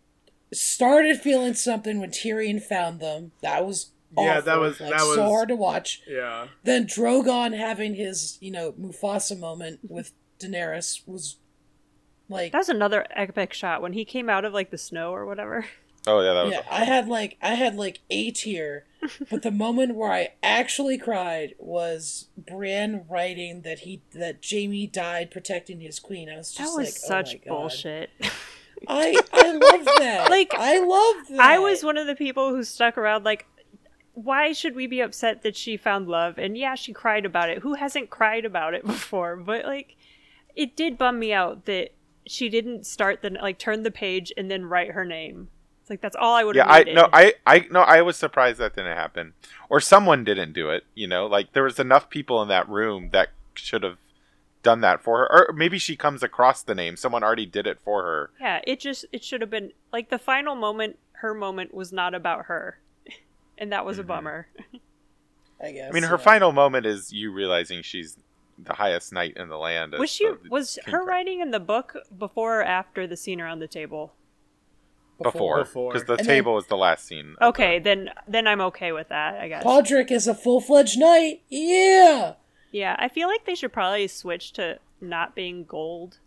started 0.52 1.20
feeling 1.20 1.54
something 1.54 2.00
when 2.00 2.10
Tyrion 2.10 2.62
found 2.62 3.00
them. 3.00 3.32
That 3.42 3.66
was 3.66 3.90
Yeah, 4.16 4.40
that 4.40 4.58
was- 4.58 4.80
like, 4.80 4.90
that 4.90 5.00
so 5.00 5.22
hard 5.24 5.48
to 5.48 5.56
watch. 5.56 6.02
yeah, 6.08 6.48
Then 6.64 6.86
Drogon 6.86 7.56
having 7.56 7.94
his, 7.94 8.38
you 8.40 8.50
know, 8.50 8.72
Mufasa 8.72 9.38
moment 9.38 9.80
with 9.88 10.12
Daenerys 10.40 11.06
was 11.06 11.36
like 12.28 12.52
that 12.52 12.58
was 12.58 12.68
another 12.68 13.06
epic 13.14 13.52
shot 13.52 13.82
when 13.82 13.92
he 13.92 14.04
came 14.04 14.28
out 14.30 14.44
of 14.44 14.52
like 14.52 14.70
the 14.70 14.78
snow 14.78 15.12
or 15.14 15.26
whatever. 15.26 15.66
Oh 16.06 16.20
yeah, 16.22 16.32
that 16.32 16.44
was. 16.44 16.52
yeah, 16.54 16.62
I 16.70 16.84
had 16.84 17.08
like 17.08 17.36
I 17.42 17.54
had 17.54 17.76
like 17.76 18.00
a 18.08 18.30
tear, 18.30 18.86
but 19.30 19.42
the 19.42 19.50
moment 19.50 19.94
where 19.96 20.10
I 20.10 20.28
actually 20.42 20.96
cried 20.96 21.54
was 21.58 22.28
Bran 22.38 23.04
writing 23.08 23.62
that 23.62 23.80
he 23.80 24.00
that 24.14 24.38
Jaime 24.48 24.86
died 24.86 25.30
protecting 25.30 25.80
his 25.80 25.98
queen. 25.98 26.30
I 26.30 26.36
was 26.38 26.52
just 26.52 26.58
That 26.74 26.80
was 26.80 26.88
like, 26.88 26.96
such 26.96 27.34
oh 27.34 27.38
my 27.38 27.44
God. 27.44 27.60
bullshit. 27.60 28.10
I 28.88 29.14
I 29.32 29.52
love 29.52 29.84
that. 29.98 30.26
Like, 30.30 30.54
I 30.54 30.78
love 30.78 31.26
that. 31.30 31.40
I 31.40 31.58
was 31.58 31.84
one 31.84 31.98
of 31.98 32.06
the 32.06 32.14
people 32.16 32.48
who 32.48 32.64
stuck 32.64 32.96
around 32.96 33.24
like 33.24 33.46
why 34.14 34.52
should 34.52 34.74
we 34.74 34.86
be 34.86 35.00
upset 35.00 35.42
that 35.42 35.56
she 35.56 35.76
found 35.76 36.08
love? 36.08 36.36
And 36.38 36.56
yeah, 36.56 36.74
she 36.74 36.92
cried 36.92 37.24
about 37.24 37.48
it. 37.50 37.58
Who 37.58 37.74
hasn't 37.74 38.10
cried 38.10 38.44
about 38.44 38.74
it 38.74 38.84
before? 38.86 39.36
But 39.36 39.64
like 39.66 39.96
it 40.60 40.76
did 40.76 40.98
bum 40.98 41.18
me 41.18 41.32
out 41.32 41.64
that 41.64 41.94
she 42.26 42.50
didn't 42.50 42.84
start 42.84 43.22
the 43.22 43.30
like 43.30 43.58
turn 43.58 43.82
the 43.82 43.90
page 43.90 44.30
and 44.36 44.50
then 44.50 44.66
write 44.66 44.90
her 44.90 45.06
name. 45.06 45.48
It's 45.80 45.88
like 45.88 46.02
that's 46.02 46.14
all 46.14 46.34
I 46.34 46.44
would 46.44 46.54
Yeah, 46.54 46.64
have 46.64 46.70
I 46.70 46.78
needed. 46.80 46.94
no, 46.96 47.08
I 47.14 47.34
I 47.46 47.66
no, 47.70 47.80
I 47.80 48.02
was 48.02 48.18
surprised 48.18 48.58
that 48.58 48.74
didn't 48.74 48.94
happen, 48.94 49.32
or 49.70 49.80
someone 49.80 50.22
didn't 50.22 50.52
do 50.52 50.68
it. 50.68 50.84
You 50.94 51.08
know, 51.08 51.26
like 51.26 51.54
there 51.54 51.62
was 51.62 51.78
enough 51.78 52.10
people 52.10 52.42
in 52.42 52.48
that 52.48 52.68
room 52.68 53.08
that 53.12 53.30
should 53.54 53.82
have 53.82 53.96
done 54.62 54.82
that 54.82 55.02
for 55.02 55.20
her, 55.20 55.48
or 55.48 55.54
maybe 55.54 55.78
she 55.78 55.96
comes 55.96 56.22
across 56.22 56.62
the 56.62 56.74
name. 56.74 56.94
Someone 56.94 57.24
already 57.24 57.46
did 57.46 57.66
it 57.66 57.80
for 57.80 58.02
her. 58.02 58.30
Yeah, 58.38 58.60
it 58.66 58.80
just 58.80 59.06
it 59.12 59.24
should 59.24 59.40
have 59.40 59.50
been 59.50 59.72
like 59.94 60.10
the 60.10 60.18
final 60.18 60.54
moment. 60.54 60.98
Her 61.12 61.32
moment 61.32 61.72
was 61.72 61.90
not 61.90 62.14
about 62.14 62.46
her, 62.46 62.80
and 63.58 63.72
that 63.72 63.86
was 63.86 63.98
a 63.98 64.02
mm-hmm. 64.02 64.08
bummer. 64.08 64.48
I 65.62 65.72
guess. 65.72 65.88
I 65.90 65.92
mean, 65.92 66.02
her 66.04 66.16
yeah. 66.16 66.22
final 66.22 66.52
moment 66.52 66.84
is 66.84 67.12
you 67.12 67.32
realizing 67.32 67.80
she's 67.82 68.18
the 68.64 68.74
highest 68.74 69.12
knight 69.12 69.34
in 69.36 69.48
the 69.48 69.56
land. 69.58 69.94
Was 69.98 70.10
she 70.10 70.28
was 70.50 70.78
King 70.84 70.92
her 70.92 70.98
Crown. 70.98 71.08
writing 71.08 71.40
in 71.40 71.50
the 71.50 71.60
book 71.60 71.96
before 72.16 72.60
or 72.60 72.64
after 72.64 73.06
the 73.06 73.16
scene 73.16 73.40
around 73.40 73.58
the 73.60 73.68
table? 73.68 74.12
before? 75.22 75.58
Before. 75.58 75.92
Because 75.92 76.06
the 76.06 76.14
And 76.14 76.20
then- 76.20 76.26
table 76.26 76.56
is 76.58 76.66
the 76.66 76.76
last 76.78 77.06
scene. 77.06 77.36
Okay, 77.42 77.78
the- 77.78 77.84
then 77.84 78.10
then 78.26 78.46
I'm 78.46 78.60
okay 78.62 78.92
with 78.92 79.08
that. 79.08 79.38
I 79.40 79.48
guess. 79.48 79.62
Podrick 79.64 80.10
is 80.10 80.26
a 80.26 80.34
full 80.34 80.60
fledged 80.62 80.98
knight. 80.98 81.42
Yeah. 81.48 82.34
Yeah, 82.72 82.96
I 82.98 83.08
feel 83.08 83.28
like 83.28 83.44
they 83.44 83.54
should 83.54 83.72
probably 83.72 84.06
switch 84.08 84.52
to 84.54 84.78
not 85.00 85.34
being 85.34 85.64
gold, 85.64 86.18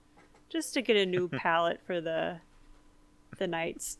just 0.50 0.74
to 0.76 0.82
get 0.82 0.96
a 0.98 1.06
new 1.06 1.28
palette 1.44 1.80
for 1.88 2.00
the 2.02 2.42
the 3.40 3.48
knights 3.48 3.98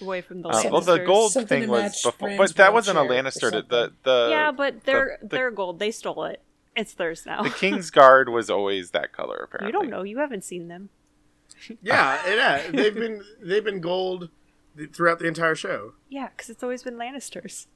away 0.00 0.20
from 0.22 0.42
the 0.42 0.48
Uh, 0.48 0.62
well, 0.72 0.80
the 0.80 0.98
gold 0.98 1.30
Something 1.32 1.60
thing 1.62 1.70
was 1.70 1.82
match 1.82 2.02
before, 2.02 2.36
but 2.36 2.56
that 2.56 2.72
wasn't 2.72 2.98
a 2.98 3.02
wheelchair 3.04 3.20
or 3.20 3.22
Lannister. 3.30 3.68
The 3.68 3.92
the 4.02 4.26
yeah, 4.30 4.50
but 4.50 4.82
they're 4.84 5.18
the- 5.22 5.28
they're 5.28 5.50
gold. 5.52 5.78
They 5.78 5.92
stole 5.92 6.24
it. 6.24 6.40
It's 6.76 6.94
theirs 6.94 7.26
now. 7.26 7.42
the 7.42 7.50
King's 7.58 7.90
Guard 7.90 8.28
was 8.28 8.48
always 8.48 8.90
that 8.90 9.12
color. 9.12 9.36
Apparently, 9.44 9.68
you 9.68 9.72
don't 9.72 9.90
know. 9.90 10.02
You 10.02 10.18
haven't 10.18 10.44
seen 10.44 10.68
them. 10.68 10.90
yeah, 11.82 12.20
yeah. 12.26 12.70
They've 12.70 12.94
been 12.94 13.22
they've 13.40 13.64
been 13.64 13.80
gold 13.80 14.30
throughout 14.92 15.18
the 15.18 15.26
entire 15.26 15.54
show. 15.54 15.94
Yeah, 16.08 16.28
because 16.28 16.50
it's 16.50 16.62
always 16.62 16.82
been 16.82 16.94
Lannisters. 16.94 17.66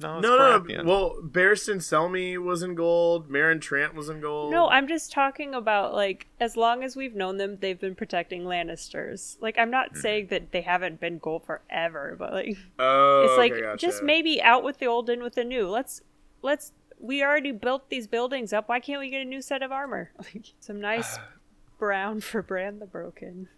No, 0.00 0.16
it's 0.16 0.22
No, 0.22 0.36
no, 0.36 0.58
no. 0.58 0.84
Well, 0.84 1.16
Barristan 1.22 1.76
Selmy 1.76 2.38
was 2.38 2.62
in 2.62 2.74
gold. 2.74 3.30
Meryn 3.30 3.60
Trant 3.60 3.94
was 3.94 4.08
in 4.08 4.20
gold. 4.20 4.50
No, 4.50 4.68
I'm 4.68 4.88
just 4.88 5.12
talking 5.12 5.54
about 5.54 5.94
like 5.94 6.26
as 6.40 6.56
long 6.56 6.82
as 6.82 6.96
we've 6.96 7.14
known 7.14 7.36
them, 7.36 7.58
they've 7.60 7.78
been 7.78 7.94
protecting 7.94 8.44
Lannisters. 8.44 9.36
Like 9.40 9.58
I'm 9.58 9.70
not 9.70 9.90
mm-hmm. 9.90 10.00
saying 10.00 10.26
that 10.28 10.52
they 10.52 10.62
haven't 10.62 11.00
been 11.00 11.18
gold 11.18 11.44
forever, 11.44 12.16
but 12.18 12.32
like 12.32 12.56
Oh, 12.78 13.24
it's 13.24 13.38
like 13.38 13.52
okay, 13.52 13.60
gotcha. 13.60 13.86
just 13.86 14.02
maybe 14.02 14.40
out 14.40 14.64
with 14.64 14.78
the 14.78 14.86
old 14.86 15.10
in 15.10 15.22
with 15.22 15.34
the 15.34 15.44
new. 15.44 15.68
Let's 15.68 16.00
let's 16.42 16.72
we 17.00 17.22
already 17.22 17.52
built 17.52 17.88
these 17.88 18.06
buildings 18.06 18.52
up. 18.52 18.68
Why 18.68 18.78
can't 18.80 19.00
we 19.00 19.10
get 19.10 19.22
a 19.22 19.24
new 19.24 19.42
set 19.42 19.62
of 19.62 19.72
armor? 19.72 20.10
Like 20.18 20.52
some 20.60 20.80
nice 20.80 21.18
brown 21.78 22.20
for 22.20 22.42
Bran 22.42 22.78
the 22.78 22.86
Broken. 22.86 23.48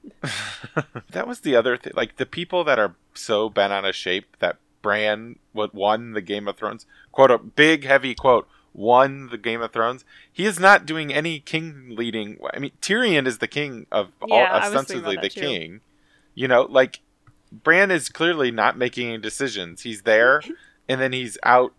that 1.10 1.26
was 1.26 1.40
the 1.40 1.56
other 1.56 1.76
thing. 1.76 1.92
Like 1.96 2.16
the 2.16 2.26
people 2.26 2.64
that 2.64 2.78
are 2.78 2.94
so 3.14 3.48
bent 3.50 3.72
out 3.72 3.84
of 3.84 3.94
shape 3.94 4.36
that 4.38 4.56
Bran 4.80 5.38
what 5.52 5.74
won 5.74 6.12
the 6.12 6.20
Game 6.20 6.48
of 6.48 6.56
Thrones 6.56 6.86
quote 7.12 7.30
a 7.30 7.38
big 7.38 7.84
heavy 7.84 8.14
quote 8.14 8.48
won 8.74 9.28
the 9.30 9.38
Game 9.38 9.60
of 9.60 9.72
Thrones. 9.72 10.04
He 10.32 10.46
is 10.46 10.58
not 10.58 10.86
doing 10.86 11.12
any 11.12 11.40
king 11.40 11.88
leading. 11.90 12.38
I 12.54 12.58
mean, 12.58 12.72
Tyrion 12.80 13.26
is 13.26 13.38
the 13.38 13.48
king 13.48 13.86
of 13.92 14.10
all 14.22 14.38
Yeah, 14.38 14.54
ostensibly 14.54 15.16
the 15.16 15.28
too. 15.28 15.40
king. 15.40 15.80
You 16.34 16.48
know, 16.48 16.62
like 16.62 17.00
Bran 17.50 17.90
is 17.90 18.08
clearly 18.08 18.50
not 18.50 18.78
making 18.78 19.08
any 19.08 19.18
decisions. 19.18 19.82
He's 19.82 20.02
there, 20.02 20.40
and 20.88 21.00
then 21.00 21.12
he's 21.12 21.36
out 21.42 21.74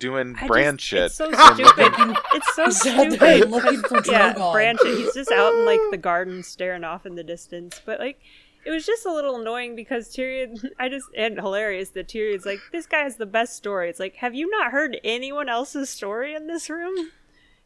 doing 0.00 0.34
I 0.40 0.48
Bran 0.48 0.76
just- 0.76 0.88
shit. 0.88 1.02
It's 1.04 1.14
so 1.14 1.30
stupid. 1.54 2.16
it's 2.34 2.54
so 2.56 2.64
He's 2.64 2.86
out 2.88 3.10
there 3.10 3.36
stupid. 3.36 3.50
looking 3.50 3.80
for 3.82 4.02
yeah, 4.10 4.34
Drogon. 4.34 4.52
Bran 4.52 4.76
shit. 4.82 4.98
He's 4.98 5.14
just 5.14 5.30
out 5.30 5.54
in 5.54 5.64
like 5.64 5.80
the 5.92 5.96
garden 5.96 6.42
staring 6.42 6.82
off 6.82 7.06
in 7.06 7.14
the 7.14 7.22
distance. 7.22 7.80
But 7.84 8.00
like 8.00 8.18
it 8.64 8.70
was 8.70 8.84
just 8.84 9.06
a 9.06 9.12
little 9.12 9.40
annoying 9.40 9.76
because 9.76 10.08
Tyrion 10.08 10.58
I 10.80 10.88
just 10.88 11.06
and 11.16 11.36
hilarious 11.38 11.90
that 11.90 12.08
Tyrion's 12.08 12.44
like, 12.44 12.58
This 12.72 12.86
guy 12.86 13.02
has 13.04 13.16
the 13.16 13.26
best 13.26 13.54
story. 13.56 13.88
It's 13.88 14.00
like, 14.00 14.16
have 14.16 14.34
you 14.34 14.50
not 14.50 14.72
heard 14.72 14.98
anyone 15.04 15.48
else's 15.48 15.88
story 15.88 16.34
in 16.34 16.46
this 16.48 16.68
room? 16.68 17.10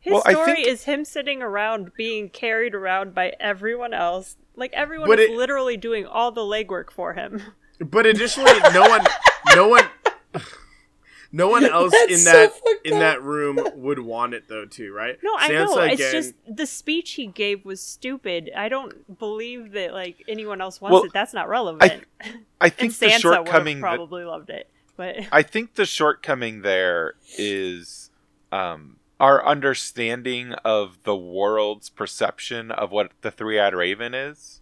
His 0.01 0.13
Well, 0.13 0.21
story 0.23 0.57
think- 0.57 0.69
is 0.69 0.85
him 0.85 1.05
sitting 1.07 1.41
around 1.43 1.93
being 1.97 2.29
carried 2.29 2.75
around 2.75 3.15
by 3.15 3.33
everyone 3.41 3.95
else. 3.95 4.37
Like 4.55 4.73
everyone 4.75 5.09
But 5.09 5.19
is 5.19 5.31
it- 5.31 5.37
literally 5.37 5.77
doing 5.79 6.05
all 6.07 6.31
the 6.31 6.43
legwork 6.43 6.91
for 6.91 7.15
him. 7.15 7.43
But 7.81 8.07
additionally, 8.07 8.53
no 8.73 8.89
one, 8.89 9.05
no 9.57 9.67
one, 9.67 9.85
no 11.35 11.49
one 11.49 11.65
else 11.71 11.93
in 12.09 12.19
so 12.19 12.33
that 12.33 12.53
fucked 12.53 12.87
in 12.87 12.95
up. 12.95 12.99
that 13.01 13.23
room 13.23 13.59
would 13.75 13.99
want 13.99 14.35
it 14.35 14.49
though, 14.49 14.65
too, 14.67 14.93
right? 14.93 15.19
No, 15.23 15.35
I 15.37 15.49
Sansa 15.49 15.75
know. 15.75 15.83
It's 15.83 16.13
just 16.13 16.35
the 16.49 16.67
speech 16.67 17.13
he 17.13 17.27
gave 17.27 17.65
was 17.65 17.81
stupid. 17.81 18.51
I 18.57 18.69
don't 18.69 19.19
believe 19.19 19.73
that 19.73 19.93
like 19.93 20.23
anyone 20.29 20.61
else 20.61 20.81
wants 20.81 20.93
Well, 20.93 21.03
it. 21.05 21.13
That's 21.13 21.35
not 21.35 21.49
relevant. 21.49 22.05
I 22.21 22.31
and 22.61 22.73
think 22.73 22.97
the 22.99 23.07
Sansa 23.07 23.21
shortcoming 23.21 23.77
have 23.79 23.83
that- 23.83 23.97
probably 23.97 24.25
loved 24.25 24.51
it. 24.51 24.71
But 24.97 25.17
I 25.33 25.43
think 25.43 25.75
the 25.75 25.87
shortcoming 25.87 26.63
there 26.63 27.15
is 27.37 28.11
um, 28.53 28.99
our 29.19 29.45
understanding 29.45 30.53
of 30.65 31.03
the 31.03 31.17
world's 31.17 31.91
perception 31.91 32.71
of 32.71 32.93
what 32.93 33.11
the 33.23 33.33
three 33.33 33.59
eyed 33.59 33.75
raven 33.75 34.15
is. 34.15 34.61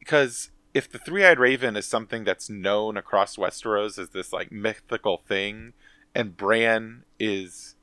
Because 0.00 0.50
if 0.72 0.90
the 0.90 0.98
three 0.98 1.24
eyed 1.24 1.38
raven 1.38 1.76
is 1.76 1.86
something 1.86 2.24
that's 2.24 2.48
known 2.48 2.96
across 2.96 3.36
Westeros 3.36 3.98
as 3.98 4.10
this 4.10 4.32
like 4.32 4.52
mythical 4.52 5.22
thing, 5.26 5.72
and 6.14 6.36
Bran 6.36 7.04
is 7.18 7.74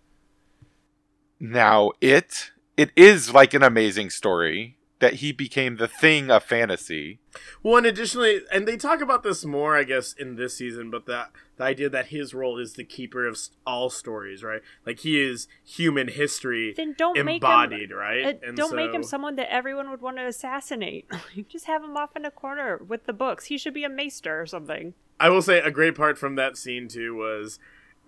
now 1.40 1.92
it, 2.02 2.52
it 2.76 2.92
is 2.96 3.34
like 3.34 3.54
an 3.54 3.64
amazing 3.64 4.10
story 4.10 4.77
that 5.00 5.16
he 5.16 5.32
became 5.32 5.78
the 5.78 5.88
thing 5.88 6.32
of 6.32 6.43
fantasy. 6.43 7.20
Well, 7.62 7.78
and 7.78 7.86
additionally, 7.86 8.41
and 8.52 8.68
they 8.68 8.78
talk 8.78 9.02
about 9.02 9.24
this 9.24 9.45
more, 9.45 9.76
I 9.78 9.84
guess, 9.84 10.14
in 10.14 10.36
this 10.36 10.58
season, 10.58 10.89
but 10.89 11.06
that 11.06 11.32
the 11.58 11.64
idea 11.64 11.89
that 11.89 12.08
his 12.08 12.34
role 12.34 12.58
is 12.58 12.74
the 12.74 12.84
keeper 12.84 13.28
of 13.28 13.38
all 13.66 13.89
stories, 13.89 14.43
right? 14.43 14.62
Like 14.86 15.00
he 15.00 15.22
is 15.22 15.48
human 15.64 16.08
history 16.08 16.74
then 16.76 16.95
don't 16.98 17.24
make 17.26 17.43
embodied, 17.43 17.91
him. 17.91 17.98
right? 17.98 18.39
uh, 18.48 18.52
don't 18.54 18.76
make 18.76 18.93
him 18.93 19.04
someone 19.04 19.36
that 19.36 19.52
everyone 19.52 19.89
would 19.91 20.02
want 20.02 20.18
to 20.18 20.26
assassinate. 20.26 21.10
Just 21.50 21.66
have 21.66 21.84
him 21.84 21.95
off 21.95 22.16
in 22.16 22.26
a 22.26 22.32
corner 22.32 22.78
with 22.78 23.06
the 23.06 23.14
books. 23.14 23.45
He 23.45 23.58
should 23.58 23.74
be 23.74 23.84
a 23.84 23.89
maester 23.89 24.41
or 24.41 24.45
something. 24.45 24.93
I 25.20 25.30
will 25.30 25.41
say 25.41 25.60
a 25.60 25.72
great 25.72 25.95
part 25.95 26.18
from 26.18 26.36
that 26.36 26.58
scene 26.58 26.88
too 26.88 27.16
was 27.16 27.60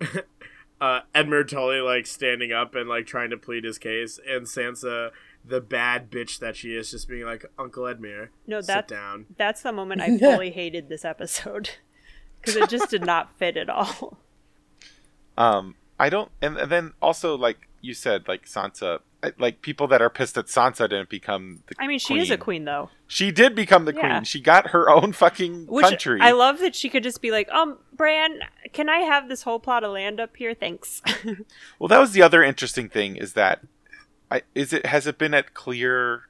uh, 0.80 1.00
Edmure 1.14 1.46
Tully 1.46 1.80
like 1.80 2.06
standing 2.06 2.52
up 2.52 2.74
and 2.74 2.88
like 2.88 3.06
trying 3.06 3.30
to 3.30 3.36
plead 3.36 3.64
his 3.64 3.78
case, 3.78 4.18
and 4.28 4.46
Sansa, 4.46 5.10
the 5.44 5.60
bad 5.60 6.10
bitch 6.10 6.38
that 6.38 6.56
she 6.56 6.76
is, 6.76 6.90
just 6.90 7.08
being 7.08 7.24
like, 7.24 7.44
"Uncle 7.58 7.84
Edmure, 7.84 8.28
No, 8.46 8.60
sit 8.60 8.66
that 8.68 8.88
down." 8.88 9.26
that's 9.36 9.62
the 9.62 9.72
moment 9.72 10.00
I 10.02 10.18
fully 10.18 10.50
hated 10.50 10.88
this 10.88 11.04
episode 11.04 11.70
because 12.40 12.56
it 12.56 12.68
just 12.68 12.90
did 12.90 13.04
not 13.04 13.36
fit 13.38 13.56
at 13.56 13.68
all. 13.70 14.18
Um, 15.38 15.74
I 15.98 16.10
don't, 16.10 16.30
and, 16.42 16.56
and 16.56 16.70
then 16.70 16.92
also 17.00 17.36
like 17.36 17.68
you 17.80 17.94
said, 17.94 18.28
like 18.28 18.46
Sansa, 18.46 19.00
like 19.38 19.62
people 19.62 19.86
that 19.88 20.02
are 20.02 20.10
pissed 20.10 20.34
that 20.34 20.46
Sansa 20.46 20.88
didn't 20.88 21.08
become 21.08 21.62
the. 21.66 21.74
I 21.78 21.86
mean, 21.86 21.98
she 21.98 22.18
is 22.18 22.30
a 22.30 22.36
queen 22.36 22.64
though. 22.64 22.90
She 23.06 23.30
did 23.30 23.54
become 23.54 23.84
the 23.86 23.94
Yeah. 23.94 24.00
queen. 24.16 24.24
She 24.24 24.40
got 24.40 24.68
her 24.68 24.90
own 24.90 25.12
fucking 25.12 25.66
Which 25.66 25.84
country. 25.84 26.20
I 26.20 26.32
love 26.32 26.58
that 26.60 26.74
she 26.74 26.88
could 26.88 27.02
just 27.02 27.22
be 27.22 27.30
like, 27.30 27.50
um, 27.50 27.78
Bran, 27.92 28.40
can 28.72 28.88
I 28.88 28.98
have 28.98 29.28
this 29.28 29.42
whole 29.42 29.58
plot 29.58 29.82
of 29.84 29.92
land 29.92 30.20
up 30.20 30.36
here? 30.36 30.54
Thanks. 30.54 31.00
well, 31.78 31.88
that 31.88 31.98
was 31.98 32.12
the 32.12 32.22
other 32.22 32.42
interesting 32.42 32.88
thing 32.88 33.16
is 33.16 33.32
that, 33.34 33.60
I 34.30 34.42
is 34.54 34.72
it 34.72 34.86
has 34.86 35.06
it 35.06 35.18
been 35.18 35.34
at 35.34 35.54
clearly 35.54 36.22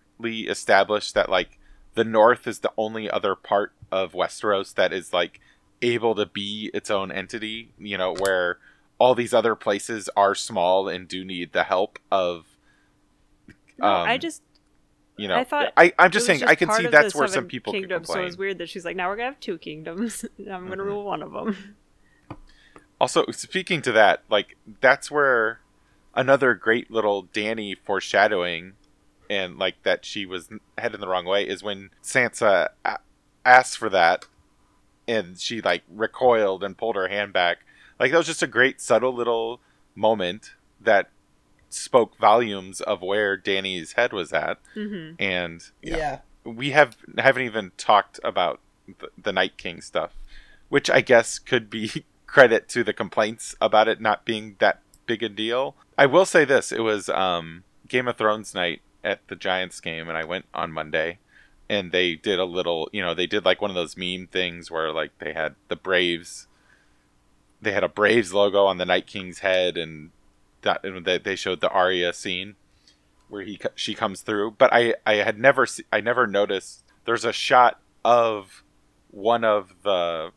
established 0.49 1.15
that 1.15 1.29
like 1.29 1.59
the 1.95 2.05
North 2.05 2.47
is 2.47 2.61
the 2.61 2.73
only 2.77 3.11
other 3.11 3.35
part 3.35 3.73
of 3.91 4.13
Westeros 4.13 4.75
that 4.75 4.93
is 4.93 5.13
like 5.13 5.41
able 5.83 6.15
to 6.15 6.27
be 6.27 6.71
its 6.73 6.91
own 6.91 7.11
entity. 7.13 7.73
You 7.79 7.99
know 7.99 8.15
where 8.15 8.59
all 8.99 9.15
these 9.15 9.35
other 9.35 9.55
places 9.55 10.09
are 10.17 10.35
small 10.35 10.89
and 10.89 11.09
do 11.09 11.25
need 11.25 11.53
the 11.53 11.65
help 11.65 11.99
of. 12.11 12.47
no, 13.79 13.87
I 13.87 14.15
um, 14.15 14.21
just 14.21 14.43
you 15.17 15.29
know 15.29 15.37
I 15.37 15.45
thought 15.45 15.73
I, 15.77 15.93
i'm 15.99 16.11
just 16.11 16.25
saying 16.25 16.45
i 16.45 16.55
can 16.55 16.71
see 16.71 16.87
that's 16.87 17.15
where 17.15 17.29
some 17.29 17.45
people 17.47 17.73
kingdoms, 17.75 18.07
complain 18.07 18.25
So 18.25 18.29
it's 18.29 18.39
weird 18.39 18.59
that 18.59 18.71
she's 18.71 18.85
like, 18.87 18.97
now 18.97 19.09
we're 19.09 19.17
gonna 19.17 19.29
have 19.29 19.41
two 19.41 19.59
kingdoms. 19.59 20.25
I'm 20.39 20.69
gonna 20.69 20.83
Mhm. 20.83 20.87
rule 20.87 21.05
one 21.05 21.23
of 21.23 21.33
them. 21.33 21.77
also 23.01 23.25
speaking 23.33 23.83
to 23.83 23.93
that 23.93 24.23
like 24.31 24.57
that's 24.81 25.11
where 25.11 25.61
another 26.15 26.55
great 26.55 26.91
little 26.91 27.25
dany 27.25 27.77
foreshadowing 27.85 28.73
and 29.29 29.59
like 29.59 29.83
that 29.85 30.05
she 30.05 30.27
was 30.27 30.49
heading 30.77 31.01
the 31.01 31.09
wrong 31.09 31.25
way 31.25 31.47
is 31.47 31.63
when 31.63 31.91
sansa 32.03 32.69
a- 32.85 32.99
asked 33.45 33.79
for 33.79 33.89
that 33.89 34.27
and 35.07 35.39
she 35.39 35.61
like 35.61 35.83
recoiled 35.89 36.63
and 36.65 36.77
pulled 36.77 36.97
her 36.97 37.09
hand 37.09 37.33
back. 37.33 37.59
Like 37.99 38.11
that 38.13 38.19
was 38.19 38.27
just 38.27 38.43
a 38.43 38.47
great 38.47 38.81
subtle 38.81 39.15
little 39.15 39.61
moment 39.95 40.53
that 40.81 41.11
spoke 41.69 42.17
volumes 42.19 42.81
of 42.81 43.03
where 43.03 43.37
dany's 43.37 43.93
head 43.93 44.13
was 44.13 44.33
at. 44.33 44.59
Hmm 44.75 45.13
and 45.19 45.63
Yeah. 45.83 46.21
we 46.45 46.71
have 46.71 46.97
haven't 47.19 47.43
even 47.43 47.73
talked 47.77 48.19
about 48.25 48.61
the, 48.99 49.11
the 49.21 49.33
Night 49.33 49.57
King 49.57 49.81
stuff, 49.81 50.13
which 50.69 50.91
I 50.91 51.01
guess 51.01 51.39
could 51.39 51.71
be 51.71 52.05
credit 52.27 52.69
to 52.71 52.83
the 52.85 52.93
complaints 52.93 53.55
about 53.61 53.87
it 53.89 54.01
not 54.01 54.25
being 54.25 54.57
that 54.59 54.81
big 55.11 55.23
a 55.25 55.29
deal. 55.29 55.75
I 55.99 56.07
will 56.07 56.25
say 56.25 56.45
this: 56.45 56.71
it 56.71 56.81
was 56.81 57.09
um, 57.09 57.65
Game 57.89 58.07
of 58.07 58.17
Thrones 58.17 58.55
night 58.55 58.81
at 59.03 59.27
the 59.27 59.35
Giants 59.35 59.81
game, 59.81 60.09
and 60.09 60.17
I 60.17 60.25
went 60.25 60.45
on 60.55 60.71
Monday, 60.71 61.19
and 61.69 61.91
they 61.91 62.15
did 62.15 62.39
a 62.39 62.45
little, 62.45 62.89
you 62.93 63.03
know, 63.03 63.13
they 63.13 63.27
did 63.27 63.45
like 63.45 63.61
one 63.61 63.71
of 63.71 63.75
those 63.75 63.97
meme 63.97 64.29
things 64.29 64.71
where 64.71 64.93
like 64.93 65.11
they 65.19 65.33
had 65.33 65.57
the 65.67 65.75
Braves, 65.75 66.47
they 67.61 67.73
had 67.73 67.83
a 67.83 67.89
Braves 67.89 68.33
logo 68.33 68.67
on 68.67 68.79
the 68.79 68.87
Night 68.87 69.09
King's 69.09 69.41
head, 69.41 69.77
and 69.77 70.11
that 70.63 70.85
and 70.85 71.05
they 71.05 71.35
showed 71.35 71.61
the 71.61 71.71
Arya 71.71 72.13
scene 72.13 72.55
where 73.29 73.43
he 73.43 73.59
she 73.77 73.95
comes 73.95 74.23
through 74.23 74.51
but 74.51 74.73
i 74.73 74.93
i 75.07 75.15
had 75.15 75.39
never 75.39 75.65
i 75.93 76.01
never 76.01 76.27
noticed 76.27 76.83
there's 77.05 77.25
a 77.25 77.33
shot 77.33 77.81
of 78.05 78.65
one 79.13 79.45
of 79.45 79.73
the 79.85 80.33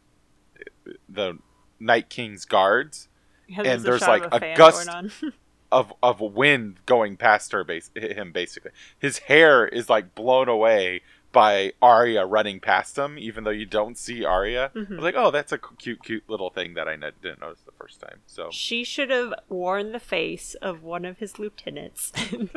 the 1.09 1.37
night 1.79 2.07
king's 2.07 2.45
guards 2.45 3.09
Yeah, 3.55 3.71
And 3.73 3.81
a 3.81 3.83
there's, 3.83 4.01
like, 4.01 4.23
of 4.23 4.41
a 4.41 4.55
gust- 4.55 4.89
of 5.71 5.91
of 6.03 6.19
wind 6.19 6.77
going 6.85 7.17
past 7.17 7.51
her 7.51 7.63
base 7.63 7.89
him 7.95 8.31
basically 8.31 8.69
his 8.99 9.17
hair 9.19 9.65
is 9.67 9.89
like 9.89 10.13
blown 10.13 10.47
away 10.47 11.01
by 11.31 11.73
Arya 11.81 12.27
running 12.27 12.59
past 12.59 12.95
him 12.95 13.17
even 13.17 13.43
though 13.43 13.49
you 13.49 13.65
don't 13.65 13.97
see 13.97 14.23
Arya 14.23 14.69
I 14.75 14.77
Mhm. 14.77 14.89
was 14.91 14.99
like 14.99 15.15
oh 15.17 15.31
that's 15.31 15.51
a 15.51 15.57
cute 15.57 16.03
cute 16.03 16.25
little 16.27 16.51
thing 16.51 16.75
that 16.75 16.87
I 16.87 16.95
didn't 16.95 17.41
notice 17.41 17.61
the 17.65 17.71
first 17.71 17.99
time 17.99 18.19
so 18.27 18.49
She 18.51 18.83
should 18.83 19.09
have 19.09 19.33
worn 19.49 19.93
the 19.93 19.99
face 19.99 20.53
of 20.61 20.83
one 20.83 21.05
of 21.05 21.17
his 21.17 21.39
lieutenants. 21.39 22.11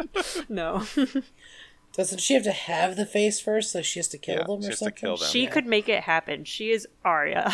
no. 0.51 0.85
Doesn't 1.95 2.19
she 2.21 2.35
have 2.35 2.43
to 2.43 2.53
have 2.53 2.97
the 2.97 3.07
face 3.07 3.41
first? 3.41 3.75
Like 3.75 3.87
she 3.87 3.99
has 3.99 4.09
to 4.09 4.19
kill 4.19 4.35
Yeah, 4.37 4.43
them 4.45 4.59
or 4.59 4.73
something? 4.73 4.93
kill 4.95 5.17
them. 5.17 5.29
she 5.31 5.45
Yeah. 5.45 5.51
could 5.51 5.65
make 5.67 5.89
it 5.89 6.03
happen. 6.03 6.45
She 6.45 6.71
is 6.71 6.87
Arya. 7.03 7.51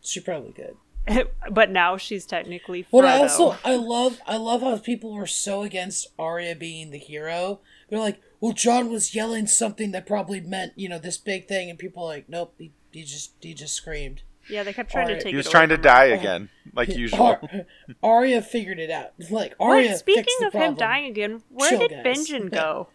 She 0.00 0.18
probably 0.20 0.52
could. 0.52 0.76
but 1.50 1.70
now 1.70 1.96
she's 1.96 2.24
technically 2.26 2.84
Frodo. 2.84 2.92
Well, 2.92 3.06
I 3.06 3.18
also 3.18 3.56
I 3.64 3.76
love 3.76 4.20
I 4.26 4.36
love 4.36 4.62
how 4.62 4.76
people 4.78 5.12
were 5.12 5.26
so 5.26 5.62
against 5.62 6.08
Arya 6.18 6.54
being 6.56 6.90
the 6.90 6.98
hero. 6.98 7.60
They're 7.88 7.98
like, 7.98 8.20
well, 8.40 8.52
Jon 8.52 8.90
was 8.90 9.14
yelling 9.14 9.46
something 9.46 9.90
that 9.92 10.06
probably 10.06 10.40
meant 10.40 10.72
you 10.76 10.88
know 10.88 10.98
this 10.98 11.18
big 11.18 11.48
thing, 11.48 11.70
and 11.70 11.78
people 11.78 12.04
are 12.04 12.08
like, 12.08 12.28
nope, 12.28 12.54
he, 12.58 12.72
he 12.92 13.02
just 13.02 13.32
he 13.40 13.52
just 13.54 13.74
screamed. 13.74 14.22
yeah, 14.48 14.62
they 14.62 14.72
kept 14.72 14.90
trying 14.90 15.06
Arya- 15.06 15.16
to 15.18 15.22
take 15.24 15.30
he 15.30 15.36
was 15.36 15.46
it 15.46 15.50
trying 15.50 15.68
to 15.70 15.74
away 15.74 15.82
from 15.82 15.90
her. 15.90 15.94
die 15.94 16.10
oh. 16.10 16.14
again 16.14 16.48
like 16.74 16.88
usual 16.96 17.20
Ar- 17.22 17.40
Arya 18.02 18.42
figured 18.42 18.78
it 18.78 18.90
out. 18.90 19.12
Like 19.30 19.54
What? 19.58 19.70
Arya. 19.70 19.96
Speaking 19.96 20.22
fixed 20.24 20.38
the 20.40 20.46
of 20.46 20.52
him 20.54 20.74
dying 20.74 21.06
again, 21.06 21.42
where 21.48 21.70
Chill, 21.70 21.80
did 21.80 21.90
guys. 21.90 22.04
Benjen 22.28 22.50
go? 22.50 22.88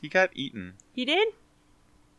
he 0.00 0.08
got 0.08 0.30
eaten 0.34 0.74
he 0.92 1.04
did? 1.04 1.28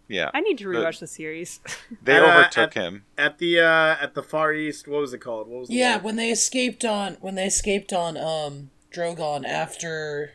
Yeah 0.07 0.29
I 0.33 0.41
need 0.41 0.57
to 0.59 0.65
rewatch 0.67 0.99
the 0.99 1.07
series. 1.07 1.59
they 2.03 2.17
Uh, 2.17 2.23
overtook 2.39 2.75
at- 2.77 2.83
him 2.83 3.05
At 3.17 3.37
the 3.39 3.59
uh, 3.59 3.95
at 4.01 4.13
the 4.13 4.23
far 4.23 4.53
east, 4.53 4.87
what 4.87 5.01
was 5.01 5.13
it 5.13 5.19
called? 5.19 5.47
What 5.47 5.59
was 5.61 5.69
Yeah, 5.69 5.95
word? 5.97 6.03
when 6.03 6.15
they 6.15 6.29
escaped 6.31 6.83
on 6.85 7.15
when 7.21 7.35
they 7.35 7.45
escaped 7.45 7.91
on 7.93 8.17
um 8.17 8.69
Drogon 8.93 9.45
after 9.45 10.31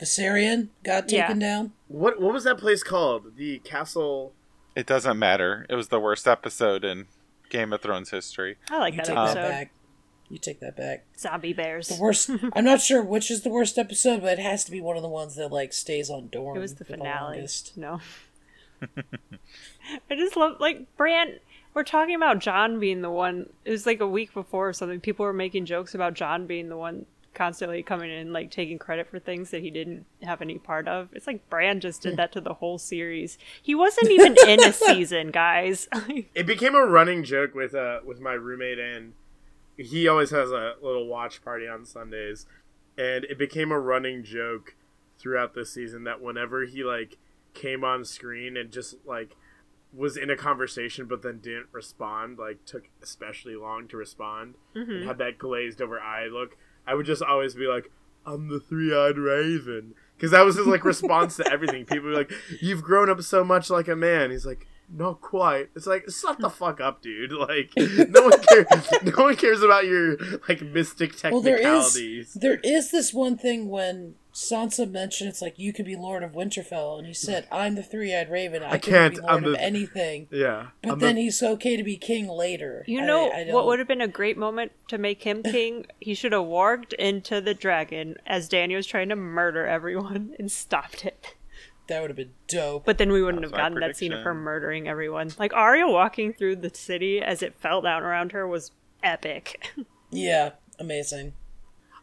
Viserion 0.00 0.68
got 0.82 1.10
Yeah. 1.10 1.22
taken 1.26 1.38
down. 1.38 1.72
what 1.88 2.20
what 2.20 2.32
was 2.32 2.44
that 2.44 2.58
place 2.58 2.82
called? 2.82 3.36
The 3.36 3.58
castle. 3.60 4.32
It 4.76 4.86
doesn't 4.86 5.18
matter. 5.18 5.66
It 5.70 5.76
was 5.76 5.88
the 5.88 6.00
worst 6.00 6.26
episode 6.26 6.84
in 6.84 7.06
Game 7.48 7.72
of 7.72 7.80
Thrones 7.80 8.10
history. 8.10 8.56
I 8.70 8.78
like 8.78 8.94
You 8.94 8.98
that 8.98 9.06
take 9.06 9.16
episode. 9.16 9.34
that 9.36 9.48
back. 9.48 9.70
You 10.30 10.38
take 10.38 10.58
that 10.60 10.74
back. 10.76 11.04
Zombie 11.16 11.52
bears. 11.52 11.88
The 11.88 12.00
worst. 12.02 12.28
I'm 12.54 12.64
not 12.64 12.80
sure 12.80 13.02
which 13.02 13.30
is 13.30 13.42
the 13.42 13.50
worst 13.50 13.78
episode, 13.78 14.22
but 14.22 14.38
it 14.38 14.42
has 14.42 14.64
to 14.64 14.72
be 14.72 14.80
one 14.80 14.96
of 14.96 15.02
the 15.02 15.08
ones 15.08 15.36
that 15.36 15.52
like 15.52 15.72
stays 15.72 16.10
on 16.10 16.28
Dorne. 16.28 16.56
It 16.56 16.60
was 16.60 16.74
the 16.74 16.84
for 16.84 16.96
finale. 16.96 17.36
longest. 17.36 17.76
no. 17.76 18.00
I 20.10 20.16
just 20.16 20.36
love 20.36 20.56
like 20.60 20.96
Bran. 20.96 21.38
We're 21.74 21.84
talking 21.84 22.14
about 22.14 22.38
Jon 22.38 22.78
being 22.78 23.02
the 23.02 23.10
one. 23.10 23.48
It 23.64 23.70
was 23.70 23.84
like 23.84 24.00
a 24.00 24.06
week 24.06 24.32
before 24.32 24.68
or 24.68 24.72
something. 24.72 25.00
People 25.00 25.26
were 25.26 25.32
making 25.32 25.66
jokes 25.66 25.94
about 25.94 26.14
Jon 26.14 26.46
being 26.46 26.68
the 26.68 26.76
one 26.76 27.06
constantly 27.34 27.82
coming 27.82 28.10
in 28.10 28.32
like 28.32 28.50
taking 28.50 28.78
credit 28.78 29.08
for 29.08 29.18
things 29.18 29.50
that 29.50 29.60
he 29.60 29.70
didn't 29.70 30.06
have 30.22 30.40
any 30.40 30.58
part 30.58 30.88
of. 30.88 31.08
It's 31.12 31.26
like 31.26 31.48
Bran 31.50 31.80
just 31.80 32.02
did 32.02 32.16
that 32.16 32.32
to 32.32 32.40
the 32.40 32.54
whole 32.54 32.78
series. 32.78 33.36
He 33.60 33.74
wasn't 33.74 34.10
even 34.10 34.36
in 34.46 34.62
a 34.62 34.72
season, 34.72 35.30
guys. 35.30 35.88
It 36.34 36.46
became 36.46 36.74
a 36.74 36.84
running 36.84 37.24
joke 37.24 37.54
with 37.54 37.74
uh 37.74 38.00
with 38.04 38.20
my 38.20 38.32
roommate, 38.32 38.78
and 38.78 39.12
he 39.76 40.06
always 40.08 40.30
has 40.30 40.50
a 40.50 40.74
little 40.82 41.06
watch 41.06 41.44
party 41.44 41.66
on 41.66 41.84
Sundays, 41.84 42.46
and 42.96 43.24
it 43.24 43.38
became 43.38 43.72
a 43.72 43.78
running 43.78 44.22
joke 44.22 44.74
throughout 45.18 45.54
the 45.54 45.66
season 45.66 46.04
that 46.04 46.20
whenever 46.20 46.64
he 46.64 46.84
like 46.84 47.18
came 47.54 47.84
on 47.84 48.04
screen 48.04 48.56
and 48.56 48.70
just 48.70 48.96
like 49.06 49.36
was 49.92 50.16
in 50.16 50.28
a 50.28 50.36
conversation 50.36 51.06
but 51.06 51.22
then 51.22 51.38
didn't 51.38 51.68
respond, 51.72 52.38
like 52.38 52.64
took 52.66 52.84
especially 53.02 53.54
long 53.56 53.86
to 53.88 53.96
respond, 53.96 54.54
Mm-hmm. 54.74 54.90
and 54.90 55.04
had 55.06 55.18
that 55.18 55.38
glazed 55.38 55.80
over 55.80 56.00
eye 56.00 56.26
look, 56.26 56.56
I 56.86 56.94
would 56.94 57.06
just 57.06 57.22
always 57.22 57.54
be 57.54 57.66
like, 57.66 57.90
"I'm 58.26 58.48
the 58.48 58.58
three-eyed 58.60 59.16
raven," 59.18 59.94
because 60.16 60.32
that 60.32 60.44
was 60.44 60.56
his 60.56 60.66
like 60.66 60.84
response 60.84 61.36
to 61.36 61.50
everything. 61.50 61.84
People 61.86 62.08
were 62.10 62.14
like, 62.16 62.32
"You've 62.60 62.82
grown 62.82 63.08
up 63.08 63.22
so 63.22 63.44
much 63.44 63.70
like 63.70 63.86
a 63.88 63.94
man." 63.96 64.30
He's 64.32 64.44
like, 64.44 64.66
"Not 64.92 65.20
quite." 65.20 65.70
It's 65.76 65.86
like, 65.86 66.10
shut 66.10 66.40
the 66.40 66.50
fuck 66.50 66.80
up, 66.80 67.00
dude. 67.00 67.30
Like, 67.44 67.70
no 67.76 68.22
one 68.22 68.40
cares. 68.42 68.66
no 69.04 69.24
one 69.24 69.36
cares 69.36 69.62
about 69.62 69.86
your 69.86 70.16
like 70.48 70.60
mystic 70.62 71.14
Well, 71.22 71.40
there 71.40 71.56
technicalities. 71.58 72.28
is 72.28 72.34
there 72.34 72.58
is 72.64 72.90
this 72.90 73.14
one 73.14 73.38
thing 73.38 73.68
when 73.68 74.16
Sansa 74.34 74.90
mentioned 74.90 75.30
it's 75.30 75.40
like 75.40 75.58
you 75.60 75.72
could 75.72 75.84
be 75.84 75.94
Lord 75.94 76.24
of 76.24 76.32
Winterfell, 76.32 76.98
and 76.98 77.06
he 77.06 77.14
said, 77.14 77.46
"I'm 77.52 77.76
the 77.76 77.84
three-eyed 77.84 78.28
raven. 78.28 78.64
I, 78.64 78.66
I 78.66 78.70
can't 78.72 78.82
can't, 78.84 79.14
be 79.14 79.20
Lord 79.20 79.32
I'm 79.32 79.44
of 79.44 79.52
the- 79.52 79.60
anything." 79.62 80.26
yeah, 80.32 80.66
But 80.82 80.92
I'm 80.92 80.98
then 80.98 81.14
the- 81.14 81.22
he's 81.22 81.40
okay 81.40 81.76
to 81.76 81.84
be 81.84 81.96
king 81.96 82.26
later. 82.26 82.82
You 82.88 83.00
know 83.02 83.30
I 83.30 83.44
what 83.52 83.66
would 83.66 83.78
have 83.78 83.86
been 83.86 84.00
a 84.00 84.08
great 84.08 84.36
moment 84.36 84.72
to 84.88 84.98
make 84.98 85.22
him 85.22 85.42
king? 85.44 85.86
he 86.00 86.14
should 86.14 86.32
have 86.32 86.42
warged 86.42 86.94
into 86.94 87.40
the 87.40 87.54
dragon 87.54 88.16
as 88.26 88.48
Dany 88.50 88.74
was 88.74 88.86
trying 88.88 89.08
to 89.10 89.16
murder 89.16 89.66
everyone 89.66 90.34
and 90.38 90.50
stopped 90.50 91.04
it. 91.04 91.36
That 91.86 92.00
would 92.00 92.10
have 92.10 92.16
been 92.16 92.32
dope. 92.48 92.84
But 92.86 92.98
then 92.98 93.12
we 93.12 93.22
wouldn't 93.22 93.42
That 93.42 93.48
have 93.50 93.52
my 93.52 93.58
gotten 93.58 93.80
that 93.80 93.96
scene 93.96 94.12
of 94.12 94.24
her 94.24 94.34
murdering 94.34 94.88
everyone. 94.88 95.30
Like 95.38 95.52
Arya 95.52 95.86
walking 95.86 96.32
through 96.32 96.56
the 96.56 96.74
city 96.74 97.20
as 97.20 97.40
it 97.42 97.54
fell 97.60 97.82
down 97.82 98.02
around 98.02 98.32
her 98.32 98.48
was 98.48 98.72
epic. 99.02 99.70
Yeah, 100.10 100.52
amazing. 100.78 101.34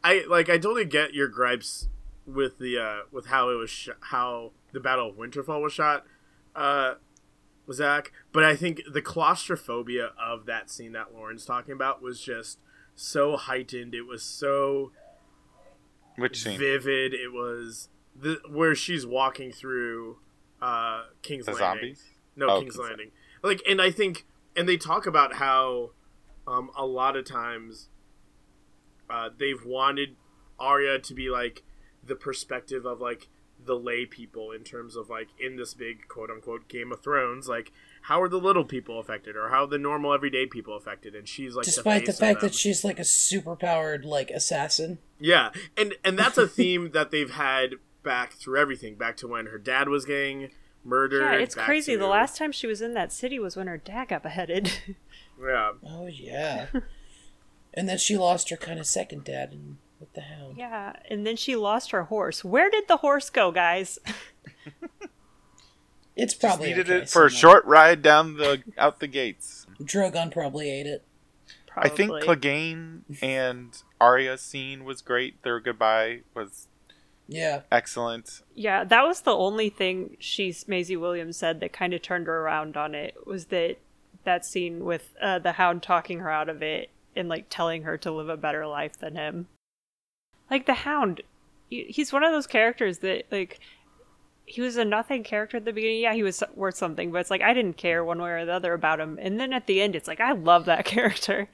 I 0.04 0.26
like 0.30 0.50
I 0.50 0.58
totally 0.58 0.84
get 0.86 1.14
your 1.14 1.28
gripes 1.30 1.88
with 2.26 2.60
the 2.60 2.78
uh 2.78 3.00
with 3.12 3.28
how 3.28 3.50
it 3.50 3.56
was 3.56 3.70
sh- 3.70 3.90
how 4.02 4.52
the 4.74 4.80
Battle 4.80 5.10
of 5.10 5.16
Winterfell 5.16 5.62
was 5.62 5.74
shot, 5.74 6.06
uh, 6.56 6.96
Zach. 7.72 8.12
But 8.32 8.44
I 8.44 8.56
think 8.56 8.82
the 8.92 9.02
claustrophobia 9.02 10.12
of 10.22 10.46
that 10.46 10.70
scene 10.70 10.92
that 10.94 11.14
Lauren's 11.14 11.46
talking 11.46 11.74
about 11.74 12.02
was 12.02 12.22
just 12.22 12.60
so 12.96 13.38
heightened. 13.38 13.94
It 13.96 14.04
was 14.04 14.24
so 14.24 14.92
Which 16.18 16.44
scene? 16.44 16.60
vivid. 16.60 17.14
It 17.14 17.32
was 17.32 17.90
the 18.16 18.40
where 18.50 18.76
she's 18.76 19.06
walking 19.06 19.52
through 19.52 20.18
uh 20.62 21.06
King's 21.22 21.46
The 21.46 21.54
Landing. 21.54 21.96
zombies? 21.96 22.04
No, 22.36 22.48
Oh, 22.50 22.60
King's 22.62 22.76
King's 22.76 22.88
Landing. 22.88 23.12
Like, 23.44 23.62
and 23.68 23.82
I 23.82 23.90
think, 23.92 24.26
and 24.56 24.70
they 24.70 24.78
talk 24.78 25.06
about 25.08 25.34
how, 25.36 25.92
um, 26.48 26.70
a 26.78 26.86
lot 26.86 27.18
of 27.18 27.26
times, 27.26 27.90
uh, 29.10 29.30
they've 29.36 29.66
wanted 29.66 30.16
Arya 30.60 31.00
to 31.00 31.14
be 31.16 31.30
like 31.30 31.64
the 32.12 32.16
perspective 32.18 32.86
of 32.86 33.00
like 33.00 33.30
the 33.66 33.74
lay 33.74 34.06
people 34.06 34.52
in 34.52 34.66
terms 34.66 34.98
of 34.98 35.10
like 35.10 35.30
in 35.40 35.56
this 35.56 35.74
big 35.74 36.10
quote 36.10 36.30
unquote 36.30 36.68
Game 36.68 36.92
of 36.92 37.02
Thrones, 37.02 37.48
like 37.48 37.72
how 38.04 38.22
are 38.22 38.28
the 38.28 38.38
little 38.38 38.66
people 38.66 39.00
affected 39.00 39.38
or 39.38 39.48
how 39.48 39.64
are 39.64 39.68
the 39.68 39.78
normal 39.78 40.14
everyday 40.14 40.46
people 40.46 40.76
affected, 40.76 41.16
and 41.16 41.26
she's 41.26 41.56
like 41.56 41.64
Despite 41.64 42.02
the 42.02 42.08
face 42.08 42.16
of 42.16 42.20
fact 42.20 42.40
them. 42.42 42.50
that 42.50 42.56
she's 42.56 42.84
like 42.84 43.00
a 43.00 43.06
super 43.06 43.56
powered 43.56 44.04
like 44.04 44.30
assassin. 44.30 44.98
Yeah, 45.22 45.52
and 45.78 45.94
and 46.04 46.20
that's 46.20 46.38
a 46.38 46.48
theme 46.50 46.92
that 46.92 47.12
they've 47.12 47.32
had 47.32 47.76
back 48.04 48.34
through 48.34 48.60
everything, 48.60 48.96
back 48.96 49.16
to 49.18 49.28
when 49.30 49.46
her 49.46 49.58
dad 49.58 49.88
was 49.88 50.04
getting 50.04 50.50
murdered. 50.84 51.22
yeah, 51.22 51.40
it's 51.40 51.56
back 51.56 51.66
crazy. 51.66 51.96
The 51.96 52.08
last 52.08 52.36
time 52.38 52.52
she 52.52 52.68
was 52.68 52.82
in 52.82 52.94
that 52.96 53.14
city 53.14 53.40
was 53.40 53.56
when 53.56 53.68
her 53.68 53.78
dad 53.78 54.10
got 54.10 54.22
beheaded. 54.24 54.70
yeah. 55.42 55.72
Oh 55.88 56.08
yeah. 56.08 56.66
and 57.74 57.88
then 57.88 57.98
she 57.98 58.18
lost 58.18 58.50
her 58.50 58.58
kind 58.58 58.82
of 58.82 58.86
second 58.86 59.24
dad 59.24 59.54
in, 59.54 59.78
with 60.02 60.12
the 60.14 60.22
Hound. 60.22 60.58
yeah, 60.58 60.94
and 61.10 61.26
then 61.26 61.38
she 61.38 61.56
lost 61.56 61.92
her 61.92 62.04
horse. 62.06 62.44
Where 62.44 62.70
did 62.70 62.90
the 62.90 62.98
horse 62.98 63.30
go, 63.30 63.52
guys? 63.52 63.98
It's 66.16 66.34
Just 66.34 66.42
probably 66.42 66.68
needed 66.70 66.90
okay 66.90 67.04
it 67.04 67.10
for 67.10 67.26
a 67.26 67.32
short 67.32 67.64
ride 67.66 68.02
down 68.02 68.36
the 68.36 68.62
out 68.78 69.00
the 69.00 69.08
gates. 69.08 69.66
Drogon 69.82 70.30
probably 70.32 70.70
ate 70.70 70.86
it. 70.86 71.06
I 71.76 71.88
think 71.88 72.12
Probably. 72.12 72.28
Clegane 72.28 73.04
and 73.22 73.82
Arya's 74.00 74.42
scene 74.42 74.84
was 74.84 75.02
great. 75.02 75.42
Their 75.44 75.62
goodbye 75.62 76.20
was 76.36 76.68
Yeah. 77.30 77.62
excellent. 77.72 78.42
Yeah, 78.54 78.84
that 78.84 79.04
was 79.04 79.22
the 79.22 79.36
only 79.36 79.70
thing 79.70 80.18
she 80.20 80.54
Maisie 80.68 80.98
Williams 80.98 81.38
said 81.38 81.62
that 81.62 81.72
kind 81.72 81.94
of 81.94 82.02
turned 82.02 82.28
her 82.28 82.42
around 82.42 82.76
on 82.76 82.94
it 82.94 83.16
was 83.26 83.46
that 83.46 83.78
that 84.26 84.44
scene 84.46 84.84
with 84.84 85.16
uh, 85.22 85.40
the 85.40 85.54
Hound 85.54 85.82
talking 85.82 86.20
her 86.20 86.30
out 86.30 86.50
of 86.50 86.62
it 86.62 86.90
and 87.16 87.30
like 87.30 87.46
telling 87.50 87.84
her 87.84 87.98
to 88.00 88.12
live 88.12 88.28
a 88.28 88.36
better 88.38 88.68
life 88.68 89.00
than 89.00 89.16
him. 89.16 89.48
Like 90.52 90.66
the 90.68 90.74
Hound, 90.74 91.22
he's 91.70 92.14
one 92.14 92.24
of 92.24 92.32
those 92.32 92.46
characters 92.46 93.00
that 93.00 93.26
like 93.32 93.60
he 94.46 94.62
was 94.62 94.76
a 94.76 94.86
nothing 94.86 95.24
character 95.24 95.58
at 95.58 95.66
the 95.66 95.74
beginning. 95.74 96.02
Yeah, 96.02 96.14
he 96.14 96.24
was 96.24 96.44
worth 96.54 96.76
something, 96.76 97.12
but 97.12 97.20
it's 97.20 97.32
like 97.32 97.42
I 97.42 97.54
didn't 97.54 97.78
care 97.78 98.04
one 98.04 98.22
way 98.22 98.32
or 98.32 98.46
the 98.46 98.54
other 98.54 98.74
about 98.74 99.00
him. 99.00 99.18
And 99.22 99.40
then 99.40 99.54
at 99.54 99.66
the 99.66 99.82
end, 99.82 99.96
it's 99.96 100.08
like 100.08 100.20
I 100.20 100.34
love 100.34 100.66
that 100.66 100.86
character. 100.86 101.48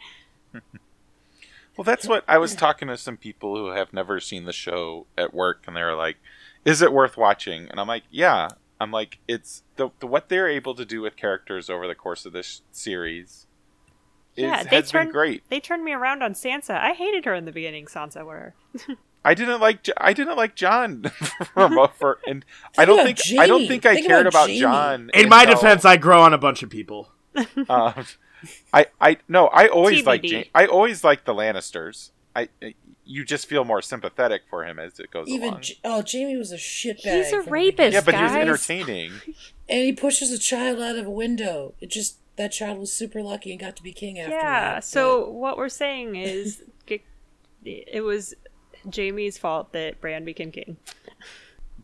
Well, 1.77 1.83
that's 1.83 2.07
what 2.07 2.23
I 2.27 2.39
was 2.39 2.55
talking 2.55 2.87
to 2.87 2.97
some 2.97 3.17
people 3.17 3.55
who 3.55 3.67
have 3.67 3.93
never 3.93 4.19
seen 4.19 4.45
the 4.45 4.53
show 4.53 5.05
at 5.15 5.31
work, 5.33 5.63
and 5.67 5.75
they 5.75 5.83
were 5.83 5.93
like, 5.93 6.17
"Is 6.65 6.81
it 6.81 6.91
worth 6.91 7.17
watching?" 7.17 7.69
And 7.69 7.79
I'm 7.79 7.87
like, 7.87 8.03
"Yeah." 8.09 8.49
I'm 8.79 8.91
like, 8.91 9.17
"It's 9.27 9.63
the, 9.75 9.89
the 9.99 10.07
what 10.07 10.29
they're 10.29 10.47
able 10.47 10.75
to 10.75 10.85
do 10.85 11.01
with 11.01 11.15
characters 11.15 11.69
over 11.69 11.87
the 11.87 11.95
course 11.95 12.25
of 12.25 12.33
this 12.33 12.61
series 12.71 13.46
is, 14.37 14.43
yeah, 14.43 14.63
they 14.63 14.77
has 14.77 14.91
been 14.91 15.01
turned 15.01 15.11
great." 15.11 15.43
They 15.49 15.59
turned 15.59 15.83
me 15.83 15.91
around 15.93 16.23
on 16.23 16.33
Sansa. 16.33 16.79
I 16.79 16.93
hated 16.93 17.25
her 17.25 17.33
in 17.35 17.45
the 17.45 17.51
beginning. 17.51 17.87
Sansa 17.87 18.25
were. 18.25 18.53
I 19.25 19.33
didn't 19.33 19.59
like 19.59 19.85
I 19.97 20.13
didn't 20.13 20.37
like 20.37 20.55
Jon 20.55 21.03
for, 21.53 21.87
for 21.89 22.19
and 22.25 22.45
I 22.77 22.85
don't 22.85 22.99
about 23.01 23.17
think 23.19 23.39
I 23.39 23.45
don't 23.47 23.59
Jaime. 23.61 23.67
think 23.67 23.85
I 23.85 23.95
Think 23.95 24.07
cared 24.07 24.25
about 24.27 24.49
about 24.49 24.57
Jon. 24.57 25.11
In 25.13 25.27
my 25.27 25.43
defense, 25.43 25.83
I 25.83 25.97
grow 25.97 26.21
on 26.21 26.33
a 26.33 26.37
bunch 26.37 26.63
of 26.63 26.69
people. 26.69 27.11
um, 27.69 28.05
I 28.71 28.85
I 29.01 29.17
no, 29.27 29.47
I 29.47 29.67
always 29.67 30.05
like 30.05 30.23
I 30.55 30.65
always 30.65 31.03
like 31.03 31.25
the 31.25 31.33
Lannisters. 31.33 32.11
I 32.35 32.47
you 33.03 33.25
just 33.25 33.47
feel 33.47 33.65
more 33.65 33.81
sympathetic 33.81 34.43
for 34.49 34.63
him 34.65 34.79
as 34.79 34.99
it 34.99 35.11
goes 35.11 35.27
on. 35.27 35.33
Even 35.33 35.49
along. 35.49 35.61
J- 35.61 35.79
oh, 35.83 36.03
Jaime 36.09 36.37
was 36.37 36.51
a 36.51 36.57
shitbag. 36.57 37.23
He's 37.23 37.31
a 37.33 37.41
rapist. 37.41 37.77
beginning. 37.77 37.93
yeah, 37.93 38.01
but 38.01 38.15
he 38.15 38.23
was 38.23 38.33
entertaining. 38.33 39.11
and 39.67 39.83
he 39.83 39.91
pushes 39.93 40.31
a 40.31 40.37
child 40.39 40.79
out 40.79 40.95
of 40.97 41.05
a 41.07 41.09
window. 41.11 41.73
It 41.81 41.89
just 41.89 42.17
that 42.37 42.51
child 42.51 42.77
was 42.79 42.91
super 42.93 43.21
lucky 43.21 43.51
and 43.51 43.59
got 43.59 43.75
to 43.75 43.83
be 43.83 43.91
king 43.91 44.19
after 44.19 44.35
Yeah. 44.35 44.73
that. 44.75 44.83
So 44.83 45.29
what 45.29 45.57
we're 45.57 45.69
saying 45.69 46.15
is, 46.15 46.63
it 47.65 48.03
was 48.03 48.33
Jaime's 48.93 49.37
fault 49.37 49.73
that 49.73 49.99
Bran 49.99 50.23
became 50.23 50.51
king. 50.51 50.77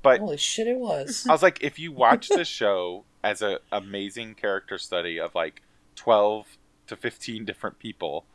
But 0.01 0.17
but 0.17 0.19
holy 0.19 0.37
shit, 0.37 0.67
it 0.67 0.77
was. 0.77 1.25
I 1.27 1.31
was 1.31 1.41
like, 1.43 1.63
if 1.63 1.79
you 1.79 1.91
watch 1.91 2.29
the 2.29 2.45
show 2.45 3.05
as 3.23 3.41
an 3.41 3.57
amazing 3.71 4.35
character 4.35 4.77
study 4.77 5.19
of 5.19 5.33
like 5.33 5.61
twelve 5.95 6.57
to 6.87 6.95
fifteen 6.95 7.45
different 7.45 7.79
people, 7.79 8.25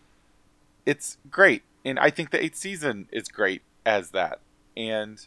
it's 0.86 1.18
great. 1.30 1.62
And 1.84 1.98
I 1.98 2.10
think 2.10 2.30
the 2.30 2.42
eighth 2.42 2.56
season 2.56 3.08
is 3.12 3.28
great 3.28 3.62
as 3.86 4.10
that. 4.10 4.40
And 4.76 5.26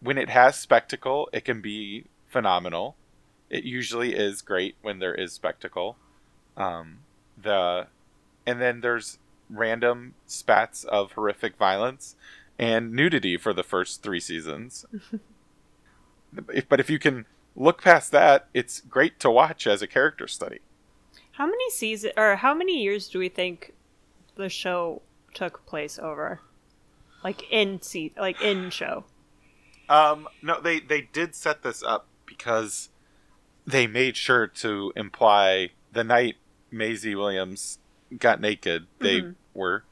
when 0.00 0.18
it 0.18 0.28
has 0.30 0.56
spectacle, 0.56 1.28
it 1.32 1.44
can 1.44 1.60
be 1.60 2.04
phenomenal. 2.28 2.96
It 3.48 3.64
usually 3.64 4.14
is 4.14 4.42
great 4.42 4.76
when 4.82 4.98
there 4.98 5.14
is 5.14 5.32
spectacle. 5.32 5.96
Um, 6.56 6.98
the 7.40 7.86
and 8.46 8.60
then 8.60 8.80
there's 8.80 9.18
random 9.48 10.14
spats 10.26 10.84
of 10.84 11.12
horrific 11.12 11.56
violence 11.56 12.16
and 12.58 12.92
nudity 12.92 13.36
for 13.36 13.52
the 13.52 13.62
first 13.62 14.02
three 14.02 14.20
seasons. 14.20 14.84
if, 16.48 16.68
but 16.68 16.80
if 16.80 16.90
you 16.90 16.98
can 16.98 17.26
look 17.56 17.82
past 17.82 18.12
that, 18.12 18.48
it's 18.54 18.80
great 18.80 19.18
to 19.20 19.30
watch 19.30 19.66
as 19.66 19.82
a 19.82 19.86
character 19.86 20.28
study. 20.28 20.60
How 21.32 21.46
many 21.46 21.70
seasons 21.70 22.12
or 22.16 22.36
how 22.36 22.54
many 22.54 22.82
years 22.82 23.08
do 23.08 23.18
we 23.18 23.28
think 23.28 23.72
the 24.36 24.48
show 24.48 25.02
took 25.34 25.64
place 25.66 25.98
over? 25.98 26.40
Like 27.24 27.50
in 27.50 27.80
se- 27.82 28.12
like 28.16 28.40
in 28.40 28.70
show. 28.70 29.04
Um, 29.88 30.28
no, 30.42 30.60
they 30.60 30.80
they 30.80 31.02
did 31.12 31.34
set 31.34 31.62
this 31.62 31.82
up 31.82 32.06
because 32.26 32.90
they 33.66 33.86
made 33.86 34.16
sure 34.16 34.46
to 34.46 34.92
imply 34.96 35.70
the 35.92 36.04
night 36.04 36.36
Maisie 36.70 37.14
Williams 37.14 37.78
got 38.18 38.40
naked, 38.40 38.86
they 38.98 39.20
Mhm. 39.22 39.34
were 39.54 39.84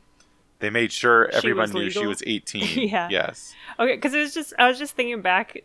they 0.61 0.71
made 0.71 0.91
sure 0.91 1.29
everyone 1.33 1.71
knew 1.71 1.89
she 1.91 2.07
was 2.07 2.23
18. 2.27 2.89
Yeah. 2.91 3.09
Yes. 3.11 3.55
Okay, 3.79 3.95
because 3.95 4.13
it 4.15 4.19
was 4.21 4.35
just 4.35 4.53
I 4.59 4.69
was 4.69 4.79
just 4.79 4.97
thinking 4.97 5.21
back 5.23 5.63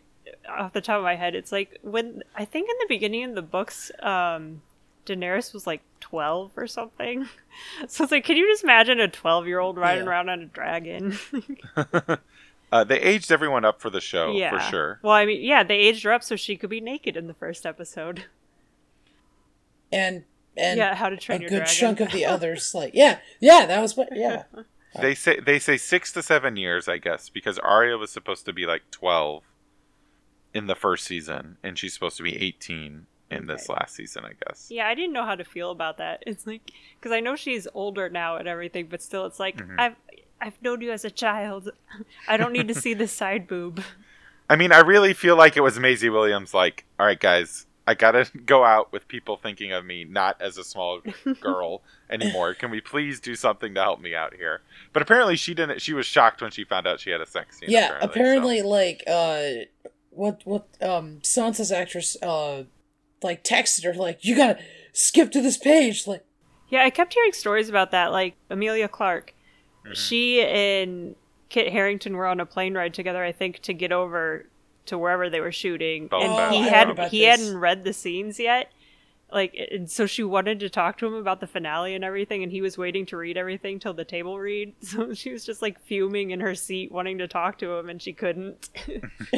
off 0.48 0.72
the 0.72 0.80
top 0.80 0.98
of 0.98 1.02
my 1.04 1.16
head. 1.16 1.34
It's 1.34 1.50
like 1.52 1.78
when 1.82 2.22
I 2.36 2.44
think 2.44 2.68
in 2.70 2.76
the 2.78 2.86
beginning 2.88 3.24
of 3.24 3.34
the 3.34 3.42
books, 3.42 3.90
um, 4.00 4.62
Daenerys 5.06 5.52
was 5.52 5.66
like 5.66 5.82
twelve 6.00 6.52
or 6.56 6.66
something. 6.66 7.28
So 7.88 8.02
it's 8.04 8.10
like, 8.12 8.24
can 8.24 8.36
you 8.36 8.50
just 8.50 8.64
imagine 8.64 8.98
a 9.00 9.06
twelve-year-old 9.08 9.76
riding 9.78 10.04
Yeah. 10.04 10.10
around 10.10 10.28
on 10.28 10.40
a 10.40 10.46
dragon? 10.46 11.16
Uh, 12.72 12.82
they 12.82 12.98
aged 13.00 13.30
everyone 13.30 13.64
up 13.64 13.80
for 13.80 13.88
the 13.88 14.00
show 14.00 14.32
yeah, 14.32 14.50
for 14.50 14.58
sure. 14.58 14.98
Well, 15.00 15.12
I 15.12 15.26
mean, 15.26 15.40
yeah, 15.42 15.62
they 15.62 15.76
aged 15.76 16.02
her 16.02 16.12
up 16.12 16.24
so 16.24 16.34
she 16.34 16.56
could 16.56 16.70
be 16.70 16.80
naked 16.80 17.16
in 17.16 17.28
the 17.28 17.34
first 17.34 17.64
episode. 17.64 18.24
And 19.92 20.24
and 20.56 20.78
yeah, 20.78 20.94
How 20.94 21.08
to 21.08 21.16
a 21.16 21.18
Train 21.18 21.40
Your 21.40 21.50
good 21.50 21.64
Dragon. 21.64 21.74
chunk 21.74 22.00
of 22.00 22.12
the 22.12 22.24
others 22.34 22.74
like 22.74 22.92
yeah 22.94 23.18
yeah 23.40 23.66
that 23.66 23.80
was 23.80 23.96
what 23.96 24.08
yeah 24.14 24.44
They 25.00 25.14
say 25.14 25.40
they 25.40 25.58
say 25.58 25.76
six 25.76 26.12
to 26.12 26.22
seven 26.22 26.56
years, 26.56 26.88
I 26.88 26.98
guess, 26.98 27.28
because 27.28 27.58
Arya 27.58 27.98
was 27.98 28.12
supposed 28.12 28.44
to 28.46 28.52
be 28.52 28.64
like 28.64 28.82
twelve 28.90 29.42
in 30.52 30.66
the 30.66 30.76
first 30.76 31.04
season, 31.04 31.58
and 31.62 31.78
she's 31.78 31.94
supposed 31.94 32.16
to 32.18 32.22
be 32.22 32.36
eighteen 32.36 33.06
in 33.30 33.46
this 33.46 33.68
last 33.68 33.96
season, 33.96 34.24
I 34.24 34.32
guess. 34.46 34.68
Yeah, 34.70 34.86
I 34.86 34.94
didn't 34.94 35.12
know 35.12 35.24
how 35.24 35.34
to 35.34 35.44
feel 35.44 35.70
about 35.70 35.98
that. 35.98 36.22
It's 36.26 36.46
like 36.46 36.70
because 37.00 37.12
I 37.12 37.20
know 37.20 37.34
she's 37.36 37.66
older 37.74 38.08
now 38.08 38.36
and 38.36 38.46
everything, 38.46 38.86
but 38.88 39.02
still, 39.02 39.26
it's 39.26 39.40
like 39.40 39.56
mm-hmm. 39.56 39.78
I've 39.78 39.96
I've 40.40 40.62
known 40.62 40.80
you 40.80 40.92
as 40.92 41.04
a 41.04 41.10
child. 41.10 41.70
I 42.28 42.36
don't 42.36 42.52
need 42.52 42.68
to 42.68 42.74
see 42.74 42.94
the 42.94 43.08
side 43.08 43.48
boob. 43.48 43.82
I 44.48 44.56
mean, 44.56 44.72
I 44.72 44.80
really 44.80 45.14
feel 45.14 45.36
like 45.36 45.56
it 45.56 45.62
was 45.62 45.80
Maisie 45.80 46.10
Williams. 46.10 46.52
Like, 46.52 46.84
all 47.00 47.06
right, 47.06 47.18
guys, 47.18 47.66
I 47.86 47.94
gotta 47.94 48.30
go 48.46 48.64
out 48.64 48.92
with 48.92 49.08
people 49.08 49.36
thinking 49.36 49.72
of 49.72 49.84
me 49.84 50.04
not 50.04 50.40
as 50.40 50.58
a 50.58 50.64
small 50.64 51.00
girl 51.40 51.82
anymore. 52.10 52.54
Can 52.54 52.70
we 52.70 52.80
please 52.80 53.20
do 53.20 53.34
something 53.34 53.74
to 53.74 53.82
help 53.82 54.00
me 54.00 54.14
out 54.14 54.34
here? 54.34 54.62
But 54.92 55.02
apparently, 55.02 55.36
she 55.36 55.54
didn't. 55.54 55.82
She 55.82 55.92
was 55.92 56.06
shocked 56.06 56.42
when 56.42 56.50
she 56.50 56.64
found 56.64 56.86
out 56.86 57.00
she 57.00 57.10
had 57.10 57.20
a 57.20 57.26
sex 57.26 57.58
scene. 57.58 57.70
Yeah, 57.70 57.98
apparently, 58.00 58.60
apparently 58.60 58.60
so. 58.60 58.68
like 58.68 59.04
uh, 59.06 59.90
what 60.10 60.40
what 60.44 60.66
um 60.80 61.20
Sansa's 61.22 61.72
actress 61.72 62.16
uh 62.22 62.64
like 63.22 63.42
texted 63.42 63.84
her 63.84 63.94
like 63.94 64.24
you 64.24 64.36
gotta 64.36 64.58
skip 64.92 65.30
to 65.32 65.42
this 65.42 65.58
page 65.58 66.06
like. 66.06 66.24
Yeah, 66.70 66.82
I 66.82 66.90
kept 66.90 67.14
hearing 67.14 67.32
stories 67.32 67.68
about 67.68 67.90
that. 67.92 68.10
Like 68.10 68.34
Emilia 68.50 68.88
Clarke, 68.88 69.34
mm-hmm. 69.84 69.92
she 69.92 70.42
and 70.42 71.14
Kit 71.50 71.70
Harington 71.70 72.16
were 72.16 72.26
on 72.26 72.40
a 72.40 72.46
plane 72.46 72.74
ride 72.74 72.94
together. 72.94 73.22
I 73.22 73.30
think 73.30 73.60
to 73.60 73.74
get 73.74 73.92
over 73.92 74.46
to 74.86 74.98
wherever 74.98 75.30
they 75.30 75.40
were 75.40 75.52
shooting, 75.52 76.08
oh, 76.12 76.20
and 76.20 76.54
he 76.54 76.62
had 76.62 76.88
he 77.08 77.20
this. 77.20 77.40
hadn't 77.40 77.58
read 77.58 77.84
the 77.84 77.92
scenes 77.92 78.38
yet. 78.38 78.72
Like, 79.32 79.56
and 79.72 79.90
so 79.90 80.06
she 80.06 80.22
wanted 80.22 80.60
to 80.60 80.70
talk 80.70 80.98
to 80.98 81.06
him 81.06 81.14
about 81.14 81.40
the 81.40 81.48
finale 81.48 81.94
and 81.94 82.04
everything, 82.04 82.44
and 82.44 82.52
he 82.52 82.60
was 82.60 82.78
waiting 82.78 83.04
to 83.06 83.16
read 83.16 83.36
everything 83.36 83.80
till 83.80 83.94
the 83.94 84.04
table 84.04 84.38
read. 84.38 84.74
So 84.82 85.12
she 85.12 85.32
was 85.32 85.44
just 85.44 85.60
like 85.60 85.80
fuming 85.80 86.30
in 86.30 86.40
her 86.40 86.54
seat, 86.54 86.92
wanting 86.92 87.18
to 87.18 87.26
talk 87.26 87.58
to 87.58 87.72
him, 87.74 87.88
and 87.88 88.00
she 88.00 88.12
couldn't. 88.12 88.68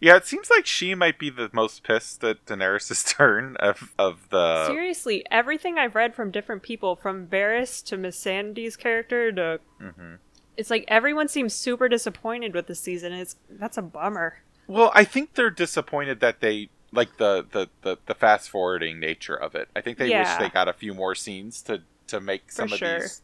yeah, 0.00 0.16
it 0.16 0.26
seems 0.26 0.50
like 0.50 0.66
she 0.66 0.96
might 0.96 1.18
be 1.18 1.30
the 1.30 1.48
most 1.52 1.84
pissed 1.84 2.24
at 2.24 2.44
Daenerys' 2.46 3.06
turn 3.16 3.56
of 3.60 3.94
of 3.98 4.30
the. 4.30 4.66
Seriously, 4.66 5.24
everything 5.30 5.78
I've 5.78 5.94
read 5.94 6.14
from 6.14 6.32
different 6.32 6.62
people, 6.62 6.96
from 6.96 7.28
Varys 7.28 7.84
to 7.84 7.96
Missandei's 7.96 8.76
character 8.76 9.30
to 9.30 9.60
mm-hmm 9.80 10.14
it's 10.58 10.70
like 10.70 10.84
everyone 10.88 11.28
seems 11.28 11.54
super 11.54 11.88
disappointed 11.88 12.52
with 12.52 12.66
the 12.66 12.74
season. 12.74 13.12
It's 13.12 13.36
that's 13.48 13.78
a 13.78 13.82
bummer. 13.82 14.40
Well, 14.66 14.90
I 14.94 15.04
think 15.04 15.34
they're 15.34 15.50
disappointed 15.50 16.20
that 16.20 16.40
they 16.40 16.68
like 16.92 17.16
the 17.16 17.46
the 17.50 17.68
the, 17.82 17.98
the 18.04 18.14
fast 18.14 18.50
forwarding 18.50 19.00
nature 19.00 19.36
of 19.36 19.54
it. 19.54 19.68
I 19.74 19.80
think 19.80 19.96
they 19.96 20.10
yeah. 20.10 20.38
wish 20.38 20.38
they 20.38 20.52
got 20.52 20.68
a 20.68 20.74
few 20.74 20.92
more 20.92 21.14
scenes 21.14 21.62
to 21.62 21.82
to 22.08 22.20
make 22.20 22.52
some 22.52 22.68
For 22.68 22.74
of 22.74 22.78
sure. 22.78 23.00
these 23.00 23.22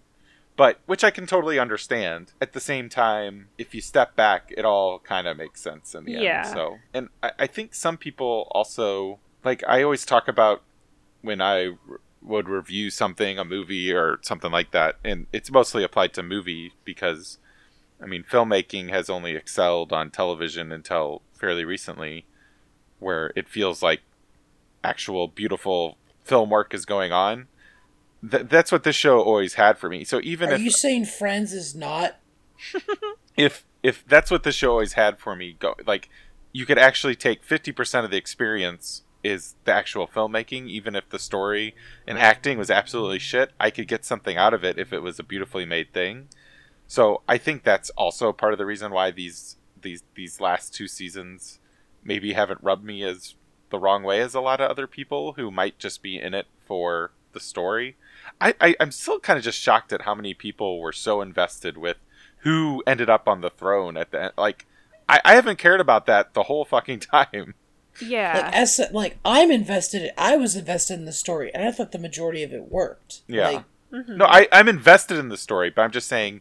but 0.57 0.79
which 0.87 1.03
I 1.03 1.11
can 1.11 1.27
totally 1.27 1.59
understand. 1.59 2.33
At 2.41 2.53
the 2.53 2.61
same 2.61 2.89
time, 2.89 3.49
if 3.59 3.75
you 3.75 3.81
step 3.81 4.15
back, 4.15 4.53
it 4.57 4.65
all 4.65 5.01
kind 5.01 5.27
of 5.27 5.37
makes 5.37 5.61
sense 5.61 5.95
in 5.95 6.05
the 6.05 6.13
yeah. 6.13 6.45
end. 6.45 6.55
So, 6.55 6.79
and 6.93 7.09
I, 7.23 7.33
I, 7.41 7.47
think 7.47 7.75
some 7.75 7.97
people 7.97 8.49
also 8.53 9.19
like 9.43 9.65
I 9.67 9.83
always 9.83 10.05
talk 10.07 10.29
about 10.29 10.63
when 11.23 11.41
I 11.41 11.73
would 12.25 12.49
review 12.49 12.91
something, 12.91 13.39
a 13.39 13.45
movie 13.45 13.93
or 13.93 14.19
something 14.23 14.51
like 14.51 14.71
that, 14.71 14.97
and 15.05 15.27
it's 15.33 15.51
mostly 15.51 15.85
applied 15.85 16.15
to 16.15 16.23
movie 16.23 16.73
because, 16.85 17.39
I 18.03 18.07
mean, 18.07 18.25
filmmaking 18.25 18.89
has 18.91 19.11
only 19.11 19.37
excelled 19.37 19.93
on 19.93 20.11
television 20.11 20.73
until 20.73 21.23
fairly 21.35 21.65
recently, 21.65 22.27
where 22.99 23.33
it 23.37 23.49
feels 23.49 23.83
like 23.83 24.01
actual 24.83 25.29
beautiful 25.29 25.99
film 26.25 26.51
work 26.51 26.73
is 26.75 26.87
going 26.87 27.13
on. 27.13 27.47
Th- 28.29 28.47
that's 28.49 28.73
what 28.73 28.85
this 28.85 28.97
show 28.97 29.21
always 29.21 29.55
had 29.55 29.77
for 29.79 29.89
me. 29.89 30.05
So 30.05 30.21
even 30.23 30.51
are 30.51 30.55
if 30.55 30.61
you 30.61 30.71
saying 30.71 31.07
Friends 31.07 31.53
is 31.53 31.75
not, 31.75 32.17
if 33.37 33.65
if 33.83 34.05
that's 34.07 34.31
what 34.31 34.45
the 34.45 34.53
show 34.53 34.71
always 34.71 34.95
had 34.95 35.19
for 35.19 35.37
me, 35.37 35.57
go 35.59 35.75
like 35.87 36.09
you 36.53 36.65
could 36.65 36.79
actually 36.79 37.15
take 37.15 37.45
fifty 37.45 37.71
percent 37.71 38.05
of 38.05 38.11
the 38.11 38.17
experience 38.17 39.03
is 39.25 39.57
the 39.65 39.73
actual 39.73 40.07
filmmaking. 40.07 40.69
Even 40.69 40.95
if 40.95 41.09
the 41.09 41.19
story 41.19 41.75
and 42.07 42.19
acting 42.19 42.59
was 42.59 42.71
absolutely 42.71 43.19
shit, 43.19 43.51
I 43.59 43.71
could 43.71 43.89
get 43.89 44.05
something 44.05 44.37
out 44.37 44.55
of 44.55 44.63
it 44.63 44.79
if 44.79 44.93
it 44.93 45.03
was 45.03 45.19
a 45.19 45.25
beautifully 45.25 45.65
made 45.65 45.93
thing. 45.93 46.29
So 46.87 47.23
I 47.27 47.39
think 47.39 47.65
that's 47.65 47.91
also 47.91 48.33
part 48.33 48.53
of 48.53 48.59
the 48.59 48.67
reason 48.67 48.93
why 48.93 49.11
these 49.11 49.57
these 49.81 50.03
these 50.15 50.41
last 50.41 50.75
two 50.75 50.87
seasons 50.87 51.59
maybe 52.05 52.35
haven't 52.35 52.63
rubbed 52.63 52.85
me 52.85 53.03
as 53.03 53.35
the 53.71 53.79
wrong 53.79 54.03
way 54.03 54.21
as 54.21 54.35
a 54.35 54.41
lot 54.41 54.61
of 54.61 54.71
other 54.71 54.87
people 54.87 55.33
who 55.33 55.51
might 55.51 55.79
just 55.79 56.03
be 56.03 56.21
in 56.21 56.35
it 56.35 56.47
for 56.67 57.13
the 57.33 57.41
story. 57.41 57.97
I, 58.41 58.55
I 58.61 58.77
I'm 58.79 58.93
still 58.93 59.19
kind 59.19 59.39
of 59.39 59.45
just 59.45 59.61
shocked 59.61 59.93
at 59.93 60.03
how 60.03 60.15
many 60.15 60.35
people 60.35 60.79
were 60.79 60.93
so 60.93 61.21
invested 61.21 61.79
with 61.79 61.97
who 62.39 62.83
ended 62.87 63.09
up 63.09 63.27
on 63.27 63.41
the 63.41 63.51
throne 63.51 63.97
at 63.97 64.11
the 64.11 64.23
end. 64.25 64.33
Like 64.37 64.67
I, 65.09 65.21
I 65.25 65.35
haven't 65.35 65.59
cared 65.59 65.81
about 65.81 66.07
that 66.07 66.35
the 66.35 66.45
whole 66.45 66.65
fucking 66.65 67.01
time. 67.13 67.55
Yeah. 68.01 68.43
Like 68.45 68.55
as 68.55 68.81
like 68.93 69.19
I'm 69.25 69.51
invested. 69.51 70.13
I 70.17 70.37
was 70.37 70.57
invested 70.57 70.95
in 70.95 71.05
the 71.05 71.13
story, 71.13 71.53
and 71.55 71.63
I 71.67 71.71
thought 71.71 71.93
the 71.93 71.99
majority 71.99 72.43
of 72.43 72.53
it 72.53 72.71
worked. 72.71 73.23
Yeah. 73.27 73.49
Like, 73.49 73.65
mm-hmm. 73.93 74.17
No, 74.17 74.27
I 74.27 74.49
I'm 74.53 74.69
invested 74.69 75.19
in 75.19 75.29
the 75.29 75.37
story, 75.37 75.71
but 75.71 75.83
I'm 75.83 75.91
just 75.91 76.09
saying, 76.09 76.41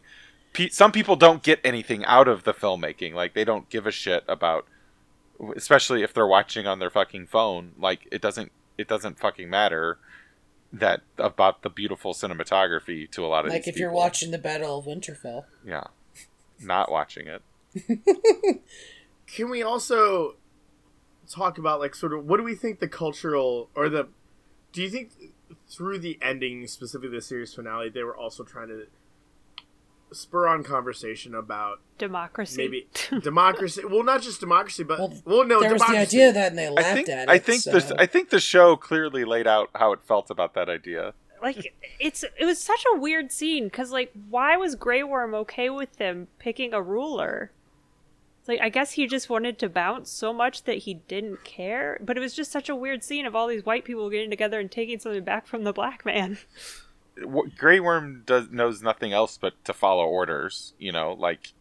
pe- 0.52 0.70
some 0.70 0.92
people 0.92 1.16
don't 1.16 1.42
get 1.42 1.60
anything 1.62 2.04
out 2.04 2.28
of 2.28 2.44
the 2.44 2.54
filmmaking. 2.54 3.14
Like 3.14 3.34
they 3.34 3.44
don't 3.44 3.68
give 3.68 3.86
a 3.86 3.90
shit 3.90 4.24
about, 4.26 4.66
especially 5.56 6.02
if 6.02 6.12
they're 6.12 6.26
watching 6.26 6.66
on 6.66 6.78
their 6.78 6.90
fucking 6.90 7.26
phone. 7.26 7.72
Like 7.78 8.08
it 8.10 8.20
doesn't 8.20 8.50
it 8.78 8.88
doesn't 8.88 9.18
fucking 9.18 9.48
matter 9.48 9.98
that 10.72 11.02
about 11.18 11.62
the 11.62 11.70
beautiful 11.70 12.12
cinematography 12.12 13.08
to 13.12 13.24
a 13.24 13.28
lot 13.28 13.44
of 13.44 13.52
like 13.52 13.60
if 13.60 13.66
people. 13.66 13.80
you're 13.80 13.92
watching 13.92 14.30
the 14.30 14.38
Battle 14.38 14.78
of 14.78 14.86
Winterfell. 14.86 15.44
Yeah, 15.64 15.84
not 16.60 16.90
watching 16.90 17.26
it. 17.28 17.42
Can 19.26 19.50
we 19.50 19.62
also 19.62 20.36
talk 21.28 21.58
about 21.58 21.80
like 21.80 21.94
sort 21.94 22.12
of 22.12 22.24
what 22.26 22.36
do 22.36 22.42
we 22.42 22.54
think 22.54 22.80
the 22.80 22.88
cultural 22.88 23.68
or 23.74 23.88
the 23.88 24.08
do 24.72 24.82
you 24.82 24.90
think 24.90 25.10
through 25.68 25.98
the 25.98 26.18
ending 26.20 26.66
specifically 26.66 27.16
the 27.16 27.22
series 27.22 27.54
finale 27.54 27.88
they 27.88 28.02
were 28.02 28.16
also 28.16 28.42
trying 28.42 28.68
to 28.68 28.86
spur 30.12 30.46
on 30.46 30.62
conversation 30.62 31.34
about 31.34 31.80
democracy 31.98 32.56
maybe 32.56 32.86
democracy 33.22 33.82
well 33.84 34.02
not 34.02 34.22
just 34.22 34.38
democracy 34.40 34.84
but 34.84 34.98
well, 34.98 35.12
well 35.24 35.44
no 35.44 35.60
there 35.60 35.70
democracy. 35.72 35.98
was 35.98 36.10
the 36.10 36.18
idea 36.18 36.32
that 36.32 36.50
and 36.50 36.58
they 36.58 36.68
laughed 36.68 36.88
I 36.88 36.94
think, 36.94 37.08
at 37.08 37.18
it 37.22 37.28
I 37.28 37.38
think 37.38 37.60
so. 37.62 37.78
the 37.78 38.00
I 38.00 38.06
think 38.06 38.30
the 38.30 38.40
show 38.40 38.76
clearly 38.76 39.24
laid 39.24 39.46
out 39.46 39.70
how 39.74 39.92
it 39.92 40.00
felt 40.04 40.30
about 40.30 40.54
that 40.54 40.68
idea 40.68 41.14
like 41.42 41.74
it's 42.00 42.24
it 42.38 42.44
was 42.44 42.58
such 42.58 42.84
a 42.94 42.98
weird 42.98 43.32
scene 43.32 43.64
because 43.64 43.90
like 43.90 44.12
why 44.30 44.56
was 44.56 44.76
Grey 44.76 45.02
Worm 45.02 45.34
okay 45.34 45.68
with 45.68 45.96
them 45.96 46.28
picking 46.38 46.72
a 46.72 46.80
ruler 46.80 47.50
it's 48.44 48.48
like 48.50 48.60
I 48.60 48.68
guess 48.68 48.92
he 48.92 49.06
just 49.06 49.30
wanted 49.30 49.58
to 49.60 49.70
bounce 49.70 50.10
so 50.10 50.30
much 50.30 50.64
that 50.64 50.76
he 50.80 50.92
didn't 51.08 51.44
care. 51.44 51.98
But 52.02 52.18
it 52.18 52.20
was 52.20 52.34
just 52.34 52.52
such 52.52 52.68
a 52.68 52.76
weird 52.76 53.02
scene 53.02 53.24
of 53.24 53.34
all 53.34 53.46
these 53.46 53.64
white 53.64 53.86
people 53.86 54.10
getting 54.10 54.28
together 54.28 54.60
and 54.60 54.70
taking 54.70 54.98
something 54.98 55.24
back 55.24 55.46
from 55.46 55.64
the 55.64 55.72
black 55.72 56.04
man. 56.04 56.36
Grey 57.56 57.80
Worm 57.80 58.22
does 58.26 58.50
knows 58.50 58.82
nothing 58.82 59.14
else 59.14 59.38
but 59.38 59.54
to 59.64 59.72
follow 59.72 60.04
orders. 60.04 60.74
You 60.78 60.92
know, 60.92 61.16
like. 61.18 61.54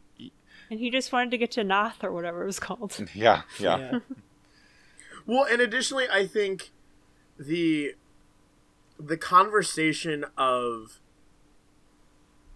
And 0.69 0.77
he 0.77 0.91
just 0.91 1.13
wanted 1.13 1.31
to 1.31 1.37
get 1.37 1.51
to 1.51 1.61
Naath 1.61 2.03
or 2.03 2.11
whatever 2.11 2.43
it 2.43 2.47
was 2.47 2.59
called. 2.59 2.97
Yeah, 3.13 3.43
yeah. 3.59 3.77
yeah. 3.77 3.99
well, 5.25 5.45
and 5.49 5.61
additionally, 5.61 6.07
I 6.11 6.27
think 6.27 6.71
the 7.39 7.95
the 8.99 9.15
conversation 9.15 10.25
of 10.37 10.99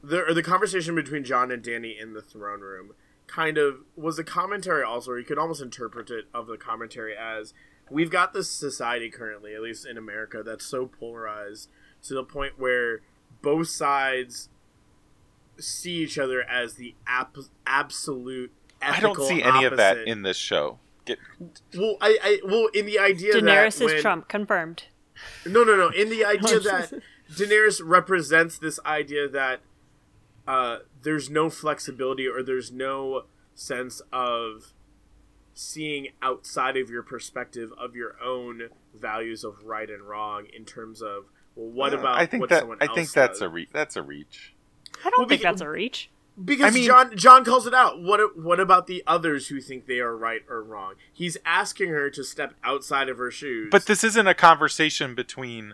the 0.04 0.26
or 0.26 0.34
the 0.34 0.44
conversation 0.44 0.96
between 0.96 1.24
Jon 1.24 1.50
and 1.50 1.64
Dany 1.64 1.98
in 1.98 2.12
the 2.12 2.22
throne 2.22 2.60
room 2.60 2.92
kind 3.28 3.58
of 3.58 3.80
was 3.96 4.18
a 4.18 4.24
commentary 4.24 4.84
also 4.84 5.12
or 5.12 5.20
you 5.20 5.26
could 5.26 5.38
almost 5.38 5.62
interpret 5.62 6.10
it 6.10 6.26
of 6.34 6.48
the 6.48 6.58
commentary 6.58 7.16
as 7.16 7.54
we've 7.90 8.10
got 8.10 8.34
this 8.34 8.50
society 8.50 9.10
currently 9.10 9.54
at 9.54 9.62
least 9.62 9.86
in 9.86 9.98
america 9.98 10.42
that's 10.42 10.66
so 10.66 10.86
polarized 10.86 11.70
to 12.02 12.14
the 12.14 12.24
point 12.24 12.58
where 12.58 13.02
both 13.42 13.68
sides 13.68 14.50
see 15.60 16.04
each 16.04 16.18
other 16.18 16.42
as 16.44 16.76
the 16.76 16.96
ap- 17.06 17.36
absolute 17.66 18.52
i 18.82 19.00
don't 19.00 19.20
see 19.20 19.44
any 19.44 19.66
opposite. 19.66 19.72
of 19.74 19.78
that 19.78 19.98
in 20.08 20.22
this 20.22 20.38
show 20.38 20.80
Get... 21.04 21.20
well 21.76 21.98
I, 22.00 22.18
I 22.24 22.40
well 22.46 22.68
in 22.74 22.86
the 22.86 23.00
idea 23.00 23.34
that 23.34 23.44
daenerys 23.44 23.80
that 23.80 23.96
is 23.96 24.02
trump 24.02 24.30
confirmed 24.30 24.86
no 25.46 25.64
no 25.64 25.76
no 25.76 25.90
in 25.90 26.10
the 26.10 26.24
idea 26.26 26.60
that 26.62 26.94
daenerys 27.32 27.82
represents 27.84 28.58
this 28.58 28.80
idea 28.86 29.28
that 29.28 29.60
uh, 30.48 30.80
there's 31.02 31.30
no 31.30 31.50
flexibility 31.50 32.28
or 32.28 32.42
there's 32.42 32.72
no 32.72 33.24
sense 33.54 34.02
of 34.14 34.74
seeing 35.54 36.10
outside 36.22 36.78
of 36.78 36.90
your 36.90 37.02
perspective 37.02 37.72
of 37.78 37.96
your 37.96 38.16
own 38.24 38.70
values 38.94 39.44
of 39.44 39.64
right 39.64 39.90
and 39.90 40.04
wrong 40.04 40.46
in 40.56 40.64
terms 40.64 41.02
of 41.02 41.26
well 41.56 41.70
what 41.70 41.94
uh, 41.94 41.98
about 41.98 42.18
I 42.18 42.26
think 42.26 42.48
that 42.50 42.64
I 42.80 42.88
think 42.88 43.12
that's 43.12 43.40
does? 43.40 43.42
a 43.42 43.50
re- 43.50 43.70
that's 43.74 43.96
a 43.96 44.02
reach. 44.02 44.54
I 45.04 45.10
don't 45.10 45.20
well, 45.20 45.28
think 45.28 45.42
that's 45.42 45.62
a 45.62 45.70
reach. 45.70 46.10
Because 46.44 46.72
I 46.72 46.78
mean, 46.78 46.86
Jon 46.86 47.18
Jon 47.18 47.44
calls 47.44 47.66
it 47.66 47.74
out. 47.74 48.02
What 48.02 48.38
what 48.38 48.60
about 48.60 48.86
the 48.86 49.04
others 49.08 49.48
who 49.48 49.60
think 49.60 49.88
they 49.88 50.00
are 50.00 50.16
right 50.16 50.42
or 50.48 50.62
wrong? 50.62 50.94
He's 51.12 51.36
asking 51.44 51.90
her 51.90 52.12
to 52.12 52.24
step 52.24 52.54
outside 52.64 53.10
of 53.10 53.18
her 53.18 53.32
shoes. 53.32 53.70
But 53.72 53.88
this 53.88 54.04
isn't 54.04 54.28
a 54.28 54.36
conversation 54.36 55.16
between 55.16 55.74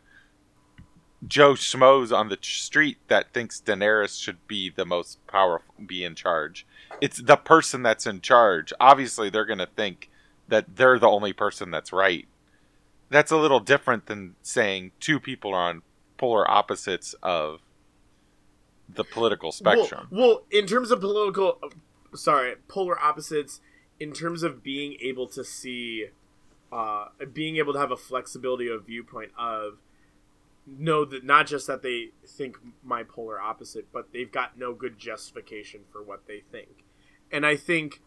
Joe 1.28 1.54
Schmoes 1.54 2.16
on 2.16 2.30
the 2.30 2.38
street 2.42 2.98
that 3.08 3.34
thinks 3.34 3.62
Daenerys 3.62 4.22
should 4.22 4.46
be 4.48 4.70
the 4.70 4.86
most 4.86 5.26
powerful, 5.28 5.74
be 5.86 6.04
in 6.04 6.16
charge. 6.16 6.66
It's 7.02 7.22
the 7.22 7.38
person 7.38 7.84
that's 7.84 8.06
in 8.06 8.22
charge. 8.22 8.74
Obviously, 8.80 9.30
they're 9.30 9.46
going 9.46 9.60
to 9.60 9.66
think 9.68 10.10
that 10.48 10.76
they're 10.76 11.00
the 11.00 11.08
only 11.08 11.34
person 11.34 11.72
that's 11.72 11.94
right. 11.94 12.28
that's 13.10 13.32
a 13.32 13.38
little 13.38 13.60
different 13.60 14.08
than 14.08 14.36
saying 14.42 14.92
two 15.00 15.20
people 15.20 15.54
are 15.54 15.70
on 15.70 15.82
polar 16.18 16.50
opposites 16.50 17.16
of 17.22 17.62
the 18.90 19.04
political 19.04 19.52
spectrum. 19.52 20.08
Well, 20.12 20.28
well 20.28 20.44
in 20.52 20.66
terms 20.66 20.92
of 20.92 21.00
political, 21.00 21.60
sorry, 22.16 22.56
polar 22.68 23.00
opposites, 23.00 23.62
in 24.00 24.14
terms 24.14 24.44
of 24.44 24.64
being 24.64 24.98
able 25.02 25.28
to 25.28 25.44
see, 25.44 26.08
uh, 26.72 27.06
being 27.32 27.58
able 27.58 27.74
to 27.74 27.80
have 27.80 27.92
a 27.92 27.98
flexibility 27.98 28.68
of 28.68 28.86
viewpoint 28.86 29.32
of 29.38 29.78
know 30.66 31.06
that 31.06 31.24
not 31.24 31.48
just 31.48 31.68
that 31.68 31.82
they 31.82 32.10
think 32.26 32.58
my 32.84 33.04
polar 33.04 33.40
opposite, 33.40 33.88
but 33.92 34.14
they've 34.14 34.32
got 34.32 34.58
no 34.58 34.74
good 34.74 34.98
justification 34.98 35.82
for 35.92 36.02
what 36.02 36.28
they 36.28 36.42
think. 36.52 36.84
And 37.32 37.46
I 37.46 37.56
think 37.56 38.02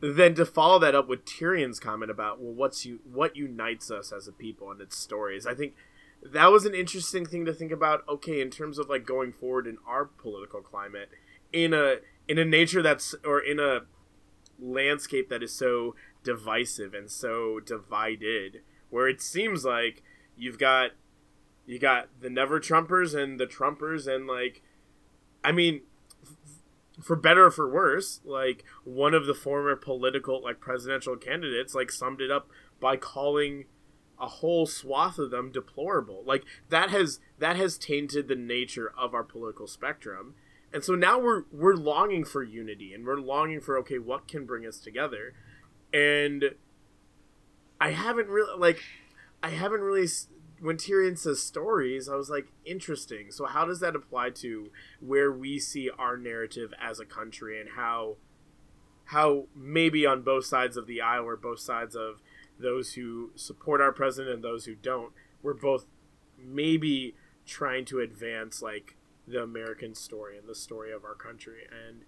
then 0.00 0.34
to 0.34 0.46
follow 0.46 0.78
that 0.78 0.94
up 0.94 1.08
with 1.08 1.24
Tyrion's 1.24 1.80
comment 1.80 2.10
about 2.10 2.40
well 2.40 2.52
what's 2.52 2.86
you 2.86 3.00
what 3.04 3.36
unites 3.36 3.90
us 3.90 4.12
as 4.12 4.28
a 4.28 4.32
people 4.32 4.70
and 4.70 4.80
its 4.80 4.96
stories. 4.96 5.46
I 5.46 5.54
think 5.54 5.74
that 6.22 6.50
was 6.50 6.64
an 6.64 6.74
interesting 6.74 7.26
thing 7.26 7.44
to 7.44 7.52
think 7.52 7.72
about 7.72 8.08
okay 8.08 8.40
in 8.40 8.50
terms 8.50 8.78
of 8.78 8.88
like 8.88 9.06
going 9.06 9.32
forward 9.32 9.66
in 9.66 9.78
our 9.86 10.04
political 10.04 10.60
climate 10.60 11.10
in 11.52 11.74
a 11.74 11.96
in 12.28 12.38
a 12.38 12.44
nature 12.44 12.82
that's 12.82 13.14
or 13.24 13.40
in 13.40 13.58
a 13.58 13.80
landscape 14.58 15.28
that 15.28 15.42
is 15.42 15.52
so 15.52 15.94
divisive 16.24 16.94
and 16.94 17.10
so 17.10 17.60
divided 17.60 18.62
where 18.90 19.08
it 19.08 19.20
seems 19.20 19.64
like 19.64 20.02
you've 20.36 20.58
got 20.58 20.92
you 21.66 21.78
got 21.78 22.08
the 22.20 22.30
never 22.30 22.60
Trumpers 22.60 23.14
and 23.14 23.38
the 23.38 23.46
Trumpers, 23.46 24.06
and 24.06 24.26
like, 24.26 24.62
I 25.44 25.52
mean, 25.52 25.82
for 27.00 27.16
better 27.16 27.46
or 27.46 27.50
for 27.50 27.68
worse, 27.68 28.20
like 28.24 28.64
one 28.84 29.14
of 29.14 29.26
the 29.26 29.34
former 29.34 29.76
political 29.76 30.42
like 30.42 30.60
presidential 30.60 31.16
candidates 31.16 31.74
like 31.74 31.90
summed 31.90 32.20
it 32.20 32.30
up 32.30 32.48
by 32.80 32.96
calling 32.96 33.64
a 34.18 34.26
whole 34.26 34.66
swath 34.66 35.18
of 35.18 35.30
them 35.30 35.52
deplorable. 35.52 36.22
Like 36.24 36.44
that 36.70 36.90
has 36.90 37.20
that 37.38 37.56
has 37.56 37.76
tainted 37.76 38.28
the 38.28 38.34
nature 38.34 38.92
of 38.96 39.14
our 39.14 39.24
political 39.24 39.66
spectrum. 39.66 40.34
And 40.72 40.82
so 40.82 40.94
now 40.94 41.18
we're 41.18 41.44
we're 41.52 41.74
longing 41.74 42.24
for 42.24 42.42
unity 42.42 42.94
and 42.94 43.04
we're 43.04 43.20
longing 43.20 43.60
for 43.60 43.78
okay, 43.78 43.98
what 43.98 44.26
can 44.26 44.46
bring 44.46 44.66
us 44.66 44.78
together? 44.78 45.34
And 45.92 46.54
I 47.80 47.90
haven't 47.90 48.28
really 48.28 48.58
like 48.58 48.82
I 49.42 49.50
haven't 49.50 49.80
really 49.80 50.08
when 50.60 50.76
Tyrion 50.76 51.18
says 51.18 51.42
stories, 51.42 52.08
I 52.08 52.16
was 52.16 52.30
like, 52.30 52.46
interesting. 52.64 53.30
So 53.30 53.46
how 53.46 53.64
does 53.64 53.80
that 53.80 53.94
apply 53.94 54.30
to 54.30 54.70
where 55.00 55.30
we 55.30 55.58
see 55.58 55.90
our 55.90 56.16
narrative 56.16 56.72
as 56.80 56.98
a 57.00 57.04
country 57.04 57.60
and 57.60 57.70
how 57.76 58.16
how 59.06 59.46
maybe 59.54 60.04
on 60.04 60.22
both 60.22 60.44
sides 60.44 60.76
of 60.76 60.86
the 60.86 61.00
aisle 61.00 61.24
or 61.24 61.36
both 61.36 61.60
sides 61.60 61.94
of 61.94 62.20
those 62.58 62.94
who 62.94 63.30
support 63.36 63.80
our 63.80 63.92
president 63.92 64.34
and 64.34 64.42
those 64.42 64.64
who 64.64 64.74
don't, 64.74 65.12
we're 65.42 65.54
both 65.54 65.86
maybe 66.36 67.14
trying 67.46 67.84
to 67.84 68.00
advance 68.00 68.60
like 68.60 68.96
the 69.28 69.40
American 69.40 69.94
story 69.94 70.36
and 70.36 70.48
the 70.48 70.54
story 70.54 70.92
of 70.92 71.04
our 71.04 71.14
country. 71.14 71.60
And 71.70 72.00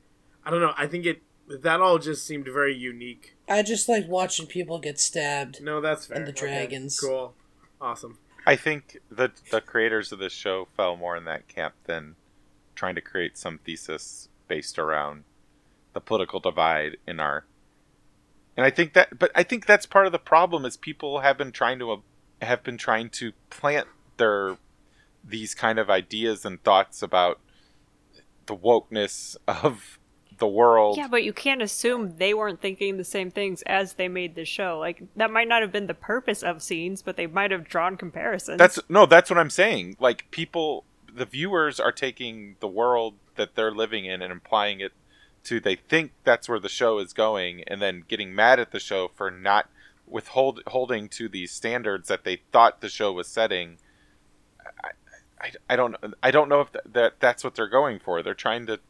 I 0.44 0.51
don't 0.51 0.61
know, 0.61 0.74
I 0.76 0.86
think 0.86 1.07
it 1.07 1.22
that 1.62 1.80
all 1.80 1.99
just 1.99 2.26
seemed 2.26 2.46
very 2.46 2.76
unique. 2.76 3.36
I 3.49 3.62
just 3.62 3.88
like 3.88 4.07
watching 4.07 4.46
people 4.46 4.78
get 4.78 4.99
stabbed. 5.01 5.62
No, 5.62 5.80
that's 5.80 6.07
fair. 6.07 6.18
And 6.18 6.26
the 6.26 6.32
dragons. 6.32 7.03
Okay, 7.03 7.11
cool. 7.11 7.34
Awesome. 7.80 8.18
I 8.49 8.57
think 8.57 8.96
the 9.11 9.30
the 9.51 9.61
creators 9.61 10.11
of 10.11 10.18
this 10.20 10.32
show 10.32 10.68
fell 10.74 10.96
more 10.96 11.18
in 11.18 11.26
that 11.26 11.49
camp 11.49 11.74
than 11.84 12.16
trying 12.74 12.94
to 12.94 13.03
create 13.03 13.36
some 13.36 13.59
thesis 13.59 14.30
based 14.49 14.78
around 14.78 15.24
the 15.92 16.01
political 16.01 16.40
divide 16.40 16.96
in 17.07 17.20
our 17.20 17.44
and 18.57 18.64
I 18.64 18.70
think 18.70 18.94
that 18.94 19.18
but 19.18 19.30
I 19.34 19.42
think 19.42 19.66
that's 19.66 19.84
part 19.84 20.07
of 20.07 20.12
the 20.12 20.18
problem 20.18 20.64
is 20.64 20.78
people 20.78 21.20
have 21.20 21.36
been 21.36 21.53
trying 21.53 21.78
to 21.80 22.03
have 22.40 22.62
been 22.62 22.78
trying 22.78 23.11
to 23.11 23.32
plant 23.51 23.86
their 24.16 24.57
these 25.22 25.55
kind 25.55 25.78
of 25.78 25.90
ideas 25.90 26.46
and 26.46 26.64
thoughts 26.64 27.03
about 27.03 27.40
the 28.46 28.57
wokeness 28.57 29.36
of 29.46 29.99
the 30.39 30.47
world. 30.47 30.97
Yeah, 30.97 31.09
but 31.09 31.24
you 31.24 31.32
can't 31.32 31.62
assume 31.62 32.16
they 32.16 32.34
weren't 32.34 32.61
thinking 32.61 32.97
the 32.97 33.05
same 33.05 33.30
things 33.30 33.62
as 33.62 33.95
they 33.95 34.09
made 34.09 34.34
the 34.34 34.45
show. 34.45 34.78
Like 34.78 35.03
that 35.16 35.30
might 35.30 35.49
not 35.49 35.62
have 35.62 35.72
been 35.72 35.86
the 35.86 35.95
purpose 35.95 36.43
of 36.43 36.62
scenes, 36.62 37.03
but 37.03 37.16
they 37.16 37.26
might 37.26 37.51
have 37.51 37.68
drawn 37.68 37.97
comparisons. 37.97 38.59
That's 38.59 38.78
no, 38.89 39.07
that's 39.07 39.30
what 39.30 39.39
I'm 39.39 39.51
saying. 39.51 39.97
Like 40.01 40.30
people 40.30 40.84
the 41.12 41.26
viewers 41.26 41.80
are 41.80 41.93
taking 41.93 42.57
the 42.61 42.68
world 42.68 43.14
that 43.36 43.55
they're 43.55 43.72
living 43.72 44.05
in 44.05 44.22
and 44.22 44.32
applying 44.32 44.80
it 44.80 44.93
to 45.45 45.61
they 45.61 45.76
think 45.76 46.12
that's 46.24 46.49
where 46.49 46.59
the 46.59 46.68
show 46.68 46.99
is 46.99 47.12
going 47.12 47.62
and 47.66 47.80
then 47.80 48.05
getting 48.07 48.34
mad 48.34 48.61
at 48.61 48.70
the 48.70 48.80
show 48.80 49.09
for 49.09 49.30
not 49.30 49.68
withhold 50.07 50.62
holding 50.68 51.09
to 51.09 51.28
these 51.28 51.53
standards 51.53 52.09
that 52.09 52.24
they 52.24 52.41
thought 52.53 52.80
the 52.80 52.89
show 52.89 53.12
was 53.12 53.26
setting. 53.26 53.78
I, 54.84 54.91
I, 55.41 55.53
I 55.70 55.76
don't 55.76 55.97
I 56.22 56.30
don't 56.30 56.49
know 56.49 56.61
if 56.61 56.72
that, 56.72 56.93
that 56.93 57.20
that's 57.20 57.45
what 57.45 57.55
they're 57.55 57.68
going 57.68 57.99
for. 57.99 58.22
They're 58.22 58.34
trying 58.34 58.66
to 58.66 58.80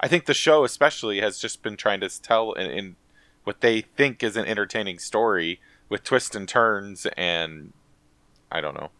I 0.00 0.08
think 0.08 0.26
the 0.26 0.34
show 0.34 0.64
especially 0.64 1.20
has 1.20 1.38
just 1.38 1.62
been 1.62 1.76
trying 1.76 2.00
to 2.00 2.22
tell 2.22 2.52
in, 2.52 2.70
in 2.70 2.96
what 3.44 3.60
they 3.60 3.82
think 3.82 4.22
is 4.22 4.36
an 4.36 4.46
entertaining 4.46 4.98
story 4.98 5.60
with 5.88 6.02
twists 6.02 6.34
and 6.34 6.48
turns 6.48 7.06
and 7.16 7.72
I 8.50 8.60
don't 8.60 8.74
know. 8.74 8.90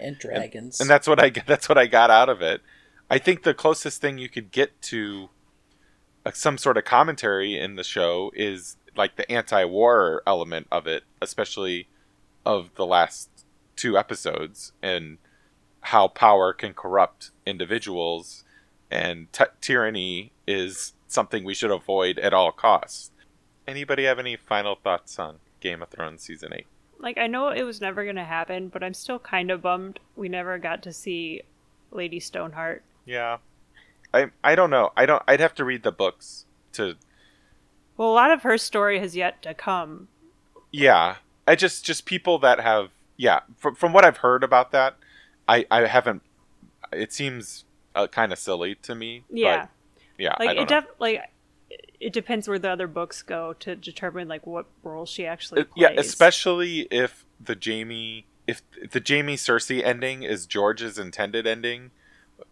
and 0.00 0.18
dragons. 0.18 0.80
And, 0.80 0.86
and, 0.86 0.90
that's 0.90 1.08
what 1.08 1.22
I 1.22 1.30
that's 1.46 1.68
what 1.68 1.78
I 1.78 1.86
got 1.86 2.10
out 2.10 2.28
of 2.28 2.42
it. 2.42 2.62
I 3.10 3.18
think 3.18 3.42
the 3.42 3.54
closest 3.54 4.00
thing 4.00 4.18
you 4.18 4.28
could 4.28 4.50
get 4.50 4.80
to 4.82 5.30
uh, 6.26 6.32
some 6.32 6.58
sort 6.58 6.76
of 6.76 6.84
commentary 6.84 7.58
in 7.58 7.76
the 7.76 7.84
show 7.84 8.30
is 8.34 8.76
like 8.96 9.16
the 9.16 9.30
anti-war 9.30 10.22
element 10.26 10.66
of 10.70 10.86
it, 10.86 11.04
especially 11.22 11.88
of 12.44 12.74
the 12.74 12.84
last 12.84 13.30
two 13.76 13.96
episodes 13.96 14.72
and 14.82 15.18
how 15.80 16.08
power 16.08 16.52
can 16.52 16.74
corrupt 16.74 17.30
individuals 17.46 18.44
and 18.90 19.32
t- 19.32 19.44
tyranny 19.60 20.32
is 20.46 20.92
something 21.06 21.44
we 21.44 21.54
should 21.54 21.70
avoid 21.70 22.18
at 22.18 22.34
all 22.34 22.52
costs. 22.52 23.10
Anybody 23.66 24.04
have 24.04 24.18
any 24.18 24.36
final 24.36 24.76
thoughts 24.76 25.18
on 25.18 25.38
Game 25.60 25.82
of 25.82 25.88
Thrones 25.88 26.22
season 26.22 26.52
8? 26.54 26.66
Like 26.98 27.18
I 27.18 27.26
know 27.26 27.48
it 27.48 27.62
was 27.62 27.80
never 27.80 28.04
going 28.04 28.16
to 28.16 28.24
happen, 28.24 28.68
but 28.68 28.82
I'm 28.82 28.94
still 28.94 29.18
kind 29.18 29.50
of 29.50 29.62
bummed 29.62 30.00
we 30.16 30.28
never 30.28 30.58
got 30.58 30.82
to 30.82 30.92
see 30.92 31.42
Lady 31.90 32.20
Stoneheart. 32.20 32.82
Yeah. 33.04 33.38
I 34.12 34.30
I 34.42 34.54
don't 34.54 34.70
know. 34.70 34.90
I 34.96 35.06
don't 35.06 35.22
I'd 35.28 35.40
have 35.40 35.54
to 35.56 35.64
read 35.64 35.82
the 35.82 35.92
books 35.92 36.46
to 36.72 36.96
Well, 37.96 38.10
a 38.10 38.12
lot 38.12 38.30
of 38.30 38.42
her 38.42 38.58
story 38.58 38.98
has 38.98 39.14
yet 39.14 39.42
to 39.42 39.54
come. 39.54 40.08
Yeah. 40.72 41.16
I 41.46 41.54
just 41.54 41.84
just 41.84 42.04
people 42.04 42.38
that 42.40 42.60
have 42.60 42.90
yeah, 43.16 43.40
from 43.56 43.74
from 43.74 43.92
what 43.92 44.04
I've 44.04 44.18
heard 44.18 44.42
about 44.42 44.72
that, 44.72 44.96
I 45.46 45.66
I 45.70 45.86
haven't 45.86 46.22
it 46.92 47.12
seems 47.12 47.64
uh, 47.94 48.06
kind 48.06 48.32
of 48.32 48.38
silly 48.38 48.74
to 48.76 48.94
me. 48.94 49.24
Yeah, 49.30 49.66
yeah. 50.18 50.34
Like 50.38 50.56
it 50.56 50.68
def- 50.68 50.86
like 50.98 51.22
it 52.00 52.12
depends 52.12 52.48
where 52.48 52.58
the 52.58 52.70
other 52.70 52.86
books 52.86 53.22
go 53.22 53.54
to 53.54 53.76
determine 53.76 54.28
like 54.28 54.46
what 54.46 54.66
role 54.82 55.06
she 55.06 55.26
actually 55.26 55.64
plays. 55.64 55.74
Yeah, 55.76 56.00
especially 56.00 56.88
if 56.90 57.24
the 57.40 57.56
Jaime 57.62 58.26
if 58.46 58.62
the 58.90 59.02
Jaime 59.06 59.36
Cersei 59.36 59.84
ending 59.84 60.22
is 60.22 60.46
George's 60.46 60.98
intended 60.98 61.46
ending. 61.46 61.90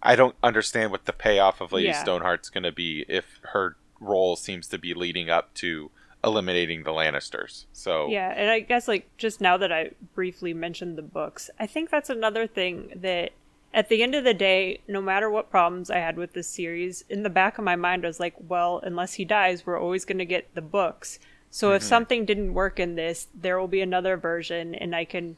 I 0.03 0.16
don't 0.16 0.37
understand 0.43 0.91
what 0.91 1.07
the 1.07 1.12
payoff 1.12 1.61
of 1.61 1.72
Lady 1.72 1.89
yeah. 1.89 2.05
Stoneheart's 2.05 2.51
going 2.51 2.64
to 2.64 2.72
be 2.72 3.05
if 3.09 3.41
her 3.53 3.76
role 4.01 4.37
seems 4.37 4.66
to 4.68 4.78
be 4.78 4.95
leading 4.95 5.30
up 5.30 5.55
to 5.55 5.91
eliminating 6.22 6.82
the 6.82 6.91
Lannisters. 6.91 7.66
So 7.72 8.09
Yeah, 8.09 8.32
and 8.37 8.51
I 8.51 8.61
guess 8.61 8.89
like 8.89 9.09
just 9.16 9.41
now 9.41 9.57
that 9.57 9.72
I 9.72 9.93
briefly 10.14 10.53
mentioned 10.53 10.99
the 10.99 11.03
books, 11.03 11.51
I 11.59 11.66
think 11.66 11.89
that's 11.89 12.11
another 12.11 12.47
thing 12.47 12.93
that 12.97 13.30
at 13.77 13.91
the 13.91 14.03
end 14.03 14.14
of 14.14 14.24
the 14.24 14.35
day, 14.35 14.81
no 14.89 15.03
matter 15.03 15.29
what 15.29 15.51
problems 15.51 15.91
I 15.91 15.99
had 15.99 16.16
with 16.16 16.33
this 16.33 16.49
series, 16.49 17.05
in 17.11 17.22
the 17.22 17.31
back 17.31 17.59
of 17.59 17.64
my 17.64 17.77
mind, 17.77 18.05
I 18.05 18.09
was 18.09 18.18
like, 18.18 18.35
well, 18.39 18.81
unless 18.83 19.14
he 19.14 19.24
dies, 19.27 19.66
we're 19.66 19.79
always 19.79 20.07
going 20.07 20.16
to 20.18 20.24
get 20.24 20.53
the 20.55 20.62
books. 20.62 21.18
So 21.51 21.68
mm-hmm. 21.68 21.77
if 21.77 21.83
something 21.83 22.24
didn't 22.24 22.55
work 22.55 22.81
in 22.81 22.95
this, 22.95 23.29
there 23.35 23.61
will 23.61 23.68
be 23.68 23.83
another 23.83 24.16
version, 24.16 24.74
and 24.74 24.97
I 24.97 25.05
can 25.05 25.37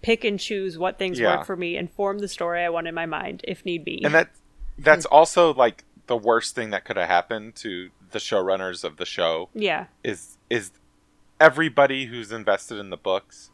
pick 0.00 0.24
and 0.24 0.40
choose 0.40 0.78
what 0.78 0.98
things 0.98 1.20
yeah. 1.20 1.36
work 1.36 1.46
for 1.46 1.56
me 1.56 1.76
and 1.76 1.90
form 1.90 2.20
the 2.20 2.28
story 2.28 2.64
I 2.64 2.70
want 2.70 2.86
in 2.86 2.94
my 2.94 3.06
mind 3.06 3.42
if 3.44 3.66
need 3.66 3.84
be. 3.84 4.02
And 4.02 4.14
that 4.14 4.30
that's 4.78 5.04
also 5.04 5.52
like 5.54 5.84
the 6.06 6.16
worst 6.16 6.54
thing 6.54 6.70
that 6.70 6.84
could 6.84 6.96
have 6.96 7.08
happened 7.08 7.54
to 7.56 7.90
the 8.10 8.18
showrunners 8.18 8.84
of 8.84 8.96
the 8.96 9.06
show. 9.06 9.50
Yeah. 9.54 9.86
Is 10.02 10.38
is 10.50 10.72
everybody 11.38 12.06
who's 12.06 12.32
invested 12.32 12.78
in 12.78 12.90
the 12.90 12.96
books 12.96 13.50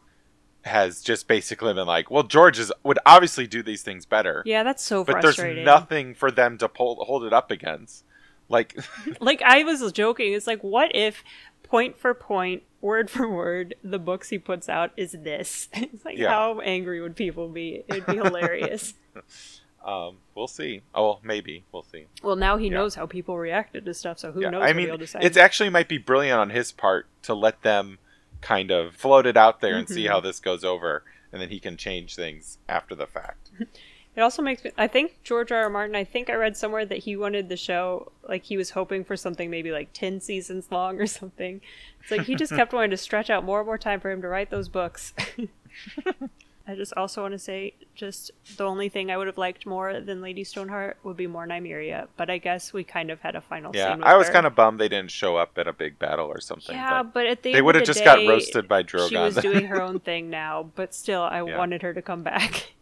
has 0.63 1.01
just 1.01 1.27
basically 1.27 1.73
been 1.73 1.87
like, 1.87 2.11
well, 2.11 2.23
George 2.23 2.59
is, 2.59 2.71
would 2.83 2.99
obviously 3.05 3.47
do 3.47 3.63
these 3.63 3.81
things 3.81 4.05
better. 4.05 4.43
Yeah, 4.45 4.63
that's 4.63 4.83
so 4.83 5.03
but 5.03 5.21
there's 5.21 5.39
nothing 5.39 6.13
for 6.13 6.31
them 6.31 6.57
to 6.59 6.69
pull, 6.69 7.03
hold 7.05 7.23
it 7.23 7.33
up 7.33 7.51
against. 7.51 8.03
Like, 8.47 8.77
like 9.19 9.41
I 9.41 9.63
was 9.63 9.91
joking. 9.91 10.33
It's 10.33 10.47
like, 10.47 10.61
what 10.61 10.95
if 10.95 11.23
point 11.63 11.97
for 11.97 12.13
point, 12.13 12.63
word 12.81 13.09
for 13.09 13.27
word, 13.27 13.75
the 13.83 13.99
books 13.99 14.29
he 14.29 14.37
puts 14.37 14.69
out 14.69 14.91
is 14.97 15.13
this? 15.13 15.67
It's 15.73 16.05
like, 16.05 16.17
yeah. 16.17 16.29
how 16.29 16.59
angry 16.59 17.01
would 17.01 17.15
people 17.15 17.47
be? 17.47 17.83
It'd 17.87 18.05
be 18.05 18.17
hilarious. 18.17 18.93
um, 19.85 20.17
we'll 20.35 20.47
see. 20.47 20.81
Oh, 20.93 21.19
maybe 21.23 21.63
we'll 21.71 21.83
see. 21.83 22.05
Well, 22.21 22.35
now 22.35 22.57
he 22.57 22.67
yeah. 22.67 22.75
knows 22.75 22.95
how 22.95 23.07
people 23.07 23.37
reacted 23.37 23.85
to 23.85 23.93
stuff, 23.93 24.19
so 24.19 24.31
who 24.31 24.41
yeah. 24.41 24.49
knows? 24.51 24.63
I 24.63 24.73
mean, 24.73 24.89
it 24.89 25.37
actually 25.37 25.69
might 25.69 25.87
be 25.87 25.97
brilliant 25.97 26.39
on 26.39 26.49
his 26.51 26.71
part 26.71 27.07
to 27.23 27.33
let 27.33 27.63
them 27.63 27.97
kind 28.41 28.71
of 28.71 28.95
float 28.95 29.25
it 29.25 29.37
out 29.37 29.61
there 29.61 29.75
and 29.75 29.85
mm-hmm. 29.85 29.93
see 29.93 30.07
how 30.07 30.19
this 30.19 30.39
goes 30.39 30.63
over, 30.63 31.03
and 31.31 31.41
then 31.41 31.49
he 31.49 31.59
can 31.59 31.77
change 31.77 32.15
things 32.15 32.57
after 32.67 32.95
the 32.95 33.07
fact. 33.07 33.51
It 34.15 34.21
also 34.21 34.41
makes 34.41 34.63
me. 34.63 34.71
I 34.77 34.87
think 34.87 35.23
George 35.23 35.53
R. 35.53 35.63
R. 35.63 35.69
Martin. 35.69 35.95
I 35.95 36.03
think 36.03 36.29
I 36.29 36.33
read 36.33 36.57
somewhere 36.57 36.85
that 36.85 36.97
he 36.97 37.15
wanted 37.15 37.47
the 37.47 37.55
show 37.55 38.11
like 38.27 38.43
he 38.43 38.57
was 38.57 38.71
hoping 38.71 39.05
for 39.05 39.15
something 39.15 39.49
maybe 39.49 39.71
like 39.71 39.93
ten 39.93 40.19
seasons 40.19 40.67
long 40.69 40.99
or 40.99 41.07
something. 41.07 41.61
It's 42.01 42.11
like 42.11 42.23
he 42.23 42.35
just 42.35 42.51
kept 42.55 42.73
wanting 42.73 42.91
to 42.91 42.97
stretch 42.97 43.29
out 43.29 43.45
more 43.45 43.59
and 43.59 43.67
more 43.67 43.77
time 43.77 44.01
for 44.01 44.11
him 44.11 44.21
to 44.21 44.27
write 44.27 44.49
those 44.49 44.67
books. 44.67 45.13
I 46.67 46.75
just 46.75 46.93
also 46.95 47.21
want 47.21 47.33
to 47.33 47.39
say, 47.39 47.73
just 47.95 48.31
the 48.57 48.65
only 48.65 48.87
thing 48.87 49.09
I 49.09 49.17
would 49.17 49.27
have 49.27 49.37
liked 49.37 49.65
more 49.65 49.99
than 49.99 50.21
Lady 50.21 50.43
Stoneheart 50.43 50.97
would 51.03 51.17
be 51.17 51.27
more 51.27 51.47
Nymeria, 51.47 52.07
but 52.17 52.29
I 52.29 52.37
guess 52.37 52.71
we 52.71 52.83
kind 52.83 53.09
of 53.09 53.19
had 53.21 53.35
a 53.35 53.41
final. 53.41 53.73
Scene. 53.73 53.81
Yeah, 53.81 53.97
I 54.03 54.15
was 54.15 54.29
kind 54.29 54.45
of 54.45 54.55
bummed 54.55 54.79
they 54.79 54.89
didn't 54.89 55.11
show 55.11 55.37
up 55.37 55.57
in 55.57 55.67
a 55.67 55.73
big 55.73 55.97
battle 55.97 56.27
or 56.27 56.39
something. 56.39 56.75
Yeah, 56.75 57.03
but, 57.03 57.13
but 57.13 57.27
at 57.27 57.43
the 57.43 57.53
they 57.53 57.61
would 57.61 57.75
have 57.75 57.83
just 57.83 57.99
day, 57.99 58.05
got 58.05 58.27
roasted 58.27 58.67
by 58.67 58.83
Drogon. 58.83 59.09
She 59.09 59.17
was 59.17 59.35
doing 59.35 59.65
her 59.65 59.81
own 59.81 59.99
thing 59.99 60.29
now, 60.29 60.69
but 60.75 60.93
still, 60.93 61.21
I 61.21 61.43
yeah. 61.43 61.57
wanted 61.57 61.81
her 61.81 61.93
to 61.93 62.01
come 62.01 62.23
back. 62.23 62.73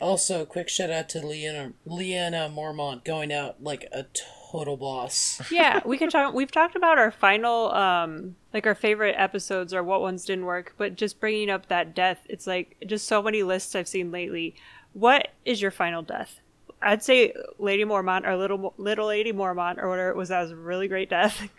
Also, 0.00 0.44
quick 0.44 0.68
shout 0.68 0.90
out 0.90 1.08
to 1.10 1.24
Leanna 1.24 1.72
Lyanna 1.86 2.52
Mormont 2.52 3.04
going 3.04 3.32
out 3.32 3.62
like 3.62 3.88
a 3.92 4.06
total 4.50 4.76
boss. 4.76 5.40
yeah, 5.50 5.80
we 5.84 5.96
can 5.98 6.10
talk. 6.10 6.34
We've 6.34 6.50
talked 6.50 6.76
about 6.76 6.98
our 6.98 7.10
final, 7.10 7.72
um, 7.72 8.36
like 8.52 8.66
our 8.66 8.74
favorite 8.74 9.14
episodes 9.18 9.72
or 9.72 9.82
what 9.82 10.00
ones 10.00 10.24
didn't 10.24 10.46
work, 10.46 10.74
but 10.76 10.96
just 10.96 11.20
bringing 11.20 11.48
up 11.48 11.66
that 11.68 11.94
death, 11.94 12.26
it's 12.28 12.46
like 12.46 12.76
just 12.86 13.06
so 13.06 13.22
many 13.22 13.42
lists 13.42 13.74
I've 13.74 13.88
seen 13.88 14.10
lately. 14.10 14.54
What 14.92 15.28
is 15.44 15.62
your 15.62 15.70
final 15.70 16.02
death? 16.02 16.40
I'd 16.82 17.02
say 17.02 17.32
Lady 17.58 17.84
Mormont 17.84 18.26
or 18.26 18.36
little 18.36 18.74
little 18.76 19.06
Lady 19.06 19.32
Mormont 19.32 19.78
or 19.78 19.88
whatever 19.88 20.10
it 20.10 20.16
was. 20.16 20.28
That 20.28 20.42
was 20.42 20.50
a 20.50 20.56
really 20.56 20.88
great 20.88 21.08
death. 21.08 21.48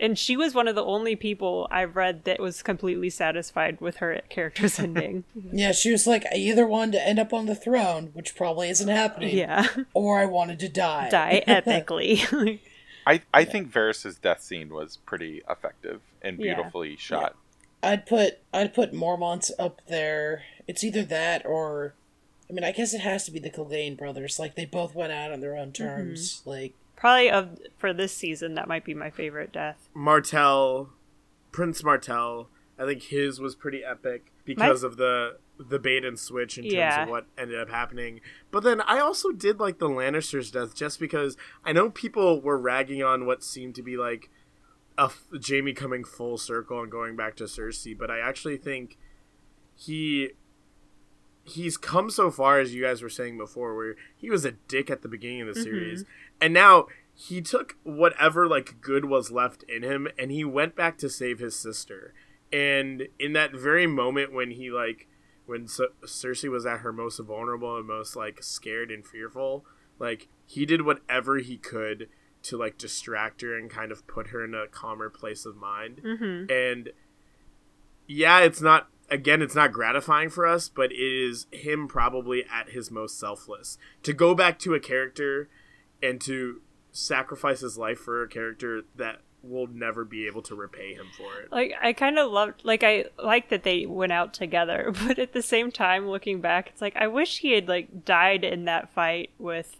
and 0.00 0.18
she 0.18 0.36
was 0.36 0.54
one 0.54 0.66
of 0.66 0.74
the 0.74 0.84
only 0.84 1.14
people 1.14 1.68
I've 1.70 1.94
read 1.94 2.24
that 2.24 2.40
was 2.40 2.62
completely 2.62 3.10
satisfied 3.10 3.80
with 3.80 3.98
her 3.98 4.20
character's 4.28 4.78
ending. 4.80 5.24
yeah, 5.52 5.72
she 5.72 5.92
was 5.92 6.06
like, 6.06 6.24
I 6.32 6.36
either 6.36 6.66
wanted 6.66 6.92
to 6.92 7.06
end 7.06 7.18
up 7.18 7.32
on 7.32 7.46
the 7.46 7.54
throne, 7.54 8.10
which 8.14 8.34
probably 8.34 8.70
isn't 8.70 8.88
happening. 8.88 9.36
Yeah. 9.36 9.66
Or 9.94 10.18
I 10.18 10.24
wanted 10.24 10.58
to 10.60 10.68
die. 10.68 11.10
Die 11.10 11.44
epically. 11.48 12.60
I, 13.06 13.22
I 13.32 13.44
think 13.44 13.70
Varys's 13.70 14.18
death 14.18 14.42
scene 14.42 14.70
was 14.70 14.96
pretty 14.96 15.42
effective 15.48 16.00
and 16.22 16.38
beautifully 16.38 16.90
yeah. 16.90 16.96
shot. 16.98 17.36
Yeah. 17.82 17.90
I'd 17.90 18.06
put 18.06 18.38
I'd 18.52 18.74
put 18.74 18.92
Mormont's 18.92 19.50
up 19.58 19.80
there. 19.88 20.42
It's 20.66 20.84
either 20.84 21.02
that 21.04 21.46
or 21.46 21.94
I 22.48 22.52
mean, 22.52 22.64
I 22.64 22.72
guess 22.72 22.92
it 22.92 23.00
has 23.00 23.24
to 23.24 23.30
be 23.30 23.38
the 23.38 23.48
Clegane 23.48 23.96
brothers. 23.96 24.38
Like 24.38 24.54
they 24.54 24.66
both 24.66 24.94
went 24.94 25.12
out 25.12 25.32
on 25.32 25.40
their 25.40 25.56
own 25.56 25.72
terms. 25.72 26.40
Mm-hmm. 26.40 26.50
Like 26.50 26.74
Probably 27.00 27.30
of 27.30 27.58
for 27.78 27.94
this 27.94 28.14
season, 28.14 28.54
that 28.54 28.68
might 28.68 28.84
be 28.84 28.92
my 28.92 29.08
favorite 29.10 29.52
death. 29.52 29.88
Martell, 29.94 30.90
Prince 31.50 31.82
Martell. 31.82 32.48
I 32.78 32.84
think 32.84 33.04
his 33.04 33.40
was 33.40 33.54
pretty 33.54 33.82
epic 33.82 34.32
because 34.44 34.82
my... 34.82 34.86
of 34.88 34.96
the 34.98 35.38
the 35.58 35.78
bait 35.78 36.04
and 36.04 36.18
switch 36.18 36.56
in 36.56 36.64
terms 36.64 36.74
yeah. 36.74 37.02
of 37.02 37.08
what 37.08 37.26
ended 37.36 37.58
up 37.58 37.70
happening. 37.70 38.20
But 38.50 38.62
then 38.62 38.80
I 38.82 38.98
also 38.98 39.30
did 39.32 39.58
like 39.58 39.78
the 39.78 39.88
Lannisters' 39.88 40.52
death 40.52 40.74
just 40.74 41.00
because 41.00 41.36
I 41.64 41.72
know 41.72 41.90
people 41.90 42.40
were 42.40 42.58
ragging 42.58 43.02
on 43.02 43.26
what 43.26 43.42
seemed 43.42 43.74
to 43.76 43.82
be 43.82 43.96
like 43.96 44.30
a 44.98 45.10
Jaime 45.46 45.72
coming 45.72 46.04
full 46.04 46.36
circle 46.36 46.80
and 46.82 46.90
going 46.90 47.16
back 47.16 47.34
to 47.36 47.44
Cersei, 47.44 47.96
but 47.96 48.10
I 48.10 48.20
actually 48.20 48.58
think 48.58 48.98
he 49.74 50.30
he's 51.44 51.76
come 51.76 52.10
so 52.10 52.30
far 52.30 52.60
as 52.60 52.74
you 52.74 52.82
guys 52.82 53.02
were 53.02 53.08
saying 53.08 53.36
before 53.36 53.74
where 53.74 53.96
he 54.16 54.30
was 54.30 54.44
a 54.44 54.52
dick 54.52 54.90
at 54.90 55.02
the 55.02 55.08
beginning 55.08 55.42
of 55.42 55.48
the 55.48 55.52
mm-hmm. 55.54 55.62
series 55.62 56.04
and 56.40 56.54
now 56.54 56.86
he 57.14 57.40
took 57.40 57.76
whatever 57.82 58.46
like 58.46 58.80
good 58.80 59.04
was 59.04 59.30
left 59.30 59.62
in 59.64 59.82
him 59.82 60.08
and 60.18 60.30
he 60.30 60.44
went 60.44 60.76
back 60.76 60.96
to 60.98 61.08
save 61.08 61.38
his 61.38 61.56
sister 61.56 62.14
and 62.52 63.08
in 63.18 63.32
that 63.32 63.52
very 63.52 63.86
moment 63.86 64.32
when 64.32 64.52
he 64.52 64.70
like 64.70 65.08
when 65.46 65.64
cersei 65.64 66.50
was 66.50 66.64
at 66.64 66.80
her 66.80 66.92
most 66.92 67.18
vulnerable 67.18 67.76
and 67.76 67.86
most 67.86 68.16
like 68.16 68.42
scared 68.42 68.90
and 68.90 69.06
fearful 69.06 69.64
like 69.98 70.28
he 70.46 70.64
did 70.64 70.82
whatever 70.82 71.38
he 71.38 71.56
could 71.56 72.08
to 72.42 72.56
like 72.56 72.78
distract 72.78 73.42
her 73.42 73.56
and 73.56 73.70
kind 73.70 73.92
of 73.92 74.06
put 74.06 74.28
her 74.28 74.44
in 74.44 74.54
a 74.54 74.66
calmer 74.68 75.10
place 75.10 75.44
of 75.44 75.56
mind 75.56 76.00
mm-hmm. 76.02 76.50
and 76.50 76.90
yeah 78.06 78.40
it's 78.40 78.60
not 78.60 78.88
again 79.10 79.42
it's 79.42 79.54
not 79.54 79.72
gratifying 79.72 80.30
for 80.30 80.46
us 80.46 80.68
but 80.68 80.92
it 80.92 80.98
is 80.98 81.46
him 81.50 81.88
probably 81.88 82.44
at 82.52 82.70
his 82.70 82.90
most 82.90 83.18
selfless 83.18 83.76
to 84.02 84.12
go 84.12 84.34
back 84.34 84.58
to 84.58 84.74
a 84.74 84.80
character 84.80 85.48
and 86.02 86.20
to 86.20 86.60
sacrifice 86.92 87.60
his 87.60 87.78
life 87.78 87.98
for 87.98 88.22
a 88.22 88.28
character 88.28 88.82
that 88.96 89.20
will 89.42 89.66
never 89.66 90.04
be 90.04 90.26
able 90.26 90.42
to 90.42 90.54
repay 90.54 90.94
him 90.94 91.06
for 91.16 91.40
it. 91.40 91.50
Like 91.50 91.72
I 91.80 91.92
kind 91.92 92.18
of 92.18 92.30
loved 92.30 92.64
like 92.64 92.82
I 92.82 93.06
like 93.22 93.48
that 93.50 93.62
they 93.62 93.86
went 93.86 94.12
out 94.12 94.34
together, 94.34 94.92
but 95.06 95.18
at 95.18 95.32
the 95.32 95.42
same 95.42 95.70
time 95.70 96.08
looking 96.08 96.40
back 96.40 96.68
it's 96.68 96.80
like 96.80 96.96
I 96.96 97.06
wish 97.06 97.38
he 97.38 97.52
had 97.52 97.68
like 97.68 98.04
died 98.04 98.44
in 98.44 98.64
that 98.66 98.90
fight 98.90 99.30
with 99.38 99.76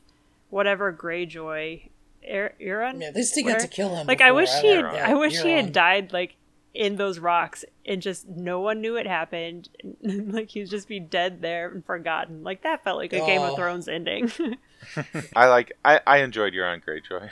whatever 0.48 0.92
Greyjoy 0.92 1.88
er- 2.28 2.54
Yeah, 2.60 3.10
they 3.10 3.22
still 3.22 3.44
got 3.44 3.60
to 3.60 3.68
kill 3.68 3.94
him. 3.94 4.06
Like 4.06 4.20
I 4.20 4.32
wish 4.32 4.50
he 4.60 4.68
had 4.68 4.84
I 4.84 5.14
wish 5.14 5.40
he 5.40 5.50
had 5.50 5.72
died 5.72 6.12
like 6.12 6.36
in 6.74 6.96
those 6.96 7.18
rocks 7.18 7.64
and 7.84 8.00
just 8.00 8.28
no 8.28 8.60
one 8.60 8.80
knew 8.80 8.96
it 8.96 9.06
happened. 9.06 9.68
like 10.02 10.50
he'd 10.50 10.70
just 10.70 10.88
be 10.88 11.00
dead 11.00 11.42
there 11.42 11.70
and 11.70 11.84
forgotten. 11.84 12.42
Like 12.42 12.62
that 12.62 12.84
felt 12.84 12.98
like 12.98 13.12
a 13.12 13.20
oh. 13.20 13.26
Game 13.26 13.42
of 13.42 13.56
Thrones 13.56 13.88
ending. 13.88 14.30
I 15.36 15.46
like 15.48 15.72
I, 15.84 16.00
I 16.06 16.18
enjoyed 16.18 16.54
your 16.54 16.66
Euron 16.66 16.82
Greyjoy. 16.84 17.30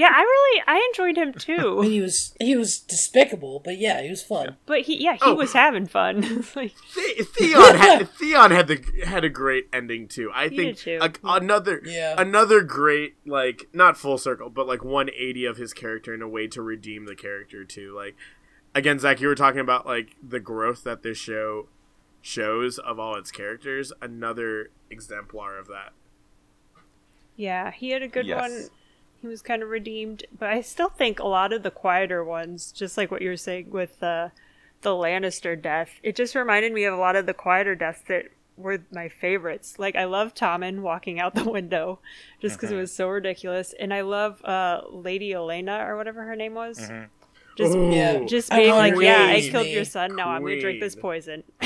Yeah, 0.00 0.12
I 0.14 0.20
really 0.22 0.62
I 0.66 0.88
enjoyed 0.88 1.18
him 1.18 1.34
too. 1.34 1.80
he 1.84 2.00
was 2.00 2.34
he 2.40 2.56
was 2.56 2.78
despicable, 2.78 3.60
but 3.62 3.76
yeah, 3.76 4.00
he 4.00 4.08
was 4.08 4.22
fun. 4.22 4.56
But 4.64 4.82
he 4.82 5.02
yeah 5.02 5.14
he 5.14 5.20
oh. 5.22 5.34
was 5.34 5.52
having 5.52 5.86
fun. 5.86 6.22
like 6.56 6.74
the- 6.94 7.28
Theon 7.36 7.76
had 7.76 8.08
Theon 8.08 8.50
had 8.50 8.68
the 8.68 8.82
had 9.04 9.24
a 9.24 9.28
great 9.28 9.68
ending 9.74 10.08
too. 10.08 10.30
I 10.34 10.48
think 10.48 10.78
too. 10.78 11.00
A, 11.02 11.12
another 11.24 11.82
yeah. 11.84 12.14
another 12.16 12.62
great 12.62 13.16
like 13.26 13.68
not 13.74 13.98
full 13.98 14.16
circle, 14.16 14.48
but 14.48 14.66
like 14.66 14.82
180 14.82 15.44
of 15.44 15.58
his 15.58 15.74
character 15.74 16.14
in 16.14 16.22
a 16.22 16.28
way 16.28 16.46
to 16.46 16.62
redeem 16.62 17.04
the 17.04 17.16
character 17.16 17.64
too. 17.64 17.94
Like 17.94 18.16
again, 18.74 18.98
Zach, 18.98 19.20
you 19.20 19.28
were 19.28 19.34
talking 19.34 19.60
about 19.60 19.86
like 19.86 20.16
the 20.26 20.40
growth 20.40 20.84
that 20.84 21.02
this 21.02 21.18
show 21.18 21.66
shows 22.22 22.78
of 22.78 22.98
all 22.98 23.14
its 23.14 23.30
characters. 23.30 23.92
Another 24.00 24.70
exemplar 24.90 25.58
of 25.58 25.68
that. 25.68 25.92
Yeah, 27.36 27.70
he 27.70 27.90
had 27.90 28.02
a 28.02 28.08
good 28.08 28.26
yes. 28.26 28.40
one. 28.40 28.68
He 29.20 29.26
was 29.26 29.42
kind 29.42 29.62
of 29.62 29.68
redeemed, 29.68 30.24
but 30.36 30.48
I 30.48 30.62
still 30.62 30.88
think 30.88 31.18
a 31.18 31.26
lot 31.26 31.52
of 31.52 31.62
the 31.62 31.70
quieter 31.70 32.24
ones, 32.24 32.72
just 32.72 32.96
like 32.96 33.10
what 33.10 33.22
you 33.22 33.28
were 33.28 33.36
saying 33.36 33.70
with 33.70 34.00
the 34.00 34.32
the 34.82 34.90
Lannister 34.90 35.60
death, 35.60 35.90
it 36.02 36.16
just 36.16 36.34
reminded 36.34 36.72
me 36.72 36.84
of 36.84 36.94
a 36.94 36.96
lot 36.96 37.14
of 37.14 37.26
the 37.26 37.34
quieter 37.34 37.74
deaths 37.74 38.00
that 38.08 38.26
were 38.56 38.78
my 38.90 39.10
favorites. 39.10 39.78
Like 39.78 39.94
I 39.94 40.04
love 40.04 40.34
Tommen 40.34 40.80
walking 40.80 41.20
out 41.20 41.34
the 41.34 41.44
window, 41.50 41.98
just 42.40 42.56
because 42.56 42.70
mm-hmm. 42.70 42.78
it 42.78 42.82
was 42.82 42.92
so 42.92 43.08
ridiculous, 43.08 43.74
and 43.78 43.92
I 43.92 44.02
love 44.02 44.42
uh, 44.44 44.82
Lady 44.90 45.30
Olenna 45.30 45.86
or 45.86 45.96
whatever 45.96 46.24
her 46.24 46.36
name 46.36 46.54
was. 46.54 46.78
Mm-hmm. 46.78 47.04
Just, 47.60 47.76
Ooh, 47.76 47.90
yeah, 47.92 48.18
oh, 48.22 48.26
just 48.26 48.50
being 48.50 48.74
like, 48.74 48.94
yeah, 48.98 49.26
I 49.26 49.42
killed 49.42 49.66
your 49.66 49.84
son. 49.84 50.16
Now 50.16 50.30
I'm 50.30 50.42
gonna 50.42 50.60
drink 50.60 50.80
this 50.80 50.96
poison. 50.96 51.42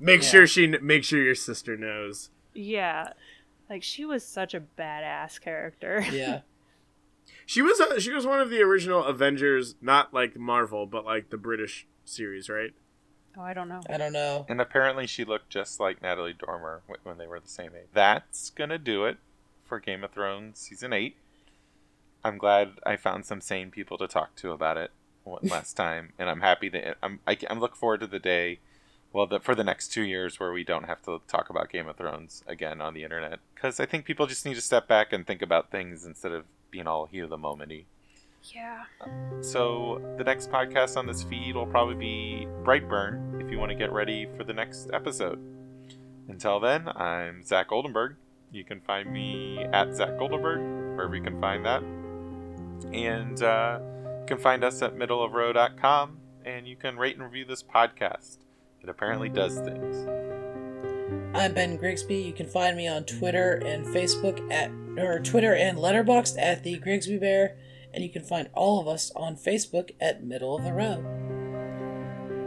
make 0.00 0.22
yeah. 0.22 0.28
sure 0.28 0.46
she, 0.46 0.66
make 0.66 1.04
sure 1.04 1.22
your 1.22 1.34
sister 1.34 1.76
knows. 1.76 2.30
Yeah, 2.54 3.12
like 3.68 3.82
she 3.82 4.06
was 4.06 4.26
such 4.26 4.54
a 4.54 4.60
badass 4.60 5.38
character. 5.38 6.02
Yeah. 6.12 6.40
she 7.44 7.60
was 7.60 7.78
a, 7.78 8.00
she 8.00 8.10
was 8.10 8.26
one 8.26 8.40
of 8.40 8.48
the 8.48 8.62
original 8.62 9.04
Avengers, 9.04 9.74
not 9.82 10.14
like 10.14 10.36
Marvel, 10.36 10.86
but 10.86 11.04
like 11.04 11.28
the 11.28 11.36
British 11.36 11.86
series, 12.06 12.48
right? 12.48 12.72
Oh, 13.36 13.42
I 13.42 13.52
don't 13.52 13.68
know. 13.68 13.82
I 13.88 13.98
don't 13.98 14.14
know. 14.14 14.46
And 14.48 14.62
apparently, 14.62 15.06
she 15.06 15.26
looked 15.26 15.50
just 15.50 15.78
like 15.78 16.00
Natalie 16.00 16.32
Dormer 16.32 16.82
when 17.02 17.18
they 17.18 17.26
were 17.26 17.38
the 17.38 17.48
same 17.48 17.72
age. 17.76 17.88
That's 17.92 18.48
gonna 18.48 18.78
do 18.78 19.04
it 19.04 19.18
for 19.66 19.78
Game 19.78 20.02
of 20.04 20.10
Thrones 20.12 20.58
season 20.58 20.94
eight. 20.94 21.16
I'm 22.24 22.38
glad 22.38 22.72
I 22.84 22.96
found 22.96 23.24
some 23.24 23.40
sane 23.40 23.70
people 23.70 23.98
to 23.98 24.06
talk 24.06 24.36
to 24.36 24.52
about 24.52 24.76
it 24.76 24.90
last 25.42 25.74
time, 25.74 26.12
and 26.18 26.28
I'm 26.28 26.40
happy 26.40 26.68
that 26.70 26.96
I'm. 27.02 27.20
I, 27.26 27.36
I'm 27.48 27.60
looking 27.60 27.76
forward 27.76 28.00
to 28.00 28.06
the 28.06 28.18
day 28.18 28.60
well 29.12 29.26
the, 29.26 29.40
for 29.40 29.54
the 29.54 29.64
next 29.64 29.88
two 29.88 30.02
years 30.02 30.38
where 30.38 30.52
we 30.52 30.64
don't 30.64 30.84
have 30.84 31.02
to 31.02 31.20
talk 31.26 31.50
about 31.50 31.70
game 31.70 31.88
of 31.88 31.96
thrones 31.96 32.44
again 32.46 32.80
on 32.80 32.94
the 32.94 33.04
internet 33.04 33.38
because 33.54 33.80
i 33.80 33.86
think 33.86 34.04
people 34.04 34.26
just 34.26 34.44
need 34.44 34.54
to 34.54 34.60
step 34.60 34.86
back 34.86 35.12
and 35.12 35.26
think 35.26 35.42
about 35.42 35.70
things 35.70 36.04
instead 36.04 36.32
of 36.32 36.44
being 36.70 36.86
all 36.86 37.06
here 37.06 37.26
the 37.26 37.38
momenty 37.38 37.84
yeah 38.54 38.84
um, 39.00 39.42
so 39.42 40.00
the 40.16 40.24
next 40.24 40.50
podcast 40.50 40.96
on 40.96 41.06
this 41.06 41.22
feed 41.22 41.54
will 41.54 41.66
probably 41.66 41.94
be 41.94 42.46
brightburn 42.62 43.42
if 43.44 43.50
you 43.50 43.58
want 43.58 43.70
to 43.70 43.76
get 43.76 43.92
ready 43.92 44.26
for 44.36 44.44
the 44.44 44.52
next 44.52 44.88
episode. 44.92 45.38
Until 46.28 46.60
then 46.60 46.88
i'm 46.88 47.42
zach 47.42 47.68
goldenberg 47.68 48.14
you 48.52 48.64
can 48.64 48.80
find 48.80 49.12
me 49.12 49.64
at 49.72 49.94
zach 49.94 50.10
goldenberg 50.10 50.94
wherever 50.94 51.16
you 51.16 51.22
can 51.22 51.40
find 51.40 51.66
that 51.66 51.82
and 52.92 53.42
uh, 53.42 53.78
you 54.20 54.26
can 54.26 54.38
find 54.38 54.64
us 54.64 54.82
at 54.82 54.96
middleofrow.com 54.96 56.18
and 56.44 56.66
you 56.66 56.76
can 56.76 56.96
rate 56.96 57.16
and 57.16 57.24
review 57.24 57.44
this 57.44 57.62
podcast 57.62 58.38
it 58.82 58.88
apparently 58.88 59.28
does 59.28 59.58
things. 59.58 60.06
I'm 61.34 61.54
Ben 61.54 61.76
Grigsby. 61.76 62.16
You 62.16 62.32
can 62.32 62.46
find 62.46 62.76
me 62.76 62.88
on 62.88 63.04
Twitter 63.04 63.54
and 63.64 63.86
Facebook 63.86 64.50
at 64.50 64.70
or 64.98 65.20
Twitter 65.20 65.54
and 65.54 65.78
Letterboxd 65.78 66.36
at 66.38 66.64
the 66.64 66.78
Grigsby 66.78 67.18
Bear, 67.18 67.56
and 67.92 68.02
you 68.02 68.10
can 68.10 68.22
find 68.22 68.48
all 68.54 68.80
of 68.80 68.88
us 68.88 69.12
on 69.14 69.36
Facebook 69.36 69.90
at 70.00 70.24
Middle 70.24 70.56
of 70.56 70.64
the 70.64 70.72
Row. 70.72 71.04